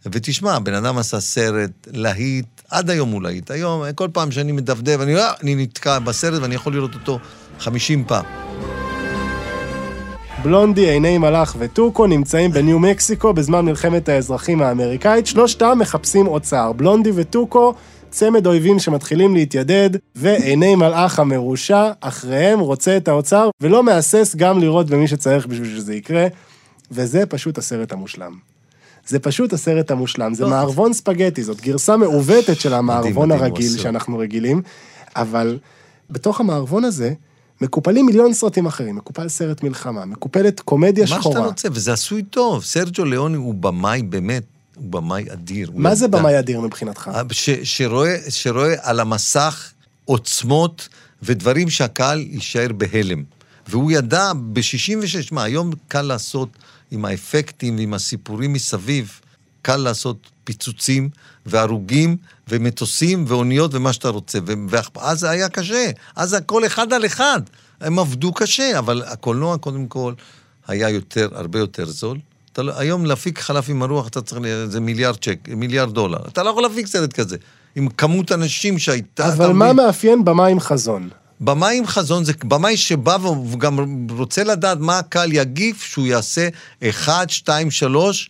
ותשמע, 0.05 0.53
הבן 0.53 0.73
אדם 0.73 0.97
עשה 0.97 1.19
סרט, 1.19 1.71
להיט, 1.93 2.52
עד 2.69 2.89
היום 2.89 3.09
הוא 3.11 3.23
להיט. 3.23 3.51
היום, 3.51 3.83
כל 3.95 4.07
פעם 4.13 4.31
שאני 4.31 4.51
מדפדף, 4.51 4.97
אני, 5.01 5.15
אני 5.43 5.55
נתקע 5.55 5.99
בסרט 5.99 6.41
ואני 6.41 6.55
יכול 6.55 6.73
לראות 6.73 6.93
אותו 6.93 7.19
50 7.59 8.03
פעם. 8.07 8.25
בלונדי, 10.43 10.89
עיני 10.89 11.17
מלאך 11.17 11.55
וטוקו 11.59 12.07
נמצאים 12.07 12.51
בניו 12.51 12.79
מקסיקו 12.79 13.33
בזמן 13.33 13.65
מלחמת 13.65 14.09
האזרחים 14.09 14.61
האמריקאית. 14.61 15.27
שלושתם 15.27 15.77
מחפשים 15.81 16.27
אוצר. 16.27 16.71
בלונדי 16.71 17.11
וטוקו, 17.15 17.73
צמד 18.09 18.47
אויבים 18.47 18.79
שמתחילים 18.79 19.33
להתיידד, 19.33 19.89
ועיני 20.15 20.75
מלאך 20.75 21.19
המרושע, 21.19 21.91
אחריהם 22.01 22.59
רוצה 22.59 22.97
את 22.97 23.07
האוצר, 23.07 23.49
ולא 23.61 23.83
מהסס 23.83 24.35
גם 24.35 24.59
לראות 24.59 24.89
במי 24.89 25.07
שצריך 25.07 25.47
בשביל 25.47 25.75
שזה 25.75 25.95
יקרה. 25.95 26.27
וזה 26.91 27.25
פשוט 27.25 27.57
הסרט 27.57 27.91
המושלם. 27.91 28.52
זה 29.07 29.19
פשוט 29.19 29.53
הסרט 29.53 29.91
המושלם. 29.91 30.33
זה 30.33 30.43
לא. 30.43 30.49
מערבון 30.49 30.93
ספגטי, 30.93 31.43
זאת 31.43 31.61
גרסה 31.61 31.97
מעוותת 31.97 32.59
של 32.59 32.73
המערבון 32.73 33.31
הרגיל. 33.31 33.77
שאנחנו 33.77 34.17
רגילים, 34.17 34.61
אבל 35.15 35.57
בתוך 36.09 36.39
המערבון 36.39 36.85
הזה, 36.85 37.13
מקופלים 37.61 38.05
מיליון 38.05 38.33
סרטים 38.33 38.65
אחרים, 38.65 38.95
מקופל 38.95 39.29
סרט 39.29 39.63
מלחמה, 39.63 40.05
מקופלת 40.05 40.59
קומדיה 40.59 41.03
מה 41.03 41.07
שאתה 41.07 41.21
שחורה. 41.21 41.45
רוצה, 41.45 41.67
וזה 41.71 41.93
עשוי 41.93 42.23
טוב. 42.23 42.63
סרג'ו 42.63 43.05
ליאוני 43.05 43.37
הוא 43.37 43.53
במאי 43.53 44.01
באמת, 44.03 44.43
הוא 44.75 44.91
במאי 44.91 45.25
אדיר. 45.33 45.69
הוא 45.73 45.81
מה 45.81 45.95
זה 45.95 46.05
ידע. 46.05 46.19
במאי 46.19 46.39
אדיר 46.39 46.61
מבחינתך? 46.61 47.11
ש, 47.31 47.49
שרואה, 47.63 48.17
שרואה 48.29 48.75
על 48.81 48.99
המסך 48.99 49.71
עוצמות 50.05 50.89
ודברים 51.23 51.69
שהקהל 51.69 52.19
יישאר 52.19 52.67
בהלם. 52.77 53.23
והוא 53.67 53.91
ידע 53.91 54.31
ב-66, 54.53 55.27
מה, 55.31 55.43
היום 55.43 55.71
קל 55.87 56.01
לעשות 56.01 56.49
עם 56.93 57.05
האפקטים 57.05 57.77
ועם 57.77 57.93
הסיפורים 57.93 58.53
מסביב, 58.53 59.19
קל 59.61 59.77
לעשות 59.77 60.17
פיצוצים 60.43 61.09
והרוגים 61.45 62.17
ומטוסים 62.47 63.25
ואוניות 63.27 63.73
ומה 63.73 63.93
שאתה 63.93 64.09
רוצה. 64.09 64.39
ואז 64.95 65.19
זה 65.19 65.29
היה 65.29 65.49
קשה, 65.49 65.91
אז 66.15 66.33
הכל 66.33 66.65
אחד 66.65 66.93
על 66.93 67.05
אחד. 67.05 67.41
הם 67.81 67.99
עבדו 67.99 68.33
קשה, 68.33 68.79
אבל 68.79 69.03
הקולנוע 69.05 69.57
קודם 69.57 69.87
כל 69.87 70.13
היה 70.67 70.89
יותר, 70.89 71.29
הרבה 71.33 71.59
יותר 71.59 71.85
זול. 71.85 72.17
אתה 72.53 72.63
לא, 72.63 72.79
היום 72.79 73.05
להפיק 73.05 73.39
חלף 73.39 73.69
עם 73.69 73.83
הרוח, 73.83 74.07
אתה 74.07 74.21
צריך, 74.21 74.41
זה 74.67 74.79
מיליארד 74.79 75.15
צ'ק, 75.15 75.37
מיליארד 75.55 75.93
דולר. 75.93 76.19
אתה 76.27 76.43
לא 76.43 76.49
יכול 76.49 76.63
להפיק 76.63 76.87
סרט 76.87 77.13
כזה. 77.13 77.37
עם 77.75 77.89
כמות 77.89 78.31
אנשים 78.31 78.79
שהייתה... 78.79 79.33
אבל 79.33 79.47
מה 79.47 79.73
מבין? 79.73 79.85
מאפיין 79.85 80.25
במאי 80.25 80.51
עם 80.51 80.59
חזון? 80.59 81.09
במאי 81.43 81.77
עם 81.77 81.85
חזון 81.87 82.23
זה 82.23 82.33
במאי 82.43 82.77
שבא 82.77 83.17
והוא 83.21 83.59
גם 83.59 84.07
רוצה 84.09 84.43
לדעת 84.43 84.77
מה 84.79 84.99
הקהל 84.99 85.33
יגיב 85.33 85.77
שהוא 85.79 86.07
יעשה 86.07 86.49
1, 86.89 87.29
2, 87.29 87.71
3 87.71 88.29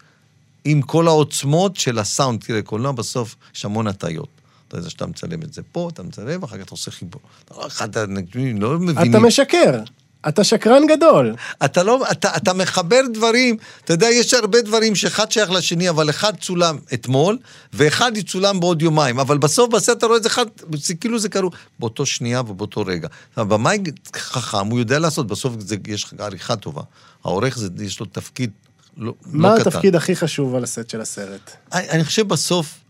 עם 0.66 0.82
כל 0.82 1.08
העוצמות 1.08 1.76
של 1.76 2.00
הסאונד. 2.00 2.44
תראה, 2.44 2.62
קולנוע 2.62 2.92
בסוף 2.92 3.36
יש 3.56 3.66
המון 3.66 3.88
הטיות. 3.88 4.28
אתה 4.68 4.78
יודע 4.78 4.90
שאתה 4.90 5.06
מצלם 5.06 5.42
את 5.42 5.54
זה 5.54 5.62
פה, 5.72 5.90
אתה 5.94 6.04
מצלם, 6.04 6.44
ואחר 6.44 6.58
כך 6.58 6.64
אתה 6.64 6.72
עושה 6.72 6.92
חיבור. 6.92 7.22
לא 7.52 7.68
אחד 7.68 7.98
הנתונים, 7.98 8.62
לא 8.62 8.80
מבינים. 8.80 9.12
אתה 9.12 9.20
משקר. 9.20 9.80
אתה 10.28 10.44
שקרן 10.44 10.88
גדול. 10.88 11.36
אתה 11.66 11.84
לא, 11.84 12.12
אתה, 12.12 12.38
אתה 12.38 12.54
מחבר 12.54 13.02
דברים, 13.14 13.58
אתה 13.86 13.94
יודע, 13.94 14.08
יש 14.08 14.34
הרבה 14.34 14.62
דברים 14.62 14.96
שאחד 14.96 15.32
שייך 15.32 15.52
לשני, 15.52 15.90
אבל 15.90 16.10
אחד 16.10 16.34
צולם 16.42 16.78
אתמול, 16.94 17.38
ואחד 17.74 18.18
יצולם 18.18 18.60
בעוד 18.60 18.82
יומיים, 18.82 19.20
אבל 19.20 19.38
בסוף 19.38 19.74
בסרט 19.74 19.98
אתה 19.98 20.06
רואה 20.06 20.18
את 20.18 20.24
זה 20.24 20.30
אחד, 20.30 20.46
זה 20.76 20.96
כאילו 20.96 21.20
זה 21.20 21.30
קרו 21.30 21.50
באותו 21.80 22.06
שנייה 22.06 22.42
ובאותו 22.42 22.82
רגע. 22.82 23.08
הבמאי 23.38 23.80
חכם, 24.16 24.68
הוא 24.68 24.80
יודע 24.80 25.00
לעשות, 25.00 25.28
בסוף 25.28 25.54
זה, 25.60 25.76
יש 25.88 26.14
עריכה 26.20 26.56
טובה. 26.56 26.82
העורך, 27.26 27.58
זה, 27.58 27.70
יש 27.82 28.00
לו 28.00 28.06
תפקיד 28.06 28.50
לא, 28.98 29.14
מה 29.26 29.54
לא 29.54 29.60
קטן. 29.60 29.70
התפקיד 29.70 29.96
הכי 29.96 30.16
חשוב 30.16 30.56
על 30.56 30.64
הסט 30.64 30.90
של 30.90 31.02
הסרט? 31.02 31.52
אני, 31.74 31.90
אני 31.90 32.04
חושב 32.04 32.28
בסוף 32.28 32.83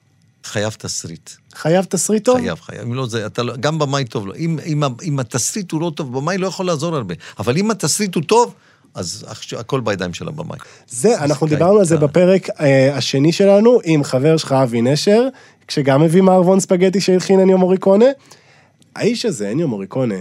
חייב 0.43 0.75
תסריט. 0.79 1.29
חייב 1.55 1.85
תסריט 1.85 2.25
טוב? 2.25 2.37
חייב, 2.39 2.59
חייב. 2.59 2.81
אם 2.81 2.93
לא, 2.93 3.05
זה, 3.07 3.25
אתה 3.25 3.43
לא, 3.43 3.53
גם 3.59 3.79
במאי 3.79 4.05
טוב 4.05 4.27
לו. 4.27 4.35
אם, 4.35 4.59
אם, 4.65 4.83
ה- 4.83 4.87
אם 5.03 5.19
התסריט 5.19 5.71
הוא 5.71 5.81
לא 5.81 5.91
טוב, 5.95 6.17
במאי 6.17 6.37
לא 6.37 6.47
יכול 6.47 6.65
לעזור 6.65 6.95
הרבה. 6.95 7.15
אבל 7.39 7.57
אם 7.57 7.71
התסריט 7.71 8.15
הוא 8.15 8.23
טוב, 8.23 8.53
אז 8.95 9.25
הכ- 9.29 9.59
הכל 9.59 9.79
בידיים 9.81 10.13
של 10.13 10.27
הבמאי. 10.27 10.57
זה, 10.89 11.17
אנחנו 11.23 11.47
כן, 11.47 11.53
דיברנו 11.55 11.79
על 11.79 11.85
זה 11.85 11.95
כן. 11.97 12.01
בפרק 12.03 12.49
אה, 12.59 12.95
השני 12.97 13.31
שלנו 13.31 13.79
עם 13.83 14.03
חבר 14.03 14.37
שלך 14.37 14.51
אבי 14.51 14.81
נשר, 14.81 15.27
כשגם 15.67 16.03
הביא 16.03 16.21
מערבון 16.21 16.59
ספגטי 16.59 17.01
שהלחין 17.01 17.39
אניו 17.39 17.57
מוריקונה. 17.57 18.05
האיש 18.95 19.25
הזה, 19.25 19.51
אניו 19.51 19.67
מוריקונה, 19.67 20.15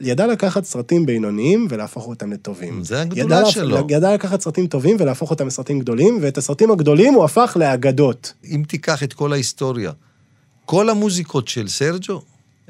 ידע 0.00 0.26
לקחת 0.26 0.64
סרטים 0.64 1.06
בינוניים 1.06 1.66
ולהפוך 1.70 2.06
אותם 2.06 2.32
לטובים. 2.32 2.84
זה 2.84 3.00
הגדולה 3.00 3.36
ידע 3.40 3.50
שלו. 3.50 3.86
ידע 3.90 4.14
לקחת 4.14 4.40
סרטים 4.40 4.66
טובים 4.66 4.96
ולהפוך 5.00 5.30
אותם 5.30 5.46
לסרטים 5.46 5.78
גדולים, 5.78 6.18
ואת 6.22 6.38
הסרטים 6.38 6.70
הגדולים 6.70 7.14
הוא 7.14 7.24
הפך 7.24 7.56
לאגדות. 7.60 8.32
אם 8.44 8.62
תיקח 8.68 9.02
את 9.02 9.12
כל 9.12 9.32
ההיסטוריה, 9.32 9.92
כל 10.64 10.90
המוזיקות 10.90 11.48
של 11.48 11.68
סרג'ו, 11.68 12.22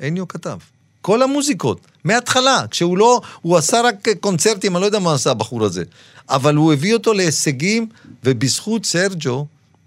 אניו 0.02 0.28
כתב. 0.28 0.58
כל 1.00 1.22
המוזיקות, 1.22 1.80
מההתחלה, 2.04 2.64
כשהוא 2.70 2.98
לא, 2.98 3.20
הוא 3.42 3.56
עשה 3.56 3.80
רק 3.80 4.08
קונצרטים, 4.20 4.76
אני 4.76 4.80
לא 4.80 4.86
יודע 4.86 4.98
מה 4.98 5.14
עשה 5.14 5.30
הבחור 5.30 5.64
הזה, 5.64 5.84
אבל 6.28 6.56
הוא 6.56 6.72
הביא 6.72 6.94
אותו 6.94 7.12
להישגים, 7.12 7.86
ובזכות 8.24 8.84
סרג'ו, 8.86 9.46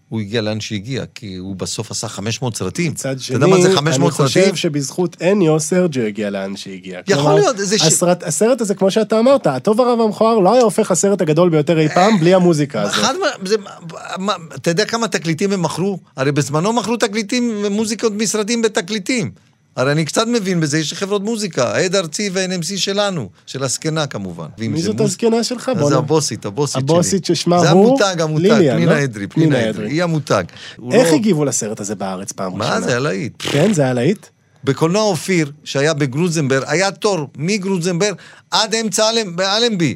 הוא 0.10 0.22
הגיע 0.22 0.42
לאן 0.42 0.60
שהגיע, 0.60 1.04
כי 1.16 1.36
הוא 1.36 1.56
בסוף 1.56 1.92
עשה 1.92 2.08
500 2.08 2.56
סרטים. 2.56 2.92
מצד 2.92 3.10
אתה 3.12 3.20
שני, 3.20 3.36
יודע 3.36 3.48
מה 3.48 3.62
זה 3.62 3.68
אני 3.68 3.76
500 3.76 4.14
חושב 4.14 4.40
סרטים? 4.40 4.56
שבזכות 4.56 5.18
אניו, 5.22 5.60
סרג'ו 5.60 6.02
הגיע 6.02 6.30
לאן 6.30 6.58
שהגיע. 6.58 7.00
יכול 7.08 7.24
כלומר, 7.24 7.36
להיות, 7.36 7.58
זה 7.58 7.78
ש- 7.78 7.82
הסרט, 7.82 8.24
הסרט 8.24 8.62
הזה, 8.62 8.76
כמו 8.76 8.92
שאתה 8.92 9.20
אמרת, 9.20 9.48
הטוב 9.48 9.82
הרע 9.82 9.94
והמכוער 9.94 10.40
לא 10.40 10.54
היה 10.54 10.62
הופך 10.64 10.92
הסרט 10.92 11.22
הגדול 11.22 11.50
ביותר 11.50 11.80
אי 11.80 11.90
פעם 11.90 12.20
בלי 12.20 12.34
המוזיקה 12.34 12.82
הזאת. 12.82 12.94
אחד. 12.94 13.14
זה, 13.46 13.56
מה, 14.18 14.34
אתה 14.56 14.70
יודע 14.72 14.86
כמה 14.86 15.08
תקליטים 15.08 15.52
הם 15.52 15.62
מכרו? 15.62 16.00
הרי 16.18 16.32
בזמנו 16.32 16.74
מכרו 16.74 16.98
תקליטים, 16.98 17.66
מוזיקות 17.72 18.14
מסרטים 18.16 18.62
בתקליטים. 18.62 19.32
הרי 19.78 19.92
אני 19.92 20.06
קצת 20.06 20.28
מבין 20.28 20.60
בזה, 20.60 20.80
יש 20.80 20.94
חברות 20.94 21.24
מוזיקה, 21.24 21.76
העד 21.76 21.96
הארצי 21.96 22.30
וה-NMC 22.34 22.78
שלנו, 22.78 23.30
של 23.46 23.64
הזקנה 23.64 24.08
כמובן. 24.08 24.46
מי 24.58 24.82
זה 24.82 24.86
זאת 24.88 24.96
מוז- 24.96 25.02
הזקנה 25.10 25.44
שלך? 25.44 25.72
בוא 25.80 25.90
זה 25.90 25.98
הבוסית, 25.98 26.46
הבוסית 26.46 26.74
שלי. 26.74 26.82
הבוסית 26.84 27.26
ששמה 27.26 27.60
זה 27.60 27.70
הוא? 27.70 27.88
המותג, 27.88 28.22
המותג, 28.22 28.42
ליליאן, 28.44 28.76
פנינה 28.76 28.92
לא? 29.00 29.04
אדרי, 29.04 29.28
פנינה 29.28 29.56
פנינה 29.56 29.70
אדרי. 29.70 29.90
היא 29.92 30.04
המותג. 30.04 30.44
איך 30.92 31.10
לא- 31.12 31.16
הגיבו 31.16 31.46
לסרט 31.46 31.80
הזה 31.80 31.96
בארץ 31.96 32.32
פעם 32.32 32.54
ראשונה? 32.54 32.76
מה 32.76 32.82
זה, 32.82 32.90
היה 32.90 33.00
להיט. 33.00 33.34
כן, 33.40 33.74
זה 33.74 33.82
היה 33.82 33.94
להיט? 33.94 34.26
בקולנוע 34.64 35.02
אופיר, 35.04 35.52
שהיה 35.64 35.94
בגרוזנברג, 35.94 36.64
היה 36.68 36.92
תור 36.92 37.28
מגרוזנברג 37.38 38.16
עד 38.52 38.76
אמצע 38.76 39.06
באלנבי. 39.36 39.96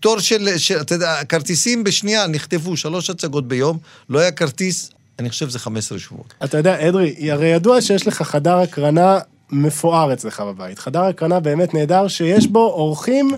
תור 0.00 0.18
של, 0.18 0.48
של, 0.58 0.80
אתה 0.80 0.94
יודע, 0.94 1.24
כרטיסים 1.24 1.84
בשנייה, 1.84 2.26
נכתבו 2.26 2.76
שלוש 2.76 3.10
הצגות 3.10 3.48
ביום, 3.48 3.78
לא 4.10 4.18
היה 4.18 4.30
כרטיס, 4.30 4.90
אני 5.18 5.30
חושב 5.30 5.48
שזה 5.48 5.58
15 5.58 5.98
שבועות. 5.98 6.34
אתה 6.44 6.58
יודע, 6.58 6.88
אדרי, 6.88 7.30
הרי 7.30 7.46
ידוע 7.46 7.80
שיש 7.80 8.06
לך 8.06 8.22
חדר 8.22 8.56
הקרנה 8.56 9.18
מפואר 9.50 10.12
אצלך 10.12 10.40
בבית. 10.40 10.78
חדר 10.78 11.04
הקרנה 11.04 11.40
באמת 11.40 11.74
נהדר, 11.74 12.08
שיש 12.08 12.46
בו 12.46 12.66
אורחים 12.66 13.30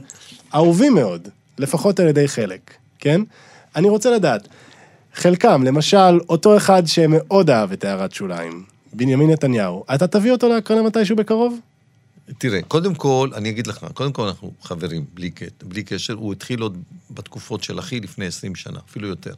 אהובים 0.55 0.95
מאוד, 0.95 1.29
לפחות 1.59 2.01
על 2.01 2.09
ידי 2.09 2.29
חלק, 2.29 2.75
כן? 2.99 3.21
אני 3.77 3.89
רוצה 3.89 4.11
לדעת, 4.11 4.49
חלקם, 5.15 5.63
למשל, 5.63 6.21
אותו 6.29 6.57
אחד 6.57 6.83
שמאוד 6.87 7.51
אהב 7.51 7.73
את 7.73 7.85
הערת 7.85 8.13
שוליים, 8.13 8.65
בנימין 8.93 9.31
נתניהו, 9.31 9.85
אתה 9.95 10.07
תביא 10.07 10.33
אותו 10.33 10.49
להקרנה 10.49 10.83
מתישהו 10.83 11.17
בקרוב? 11.17 11.59
תראה, 12.39 12.63
קודם 12.63 12.95
כל, 12.95 13.31
אני 13.35 13.51
אגיד 13.51 13.67
לך, 13.67 13.87
קודם 13.95 14.13
כל 14.13 14.23
אנחנו 14.23 14.53
חברים, 14.63 15.05
בלי, 15.15 15.31
בלי 15.63 15.83
קשר, 15.83 16.15
הוא 16.15 16.33
התחיל 16.33 16.61
עוד 16.61 16.79
בתקופות 17.11 17.63
של 17.63 17.79
אחי 17.79 18.01
לפני 18.01 18.27
20 18.27 18.55
שנה, 18.55 18.79
אפילו 18.91 19.09
יותר. 19.09 19.35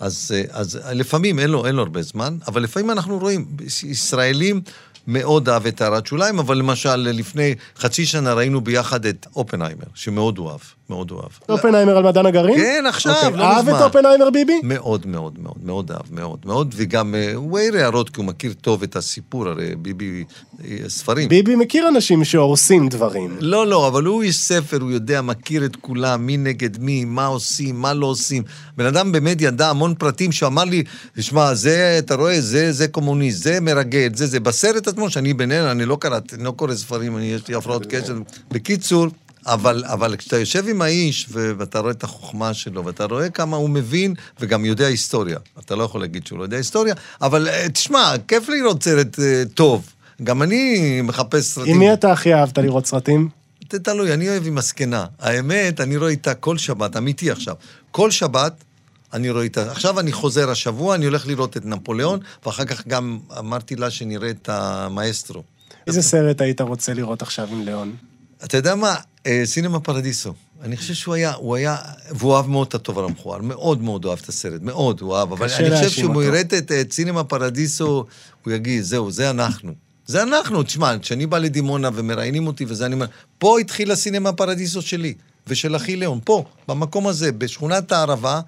אז, 0.00 0.34
אז 0.50 0.78
לפעמים 0.92 1.38
אין 1.38 1.50
לו, 1.50 1.66
אין 1.66 1.74
לו 1.74 1.82
הרבה 1.82 2.02
זמן, 2.02 2.36
אבל 2.46 2.62
לפעמים 2.62 2.90
אנחנו 2.90 3.18
רואים, 3.18 3.46
ישראלים 3.82 4.60
מאוד 5.06 5.48
אהב 5.48 5.66
את 5.66 5.80
הערת 5.80 6.06
שוליים, 6.06 6.38
אבל 6.38 6.58
למשל, 6.58 6.96
לפני 6.96 7.54
חצי 7.76 8.06
שנה 8.06 8.34
ראינו 8.34 8.60
ביחד 8.60 9.06
את 9.06 9.26
אופנהיימר, 9.36 9.84
שמאוד 9.94 10.38
הוא 10.38 10.50
אהב, 10.50 10.60
מאוד 10.90 11.10
הוא 11.10 11.20
אהב. 11.20 11.30
אופנהיימר 11.48 11.96
על 11.96 12.04
מדען 12.04 12.26
הגרעין? 12.26 12.56
כן, 12.56 12.84
עכשיו, 12.88 13.14
אוקיי, 13.24 13.38
לא 13.38 13.44
אהב 13.44 13.64
מזמן. 13.64 13.76
את 13.76 13.82
אופנהיימר 13.82 14.30
ביבי? 14.30 14.60
מאוד 14.62 15.06
מאוד 15.06 15.38
מאוד, 15.38 15.56
מאוד 15.64 15.90
אהב, 15.90 16.02
מאוד 16.10 16.38
מאוד, 16.44 16.74
וגם 16.76 17.14
אה, 17.14 17.34
הוא 17.34 17.58
העיר 17.58 17.76
הערות, 17.76 18.10
כי 18.10 18.20
הוא 18.20 18.26
מכיר 18.26 18.52
טוב 18.60 18.82
את 18.82 18.96
הסיפור, 18.96 19.48
הרי 19.48 19.76
ביבי, 19.76 20.24
אה, 20.64 20.76
ספרים. 20.88 21.28
ביבי 21.28 21.56
מכיר 21.56 21.88
אנשים 21.88 22.24
שהורסים 22.24 22.88
דברים. 22.88 23.36
לא, 23.40 23.66
לא, 23.66 23.88
אבל 23.88 24.04
הוא 24.04 24.22
איש 24.22 24.38
ספר, 24.38 24.78
הוא 24.80 24.90
יודע, 24.90 25.22
מכיר 25.22 25.64
את 25.64 25.76
כולם, 25.76 26.26
מי 26.26 26.36
נגד 26.36 26.78
מי, 26.78 27.04
מה 27.04 27.26
עושים, 27.26 27.80
מה 27.80 27.94
לא 27.94 28.06
עושים. 28.06 28.42
בן 28.76 28.86
אדם 28.86 29.12
באמת 29.12 29.40
ידע 29.40 29.68
המון 29.70 29.94
פרטים 29.94 30.32
שאמר 30.32 30.64
לי, 30.64 30.82
תשמע, 31.16 31.54
זה, 31.54 31.96
אתה 31.98 32.14
רואה, 32.14 32.40
זה, 32.40 32.72
זה 32.72 32.88
קומוניסט, 32.88 33.42
זה 33.42 33.60
מרגל, 33.60 34.08
זה, 34.14 34.26
זה. 34.26 34.40
בסרט 34.40 34.88
עצמו, 34.88 35.10
שאני 35.10 35.34
בינינו, 35.34 35.70
אני 35.70 35.84
לא 35.84 35.96
קראתי, 36.00 36.34
אני 36.34 36.44
לא 36.44 36.50
קורא 36.50 36.74
ספרים, 36.74 37.16
אני, 37.16 37.24
יש 37.24 37.48
לי 37.48 37.54
הפרעות 37.54 37.86
קשר. 37.86 38.18
בקיצור, 38.50 39.06
אבל, 39.46 39.84
אבל 39.86 40.16
כשאתה 40.16 40.38
יושב 40.38 40.68
עם 40.68 40.82
האיש, 40.82 41.26
ואתה 41.30 41.78
רואה 41.78 41.90
את 41.90 42.04
החוכמה 42.04 42.54
שלו, 42.54 42.84
ואתה 42.84 43.04
רואה 43.04 43.30
כמה 43.30 43.56
הוא 43.56 43.70
מבין, 43.70 44.14
וגם 44.40 44.64
יודע 44.64 44.86
היסטוריה. 44.86 45.38
אתה 45.58 45.76
לא 45.76 45.84
יכול 45.84 46.00
להגיד 46.00 46.26
שהוא 46.26 46.38
לא 46.38 46.44
יודע 46.44 46.56
היסטוריה, 46.56 46.94
אבל 47.20 47.48
אה, 47.48 47.68
תשמע, 47.68 48.14
כיף 48.28 48.48
לראות 48.48 48.82
סרט 48.82 49.18
אה, 49.18 49.42
טוב. 49.54 49.92
גם 50.22 50.42
אני 50.42 51.00
מחפש 51.02 51.44
סרטים. 51.44 51.74
עם 51.74 51.78
מי 51.78 51.92
אתה 51.92 52.12
הכי 52.12 52.34
אהבת 52.34 52.58
לראות 52.58 52.86
סרטים? 52.86 53.28
זה 53.72 53.78
תלוי, 53.78 54.14
אני 54.14 54.28
אוהב 54.28 54.46
עם 54.46 54.58
הזקנה. 54.58 55.06
האמת, 55.18 55.80
אני 55.80 55.96
רואה 55.96 56.10
איתה 56.10 56.34
כל 56.34 56.58
שבת, 56.58 56.96
אמיתי 56.96 57.30
עכשיו. 57.30 57.54
כל 57.90 58.10
שבת 58.10 58.64
אני 59.12 59.30
רואה 59.30 59.42
איתה. 59.42 59.70
עכשיו 59.70 60.00
אני 60.00 60.12
חוזר 60.12 60.50
השבוע, 60.50 60.94
אני 60.94 61.04
הולך 61.04 61.26
לראות 61.26 61.56
את 61.56 61.66
נפוליאון, 61.66 62.20
ואחר 62.46 62.64
כך 62.64 62.86
גם 62.86 63.18
אמרתי 63.38 63.76
לה 63.76 63.90
שנראה 63.90 64.30
את 64.30 64.48
המאסטרו. 64.48 65.42
איזה 65.86 66.02
סרט 66.02 66.40
היית 66.40 66.60
רוצה 66.60 66.94
לראות 66.94 67.22
עכשיו 67.22 67.48
עם 67.52 67.64
ליאון? 67.64 67.96
אתה 68.44 68.56
יודע 68.56 68.74
מה? 68.74 68.96
אה, 69.26 69.42
סינמה 69.44 69.80
פרדיסו. 69.80 70.34
אני 70.62 70.76
חושב 70.76 70.94
שהוא 70.94 71.14
היה, 71.14 71.32
הוא 71.32 71.56
היה, 71.56 71.76
והוא 72.10 72.36
אהב 72.36 72.46
מאוד 72.46 72.66
את 72.66 72.74
הטוב 72.74 72.98
על 72.98 73.04
המכוער, 73.04 73.42
מאוד 73.42 73.82
מאוד 73.82 74.04
אוהב 74.04 74.18
את 74.22 74.28
הסרט, 74.28 74.62
מאוד 74.62 75.00
הוא 75.00 75.16
אהב, 75.16 75.32
אבל 75.32 75.46
אני 75.58 75.70
חושב 75.76 75.90
שהוא. 75.90 76.22
יראה 76.22 76.40
את, 76.40 76.52
את 76.72 76.92
סינמה 76.92 77.24
פרדיסו, 77.24 78.04
הוא 78.44 78.52
יגיד, 78.52 78.82
זהו, 78.82 79.10
זה 79.10 79.30
אנחנו. 79.30 79.72
זה 80.06 80.22
אנחנו, 80.22 80.62
תשמע, 80.62 80.98
כשאני 80.98 81.26
בא 81.26 81.38
לדימונה 81.38 81.90
ומראיינים 81.94 82.46
אותי 82.46 82.64
וזה, 82.68 82.86
אני 82.86 82.94
אומר, 82.94 83.06
פה 83.38 83.58
התחיל 83.58 83.90
הסינמה 83.90 84.32
פרדיסו 84.32 84.82
שלי, 84.82 85.14
ושל 85.46 85.76
אחי 85.76 85.96
ליאון, 85.96 86.20
פה, 86.24 86.44
במקום 86.68 87.06
הזה, 87.06 87.32
בשכונת 87.32 87.92
הערבה, 87.92 88.40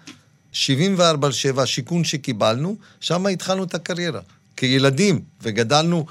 74 0.52 1.26
על 1.26 1.32
7, 1.32 1.62
השיכון 1.62 2.04
שקיבלנו, 2.04 2.76
שם 3.00 3.26
התחלנו 3.26 3.64
את 3.64 3.74
הקריירה. 3.74 4.20
כילדים, 4.56 5.20
וגדלנו, 5.42 6.06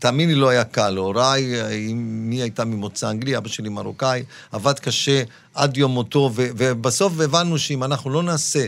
תאמין 0.00 0.28
לי, 0.28 0.34
לא 0.34 0.48
היה 0.48 0.64
קל. 0.64 0.96
הוריי, 0.96 1.54
אמי 1.92 2.42
הייתה 2.42 2.64
ממוצא 2.64 3.10
אנגלי, 3.10 3.36
אבא 3.36 3.48
שלי 3.48 3.68
מרוקאי, 3.68 4.22
עבד 4.52 4.78
קשה 4.78 5.22
עד 5.54 5.76
יום 5.76 5.90
מותו, 5.90 6.30
ו- 6.34 6.48
ובסוף 6.56 7.20
הבנו 7.20 7.58
שאם 7.58 7.84
אנחנו 7.84 8.10
לא 8.10 8.22
נעשה 8.22 8.66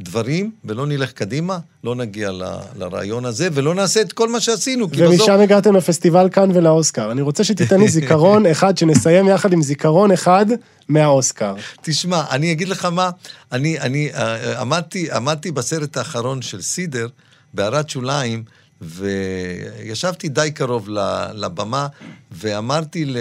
דברים 0.00 0.50
ולא 0.64 0.86
נלך 0.86 1.12
קדימה, 1.12 1.58
לא 1.84 1.94
נגיע 1.94 2.32
ל- 2.32 2.42
לרעיון 2.78 3.24
הזה, 3.24 3.48
ולא 3.52 3.74
נעשה 3.74 4.00
את 4.00 4.12
כל 4.12 4.28
מה 4.28 4.40
שעשינו. 4.40 4.90
כי 4.90 5.02
בסוף... 5.02 5.20
ומשם 5.20 5.40
הגעתם 5.40 5.76
לפסטיבל 5.76 6.28
כאן 6.32 6.50
ולאוסקר. 6.54 7.10
אני 7.10 7.22
רוצה 7.22 7.44
שתיתן 7.44 7.80
לי 7.80 7.88
זיכרון 7.98 8.46
אחד, 8.46 8.78
שנסיים 8.78 9.28
יחד 9.28 9.52
עם 9.52 9.62
זיכרון 9.62 10.12
אחד 10.12 10.46
מהאוסקר. 10.88 11.54
תשמע, 11.82 12.22
אני 12.30 12.52
אגיד 12.52 12.68
לך 12.68 12.84
מה, 12.84 13.10
אני, 13.52 13.80
אני 13.80 14.10
אה, 14.14 14.60
עמדתי, 14.60 15.12
עמדתי 15.12 15.50
בסרט 15.50 15.96
האחרון 15.96 16.42
של 16.42 16.62
סידר, 16.62 17.08
בהערת 17.54 17.90
שוליים, 17.90 18.42
וישבתי 18.80 20.28
די 20.28 20.50
קרוב 20.54 20.88
לבמה, 21.34 21.86
ואמרתי 22.30 23.14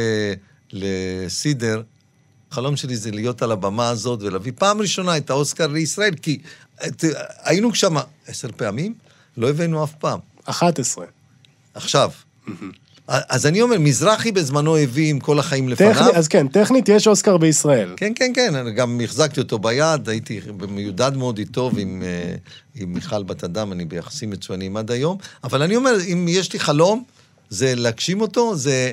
לסידר, 0.71 1.81
החלום 2.51 2.75
שלי 2.75 2.95
זה 2.97 3.11
להיות 3.11 3.41
על 3.41 3.51
הבמה 3.51 3.89
הזאת 3.89 4.21
ולהביא 4.21 4.51
פעם 4.55 4.81
ראשונה 4.81 5.17
את 5.17 5.29
האוסקר 5.29 5.67
לישראל, 5.67 6.15
כי 6.15 6.39
את, 6.87 7.03
היינו 7.43 7.75
שם 7.75 7.95
עשר 8.27 8.49
פעמים, 8.57 8.93
לא 9.37 9.49
הבאנו 9.49 9.83
אף 9.83 9.93
פעם. 9.93 10.19
11. 10.45 11.05
עכשיו. 11.73 12.11
אז 13.07 13.45
אני 13.45 13.61
אומר, 13.61 13.79
מזרחי 13.79 14.31
בזמנו 14.31 14.77
הביא 14.77 15.09
עם 15.09 15.19
כל 15.19 15.39
החיים 15.39 15.69
לפניו. 15.69 15.93
טכני, 15.93 16.07
אז 16.15 16.27
כן, 16.27 16.47
טכנית 16.47 16.89
יש 16.89 17.07
אוסקר 17.07 17.37
בישראל. 17.37 17.93
כן, 17.97 18.11
כן, 18.15 18.31
כן, 18.35 18.55
אני 18.55 18.71
גם 18.71 19.01
החזקתי 19.03 19.39
אותו 19.39 19.59
ביד, 19.59 20.09
הייתי 20.09 20.39
מיודד 20.69 21.17
מאוד 21.17 21.37
איתו 21.37 21.71
ועם 21.75 22.03
אה, 22.05 22.35
עם 22.75 22.93
מיכל 22.93 23.23
בת 23.23 23.43
אדם, 23.43 23.71
אני 23.71 23.85
ביחסים 23.85 24.29
מצוינים 24.29 24.77
עד 24.77 24.91
היום, 24.91 25.17
אבל 25.43 25.61
אני 25.61 25.75
אומר, 25.75 25.95
אם 26.13 26.25
יש 26.29 26.53
לי 26.53 26.59
חלום, 26.59 27.03
זה 27.49 27.75
להגשים 27.75 28.21
אותו, 28.21 28.55
זה 28.55 28.91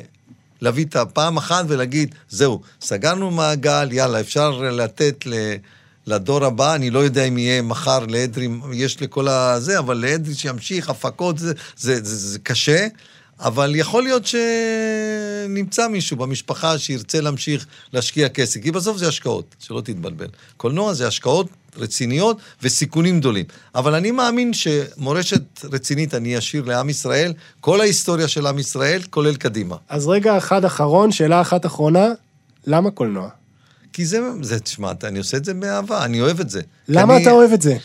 להביא 0.60 0.84
את 0.84 0.96
הפעם 0.96 1.36
אחת 1.36 1.64
ולהגיד, 1.68 2.14
זהו, 2.28 2.60
סגרנו 2.80 3.30
מעגל, 3.30 3.88
יאללה, 3.92 4.20
אפשר 4.20 4.50
לתת 4.50 5.26
ל... 5.26 5.34
לדור 6.06 6.44
הבא, 6.44 6.74
אני 6.74 6.90
לא 6.90 6.98
יודע 6.98 7.24
אם 7.24 7.38
יהיה 7.38 7.62
מחר 7.62 8.06
לאדרי, 8.06 8.48
יש 8.72 9.02
לכל 9.02 9.28
הזה, 9.28 9.78
אבל 9.78 9.96
לאדרי 9.96 10.34
שימשיך, 10.34 10.90
הפקות, 10.90 11.38
זה, 11.38 11.52
זה, 11.76 11.94
זה, 12.04 12.16
זה 12.16 12.38
קשה, 12.38 12.86
אבל 13.43 13.72
יכול 13.76 14.03
להיות 14.03 14.22
שנמצא 14.26 15.88
מישהו 15.88 16.16
במשפחה 16.16 16.78
שירצה 16.78 17.20
להמשיך 17.20 17.66
להשקיע 17.93 18.28
כסף, 18.28 18.61
כי 18.62 18.70
בסוף 18.70 18.97
זה 18.97 19.09
השקעות, 19.09 19.55
שלא 19.59 19.80
תתבלבל. 19.80 20.26
קולנוע 20.57 20.95
זה 20.95 21.07
השקעות 21.07 21.47
רציניות 21.76 22.36
וסיכונים 22.62 23.20
גדולים. 23.20 23.45
אבל 23.74 23.95
אני 23.95 24.11
מאמין 24.11 24.53
שמורשת 24.53 25.43
רצינית 25.64 26.14
אני 26.14 26.38
אשאיר 26.38 26.64
לעם 26.64 26.88
ישראל, 26.90 27.32
כל 27.61 27.80
ההיסטוריה 27.80 28.28
של 28.28 28.47
עם 28.47 28.59
ישראל, 28.59 29.03
כולל 29.11 29.36
קדימה. 29.36 29.76
אז 29.88 30.07
רגע 30.07 30.38
אחד 30.38 30.64
אחרון, 30.64 31.12
שאלה 31.12 31.40
אחת 31.40 31.66
אחרונה, 31.66 32.09
למה 32.66 32.90
קולנוע? 32.90 33.28
כי 33.93 34.07
זה, 34.07 34.18
זה, 34.43 34.61
תשמע, 34.61 34.93
אני 35.05 35.18
עושה 35.18 35.36
את 35.36 35.45
זה 35.45 35.55
באהבה, 35.55 36.05
אני 36.05 36.20
אוהב 36.20 36.40
את 36.40 36.51
זה. 36.51 36.61
למה 36.88 37.14
אני- 37.16 37.22
אתה 37.22 37.30
אוהב 37.30 37.53
את 37.53 37.62
זה? 37.62 37.76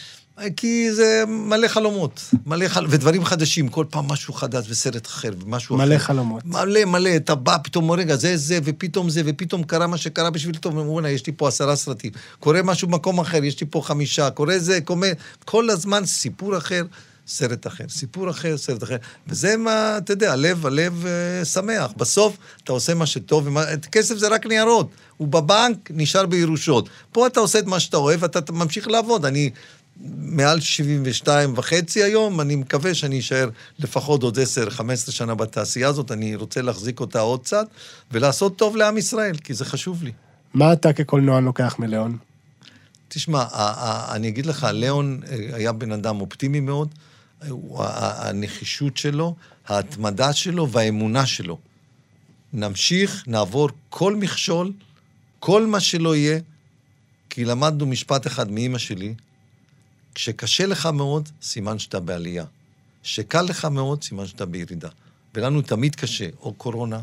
כי 0.58 0.94
זה 0.94 1.24
מלא 1.28 1.68
חלומות, 1.68 2.22
מלא 2.46 2.68
חל... 2.68 2.86
ודברים 2.90 3.26
חדשים, 3.26 3.68
כל 3.68 3.86
פעם 3.90 4.08
משהו 4.08 4.34
חדש 4.34 4.66
וסרט 4.70 5.08
אחר 5.08 5.30
ומשהו 5.46 5.76
אחר. 5.76 5.86
מלא 5.86 5.98
חלומות. 5.98 6.46
מלא 6.46 6.86
מלא, 6.86 7.16
אתה 7.16 7.36
בא 7.36 7.58
פתאום, 7.64 7.92
רגע, 7.92 8.16
זה 8.16 8.38
זה, 8.38 8.60
ופתאום 8.64 9.10
זה, 9.10 9.22
ופתאום 9.26 9.64
קרה 9.64 9.88
מה 9.88 9.98
שקרה 9.98 10.30
בשביל 10.30 10.56
טוב, 10.56 10.78
וואלה, 10.78 11.10
יש 11.10 11.28
לי 11.28 11.34
פה 11.38 11.48
עשרה 11.48 11.76
סרטים. 11.76 12.12
קורה 12.40 12.62
משהו 12.64 12.88
במקום 12.88 13.20
אחר, 13.20 13.44
יש 13.44 13.62
לי 13.62 13.68
פה 13.70 13.82
חמישה, 13.82 14.30
קורה 14.30 14.60
זה, 14.60 14.82
קורה... 14.82 15.10
כל 15.46 15.70
הזמן 15.70 16.06
סיפור 16.06 16.58
אחר, 16.58 16.84
סרט 17.28 17.68
אחר, 17.68 17.84
סיפור 17.90 18.30
אחר, 18.30 18.58
סרט 18.58 18.84
אחר. 18.84 18.96
וזה 19.28 19.58
מה, 19.58 19.98
אתה 19.98 20.14
יודע, 20.14 20.34
הלב, 20.34 20.66
הלב 20.66 21.06
אה, 21.06 21.46
שמח. 21.46 21.92
בסוף 21.98 22.38
אתה 22.64 22.72
עושה 22.72 22.94
מה 22.94 23.06
שטוב, 23.06 23.48
ומה... 23.48 23.64
כסף 23.92 24.18
זה 24.18 24.28
רק 24.28 24.46
ניירות. 24.46 24.90
הוא 25.18 25.28
בבנק, 25.28 25.92
נשאר 25.94 26.26
בירושות. 26.26 26.90
פה 27.12 27.28
אתה 27.28 27.40
עושה 27.40 27.60
את 27.60 27.66
מה 27.66 27.80
שאתה 27.80 27.98
אוהב, 27.98 28.24
ואתה 28.24 28.52
ממשיך 28.52 28.88
לעבוד. 28.88 29.26
אני... 29.26 29.50
מעל 30.18 30.60
72 30.60 31.54
וחצי 31.58 32.04
היום, 32.04 32.42
אני 32.42 32.56
מקווה 32.56 32.94
שאני 32.94 33.20
אשאר 33.20 33.50
לפחות 33.80 34.24
עוד 34.24 34.38
10-15 35.08 35.12
שנה 35.12 35.36
בתעשייה 35.36 35.88
הזאת, 35.88 36.12
אני 36.12 36.36
רוצה 36.36 36.62
להחזיק 36.62 37.00
אותה 37.00 37.20
עוד 37.20 37.40
קצת, 37.44 37.68
ולעשות 38.12 38.58
טוב 38.58 38.76
לעם 38.76 38.98
ישראל, 38.98 39.38
כי 39.38 39.54
זה 39.54 39.66
חשוב 39.66 40.04
לי. 40.04 40.12
מה 40.54 40.74
אתה 40.74 40.94
כקולנוען 40.94 41.44
לוקח 41.44 41.76
מליאון? 41.80 42.18
תשמע, 43.08 43.44
אני 44.12 44.28
אגיד 44.28 44.46
לך, 44.46 44.68
ליאון 44.72 45.20
אה, 45.30 45.50
היה 45.54 45.72
בן 45.72 45.92
אדם 45.92 46.22
אופטימי 46.22 46.60
מאוד, 46.60 46.90
הוא- 47.50 47.84
ה- 47.84 47.88
ה- 47.88 48.30
הנחישות 48.30 48.98
שלו, 48.98 49.36
ההתמדה 49.68 50.34
שלו 50.34 50.70
והאמונה 50.72 51.26
שלו. 51.26 51.58
נמשיך, 52.54 53.24
נעבור 53.28 53.70
כל 53.90 54.16
מכשול, 54.16 54.72
כל 55.40 55.66
מה 55.66 55.80
שלא 55.80 56.16
יהיה, 56.16 56.40
כי 57.30 57.46
למדנו 57.46 57.86
משפט 57.86 58.28
אחד 58.28 58.52
מאימא 58.52 58.78
שלי, 58.78 59.14
כשקשה 60.18 60.66
לך 60.66 60.86
מאוד, 60.86 61.30
סימן 61.42 61.80
שאתה 61.80 62.00
בעלייה. 62.00 62.46
כשקל 63.04 63.42
לך 63.42 63.66
מאוד, 63.66 64.04
סימן 64.04 64.28
שאתה 64.28 64.46
בירידה. 64.46 64.90
ולנו 65.36 65.62
תמיד 65.62 65.96
קשה, 65.96 66.30
או 66.42 66.54
קורונה, 66.54 67.00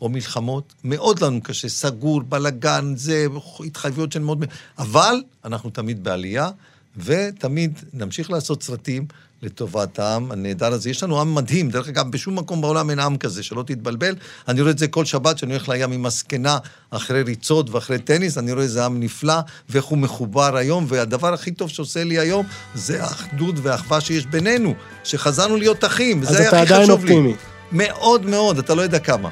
או 0.00 0.08
מלחמות, 0.08 0.74
מאוד 0.84 1.22
לנו 1.22 1.40
קשה, 1.42 1.68
סגור, 1.68 2.22
בלאגן, 2.22 2.92
זה, 2.96 3.26
התחייבויות 3.66 4.12
של 4.12 4.18
מאוד... 4.18 4.44
אבל 4.78 5.22
אנחנו 5.44 5.70
תמיד 5.70 6.04
בעלייה, 6.04 6.50
ותמיד 6.96 7.78
נמשיך 7.92 8.30
לעשות 8.30 8.62
סרטים 8.62 9.06
לטובת 9.42 9.98
העם 9.98 10.32
הנהדר 10.32 10.72
הזה. 10.72 10.90
יש 10.90 11.02
לנו 11.02 11.20
עם 11.20 11.34
מדהים, 11.34 11.70
דרך 11.70 11.88
אגב, 11.88 12.10
בשום 12.10 12.38
מקום 12.38 12.60
בעולם 12.60 12.90
אין 12.90 12.98
עם 12.98 13.16
כזה, 13.16 13.42
שלא 13.42 13.62
תתבלבל. 13.62 14.14
אני 14.48 14.60
רואה 14.60 14.70
את 14.70 14.78
זה 14.78 14.88
כל 14.88 15.04
שבת, 15.04 15.38
שאני 15.38 15.52
הולך 15.52 15.68
לים 15.68 15.92
עם 15.92 16.06
הזקנה, 16.06 16.58
אחרי 16.90 17.22
ריצות 17.22 17.70
ואחרי 17.70 17.98
טניס, 17.98 18.38
אני 18.38 18.52
רואה 18.52 18.64
איזה 18.64 18.84
עם 18.84 19.00
נפלא, 19.00 19.38
ואיך 19.68 19.84
הוא 19.84 19.98
מחובר 19.98 20.56
היום, 20.56 20.86
והדבר 20.88 21.34
הכי 21.34 21.50
טוב 21.50 21.68
שעושה 21.68 22.04
לי 22.04 22.18
היום, 22.18 22.46
זה 22.74 23.02
האחדות 23.02 23.54
והאחווה 23.62 24.00
שיש 24.00 24.26
בינינו, 24.26 24.74
שחזרנו 25.04 25.56
להיות 25.56 25.84
אחים, 25.84 26.22
וזה 26.22 26.38
היה 26.38 26.48
הכי 26.48 26.56
חשוב 26.56 26.56
לי. 26.56 26.62
אז 26.62 26.72
אתה 26.72 26.74
עדיין 26.74 26.90
אופטימי. 26.90 27.34
מאוד 27.72 28.26
מאוד, 28.26 28.58
אתה 28.58 28.74
לא 28.74 28.82
יודע 28.82 28.98
כמה. 28.98 29.28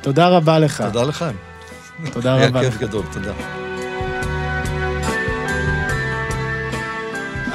תודה 0.00 0.28
רבה 0.28 0.58
לך. 0.58 0.82
תודה 0.82 1.02
לכם. 1.02 1.34
תודה 2.12 2.34
רבה. 2.34 2.60
היה 2.60 2.70
כיף 2.70 2.80
גדול, 2.80 3.04
תודה. 3.12 3.65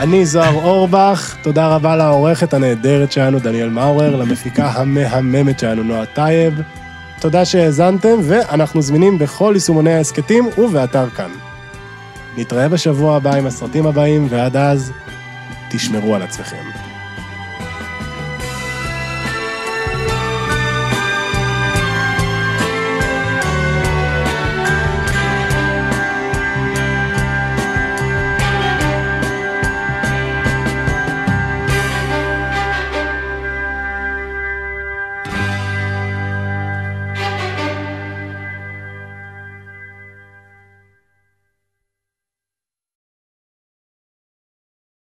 אני 0.01 0.25
זוהר 0.25 0.53
אורבך, 0.53 1.35
תודה 1.41 1.67
רבה 1.67 1.95
לעורכת 1.95 2.53
הנהדרת 2.53 3.11
שלנו, 3.11 3.39
דניאל 3.39 3.69
מאורר, 3.69 4.15
למפיקה 4.15 4.67
המהממת 4.67 5.59
שלנו, 5.59 5.83
נועה 5.83 6.05
טייב. 6.05 6.61
תודה 7.19 7.45
שהאזנתם, 7.45 8.17
ואנחנו 8.23 8.81
זמינים 8.81 9.19
בכל 9.19 9.51
יישומוני 9.55 9.93
ההסכתים 9.93 10.49
ובאתר 10.57 11.09
כאן. 11.09 11.29
נתראה 12.37 12.69
בשבוע 12.69 13.15
הבא 13.15 13.35
עם 13.35 13.45
הסרטים 13.45 13.87
הבאים, 13.87 14.27
ועד 14.29 14.57
אז, 14.57 14.91
תשמרו 15.69 16.15
על 16.15 16.21
עצמכם. 16.21 16.80